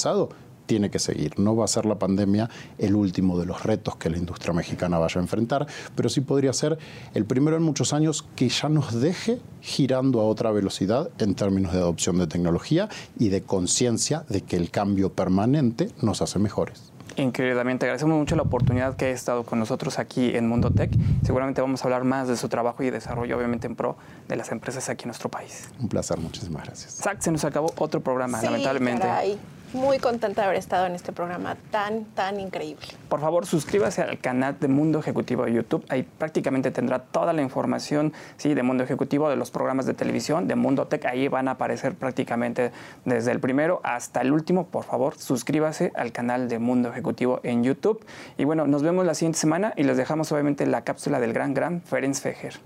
tiene 0.69 0.91
que 0.91 0.99
seguir. 0.99 1.39
No 1.39 1.55
va 1.55 1.65
a 1.65 1.67
ser 1.67 1.87
la 1.87 1.97
pandemia 1.97 2.47
el 2.77 2.93
último 2.93 3.39
de 3.39 3.47
los 3.47 3.63
retos 3.63 3.95
que 3.95 4.07
la 4.07 4.17
industria 4.17 4.53
mexicana 4.53 4.99
vaya 4.99 5.19
a 5.19 5.23
enfrentar, 5.23 5.65
pero 5.95 6.09
sí 6.09 6.21
podría 6.21 6.53
ser 6.53 6.77
el 7.15 7.25
primero 7.25 7.57
en 7.57 7.63
muchos 7.63 7.91
años 7.91 8.23
que 8.35 8.49
ya 8.49 8.69
nos 8.69 9.01
deje 9.01 9.39
girando 9.61 10.21
a 10.21 10.25
otra 10.25 10.51
velocidad 10.51 11.09
en 11.17 11.33
términos 11.33 11.73
de 11.73 11.79
adopción 11.79 12.19
de 12.19 12.27
tecnología 12.27 12.87
y 13.17 13.29
de 13.29 13.41
conciencia 13.41 14.25
de 14.29 14.41
que 14.41 14.57
el 14.57 14.69
cambio 14.69 15.11
permanente 15.11 15.89
nos 16.03 16.21
hace 16.21 16.37
mejores. 16.37 16.91
Increíble, 17.15 17.57
también 17.57 17.79
te 17.79 17.87
agradecemos 17.87 18.19
mucho 18.19 18.35
la 18.35 18.43
oportunidad 18.43 18.95
que 18.95 19.05
ha 19.05 19.09
estado 19.09 19.43
con 19.43 19.57
nosotros 19.57 19.97
aquí 19.97 20.35
en 20.35 20.47
Mundo 20.47 20.69
Tech. 20.69 20.91
Seguramente 21.25 21.61
vamos 21.61 21.81
a 21.81 21.85
hablar 21.85 22.03
más 22.03 22.27
de 22.27 22.37
su 22.37 22.47
trabajo 22.47 22.83
y 22.83 22.91
desarrollo, 22.91 23.35
obviamente 23.35 23.65
en 23.65 23.75
pro 23.75 23.97
de 24.27 24.35
las 24.35 24.51
empresas 24.51 24.87
aquí 24.87 25.05
en 25.05 25.07
nuestro 25.07 25.29
país. 25.29 25.69
Un 25.79 25.89
placer, 25.89 26.19
muchísimas 26.19 26.63
gracias. 26.63 26.93
Zack, 26.93 27.21
se 27.21 27.31
nos 27.31 27.43
acabó 27.43 27.73
otro 27.77 28.01
programa, 28.01 28.39
sí, 28.39 28.45
lamentablemente. 28.45 29.01
Caray. 29.01 29.39
Muy 29.73 29.99
contenta 29.99 30.41
de 30.41 30.45
haber 30.47 30.57
estado 30.57 30.87
en 30.87 30.95
este 30.95 31.11
programa 31.11 31.55
tan, 31.69 32.05
tan 32.05 32.39
increíble. 32.39 32.87
Por 33.07 33.21
favor, 33.21 33.45
suscríbase 33.45 34.01
al 34.01 34.17
canal 34.17 34.57
de 34.59 34.67
Mundo 34.67 34.97
Ejecutivo 34.97 35.45
de 35.45 35.53
YouTube. 35.53 35.85
Ahí 35.89 36.01
prácticamente 36.01 36.71
tendrá 36.71 36.99
toda 36.99 37.33
la 37.33 37.43
información 37.43 38.13
de 38.41 38.63
Mundo 38.63 38.83
Ejecutivo, 38.83 39.29
de 39.29 39.35
los 39.35 39.51
programas 39.51 39.85
de 39.85 39.93
televisión, 39.93 40.47
de 40.47 40.55
Mundo 40.55 40.87
Tech. 40.87 41.05
Ahí 41.05 41.27
van 41.27 41.47
a 41.47 41.51
aparecer 41.51 41.93
prácticamente 41.93 42.71
desde 43.05 43.31
el 43.31 43.39
primero 43.39 43.79
hasta 43.83 44.21
el 44.21 44.31
último. 44.31 44.65
Por 44.65 44.85
favor, 44.85 45.15
suscríbase 45.17 45.91
al 45.95 46.11
canal 46.11 46.49
de 46.49 46.57
Mundo 46.57 46.89
Ejecutivo 46.89 47.39
en 47.43 47.63
YouTube. 47.63 48.03
Y 48.37 48.45
bueno, 48.45 48.65
nos 48.65 48.81
vemos 48.81 49.05
la 49.05 49.13
siguiente 49.13 49.37
semana 49.37 49.73
y 49.75 49.83
les 49.83 49.97
dejamos 49.97 50.31
obviamente 50.31 50.65
la 50.65 50.83
cápsula 50.83 51.19
del 51.19 51.31
gran, 51.31 51.53
gran 51.53 51.81
Ferenc 51.81 52.15
Fejer. 52.15 52.59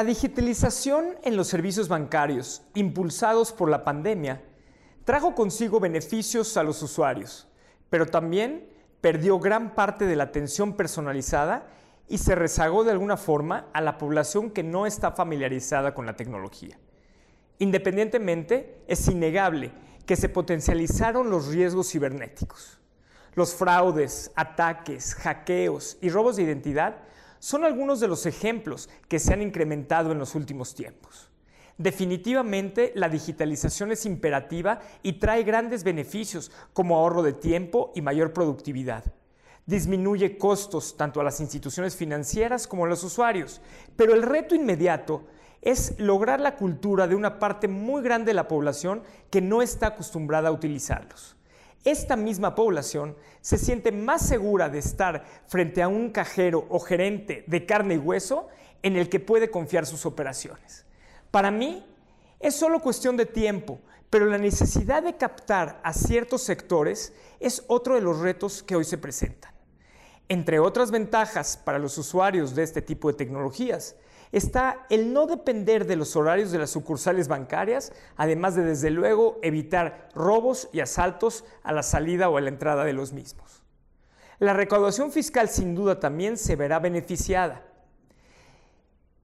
La 0.00 0.04
digitalización 0.04 1.16
en 1.24 1.36
los 1.36 1.48
servicios 1.48 1.88
bancarios, 1.88 2.62
impulsados 2.72 3.52
por 3.52 3.68
la 3.68 3.84
pandemia, 3.84 4.42
trajo 5.04 5.34
consigo 5.34 5.78
beneficios 5.78 6.56
a 6.56 6.62
los 6.62 6.82
usuarios, 6.82 7.46
pero 7.90 8.06
también 8.06 8.66
perdió 9.02 9.38
gran 9.38 9.74
parte 9.74 10.06
de 10.06 10.16
la 10.16 10.24
atención 10.24 10.72
personalizada 10.72 11.66
y 12.08 12.16
se 12.16 12.34
rezagó 12.34 12.82
de 12.82 12.92
alguna 12.92 13.18
forma 13.18 13.66
a 13.74 13.82
la 13.82 13.98
población 13.98 14.52
que 14.52 14.62
no 14.62 14.86
está 14.86 15.12
familiarizada 15.12 15.92
con 15.92 16.06
la 16.06 16.16
tecnología. 16.16 16.78
Independientemente, 17.58 18.82
es 18.86 19.06
innegable 19.06 19.70
que 20.06 20.16
se 20.16 20.30
potencializaron 20.30 21.28
los 21.28 21.48
riesgos 21.48 21.90
cibernéticos. 21.90 22.78
Los 23.34 23.52
fraudes, 23.52 24.32
ataques, 24.34 25.14
hackeos 25.16 25.98
y 26.00 26.08
robos 26.08 26.36
de 26.36 26.44
identidad 26.44 26.96
son 27.40 27.64
algunos 27.64 27.98
de 27.98 28.06
los 28.06 28.24
ejemplos 28.26 28.88
que 29.08 29.18
se 29.18 29.32
han 29.32 29.42
incrementado 29.42 30.12
en 30.12 30.18
los 30.18 30.36
últimos 30.36 30.76
tiempos. 30.76 31.28
Definitivamente 31.76 32.92
la 32.94 33.08
digitalización 33.08 33.90
es 33.90 34.06
imperativa 34.06 34.80
y 35.02 35.14
trae 35.14 35.42
grandes 35.42 35.82
beneficios 35.82 36.52
como 36.72 36.96
ahorro 36.96 37.24
de 37.24 37.32
tiempo 37.32 37.90
y 37.96 38.02
mayor 38.02 38.32
productividad 38.32 39.12
disminuye 39.70 40.36
costos 40.36 40.96
tanto 40.96 41.20
a 41.20 41.24
las 41.24 41.40
instituciones 41.40 41.96
financieras 41.96 42.66
como 42.66 42.84
a 42.84 42.88
los 42.88 43.04
usuarios. 43.04 43.60
Pero 43.96 44.14
el 44.14 44.22
reto 44.22 44.54
inmediato 44.54 45.24
es 45.62 45.94
lograr 45.98 46.40
la 46.40 46.56
cultura 46.56 47.06
de 47.06 47.14
una 47.14 47.38
parte 47.38 47.68
muy 47.68 48.02
grande 48.02 48.30
de 48.30 48.34
la 48.34 48.48
población 48.48 49.02
que 49.30 49.40
no 49.40 49.62
está 49.62 49.88
acostumbrada 49.88 50.48
a 50.48 50.52
utilizarlos. 50.52 51.36
Esta 51.84 52.14
misma 52.14 52.54
población 52.54 53.16
se 53.40 53.56
siente 53.56 53.90
más 53.90 54.26
segura 54.26 54.68
de 54.68 54.78
estar 54.78 55.24
frente 55.46 55.82
a 55.82 55.88
un 55.88 56.10
cajero 56.10 56.66
o 56.68 56.78
gerente 56.78 57.44
de 57.46 57.64
carne 57.64 57.94
y 57.94 57.98
hueso 57.98 58.48
en 58.82 58.96
el 58.96 59.08
que 59.08 59.20
puede 59.20 59.50
confiar 59.50 59.86
sus 59.86 60.04
operaciones. 60.04 60.84
Para 61.30 61.50
mí, 61.50 61.86
es 62.38 62.54
solo 62.54 62.80
cuestión 62.80 63.16
de 63.16 63.26
tiempo, 63.26 63.80
pero 64.10 64.26
la 64.26 64.38
necesidad 64.38 65.02
de 65.02 65.16
captar 65.16 65.80
a 65.82 65.92
ciertos 65.92 66.42
sectores 66.42 67.14
es 67.38 67.64
otro 67.68 67.94
de 67.94 68.00
los 68.00 68.18
retos 68.18 68.62
que 68.62 68.76
hoy 68.76 68.84
se 68.84 68.98
presentan. 68.98 69.52
Entre 70.28 70.58
otras 70.58 70.90
ventajas 70.90 71.56
para 71.56 71.78
los 71.78 71.96
usuarios 71.96 72.54
de 72.54 72.62
este 72.62 72.82
tipo 72.82 73.08
de 73.08 73.14
tecnologías 73.14 73.96
está 74.32 74.86
el 74.90 75.12
no 75.12 75.26
depender 75.26 75.86
de 75.86 75.96
los 75.96 76.16
horarios 76.16 76.50
de 76.50 76.58
las 76.58 76.70
sucursales 76.70 77.28
bancarias, 77.28 77.92
además 78.16 78.54
de 78.54 78.64
desde 78.64 78.90
luego 78.90 79.38
evitar 79.42 80.08
robos 80.14 80.68
y 80.72 80.80
asaltos 80.80 81.44
a 81.62 81.72
la 81.72 81.82
salida 81.82 82.28
o 82.28 82.36
a 82.36 82.40
la 82.40 82.48
entrada 82.48 82.84
de 82.84 82.92
los 82.92 83.12
mismos. 83.12 83.62
La 84.38 84.52
recaudación 84.52 85.12
fiscal 85.12 85.48
sin 85.48 85.74
duda 85.74 86.00
también 86.00 86.36
se 86.36 86.56
verá 86.56 86.78
beneficiada. 86.78 87.62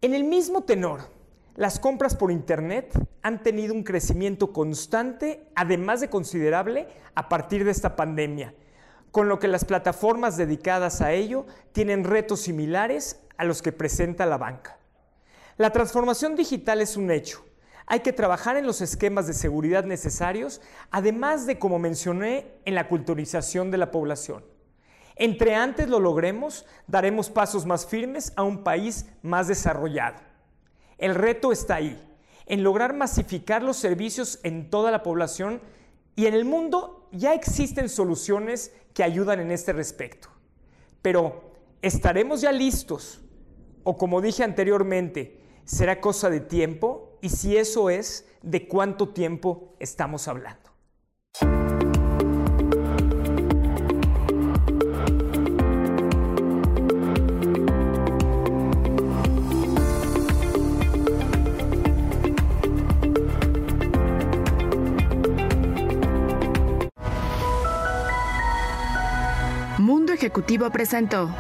En 0.03 0.15
el 0.15 0.25
mismo 0.25 0.65
tenor, 0.65 1.01
las 1.55 1.81
compras 1.81 2.15
por 2.15 2.31
Internet 2.31 2.93
han 3.23 3.43
tenido 3.43 3.73
un 3.73 3.83
crecimiento 3.83 4.53
constante, 4.53 5.49
además 5.55 6.01
de 6.01 6.11
considerable, 6.11 6.87
a 7.15 7.29
partir 7.29 7.65
de 7.65 7.71
esta 7.71 7.97
pandemia 7.97 8.55
con 9.17 9.31
lo 9.31 9.39
que 9.39 9.49
las 9.49 9.65
plataformas 9.65 10.37
dedicadas 10.37 11.01
a 11.01 11.13
ello 11.13 11.47
tienen 11.73 12.05
retos 12.05 12.41
similares 12.41 13.23
a 13.39 13.45
los 13.45 13.63
que 13.63 13.73
presenta 13.73 14.27
la 14.27 14.37
banca. 14.37 14.79
La 15.59 15.71
transformación 15.71 16.37
digital 16.37 16.83
es 16.83 16.99
un 16.99 17.11
hecho. 17.11 17.43
Hay 17.87 18.01
que 18.01 18.13
trabajar 18.13 18.57
en 18.57 18.67
los 18.67 18.83
esquemas 18.83 19.27
de 19.27 19.33
seguridad 19.33 19.85
necesarios, 19.85 20.61
además 20.91 21.47
de, 21.47 21.59
como 21.59 21.79
mencioné, 21.79 22.47
en 22.65 22.75
la 22.75 22.89
culturización 22.89 23.71
de 23.71 23.79
la 23.79 23.91
población. 23.91 24.45
Entre 25.15 25.55
antes 25.55 25.89
lo 25.89 25.99
logremos, 25.99 26.67
daremos 26.87 27.31
pasos 27.31 27.65
más 27.65 27.87
firmes 27.87 28.35
a 28.37 28.43
un 28.43 28.65
país 28.65 29.07
más 29.23 29.49
desarrollado. 29.49 30.19
El 30.99 31.15
reto 31.15 31.53
está 31.53 31.77
ahí, 31.77 31.99
en 32.45 32.63
lograr 32.63 32.93
masificar 32.93 33.63
los 33.63 33.79
servicios 33.79 34.41
en 34.43 34.69
toda 34.69 34.91
la 34.91 35.03
población 35.03 35.63
y 36.17 36.27
en 36.27 36.35
el 36.35 36.45
mundo 36.45 37.09
ya 37.13 37.33
existen 37.33 37.89
soluciones 37.89 38.75
que 38.93 39.05
ayudan 39.05 39.41
en 39.41 39.51
este 39.51 39.73
respecto. 39.73 40.29
Pero, 41.01 41.53
¿estaremos 41.81 42.43
ya 42.43 42.53
listos? 42.53 43.21
O 43.85 43.97
como 43.97 44.21
dije 44.21 44.43
anteriormente, 44.45 45.46
¿será 45.67 46.01
cosa 46.01 46.31
de 46.31 46.41
tiempo? 46.41 47.19
Y 47.21 47.29
si 47.29 47.59
eso 47.59 47.91
es, 47.91 48.27
¿de 48.43 48.67
cuánto 48.67 49.11
tiempo 49.11 49.75
estamos 49.79 50.29
hablando? 50.29 50.67
Ejecutivo 70.17 70.71
presentó. 70.71 71.31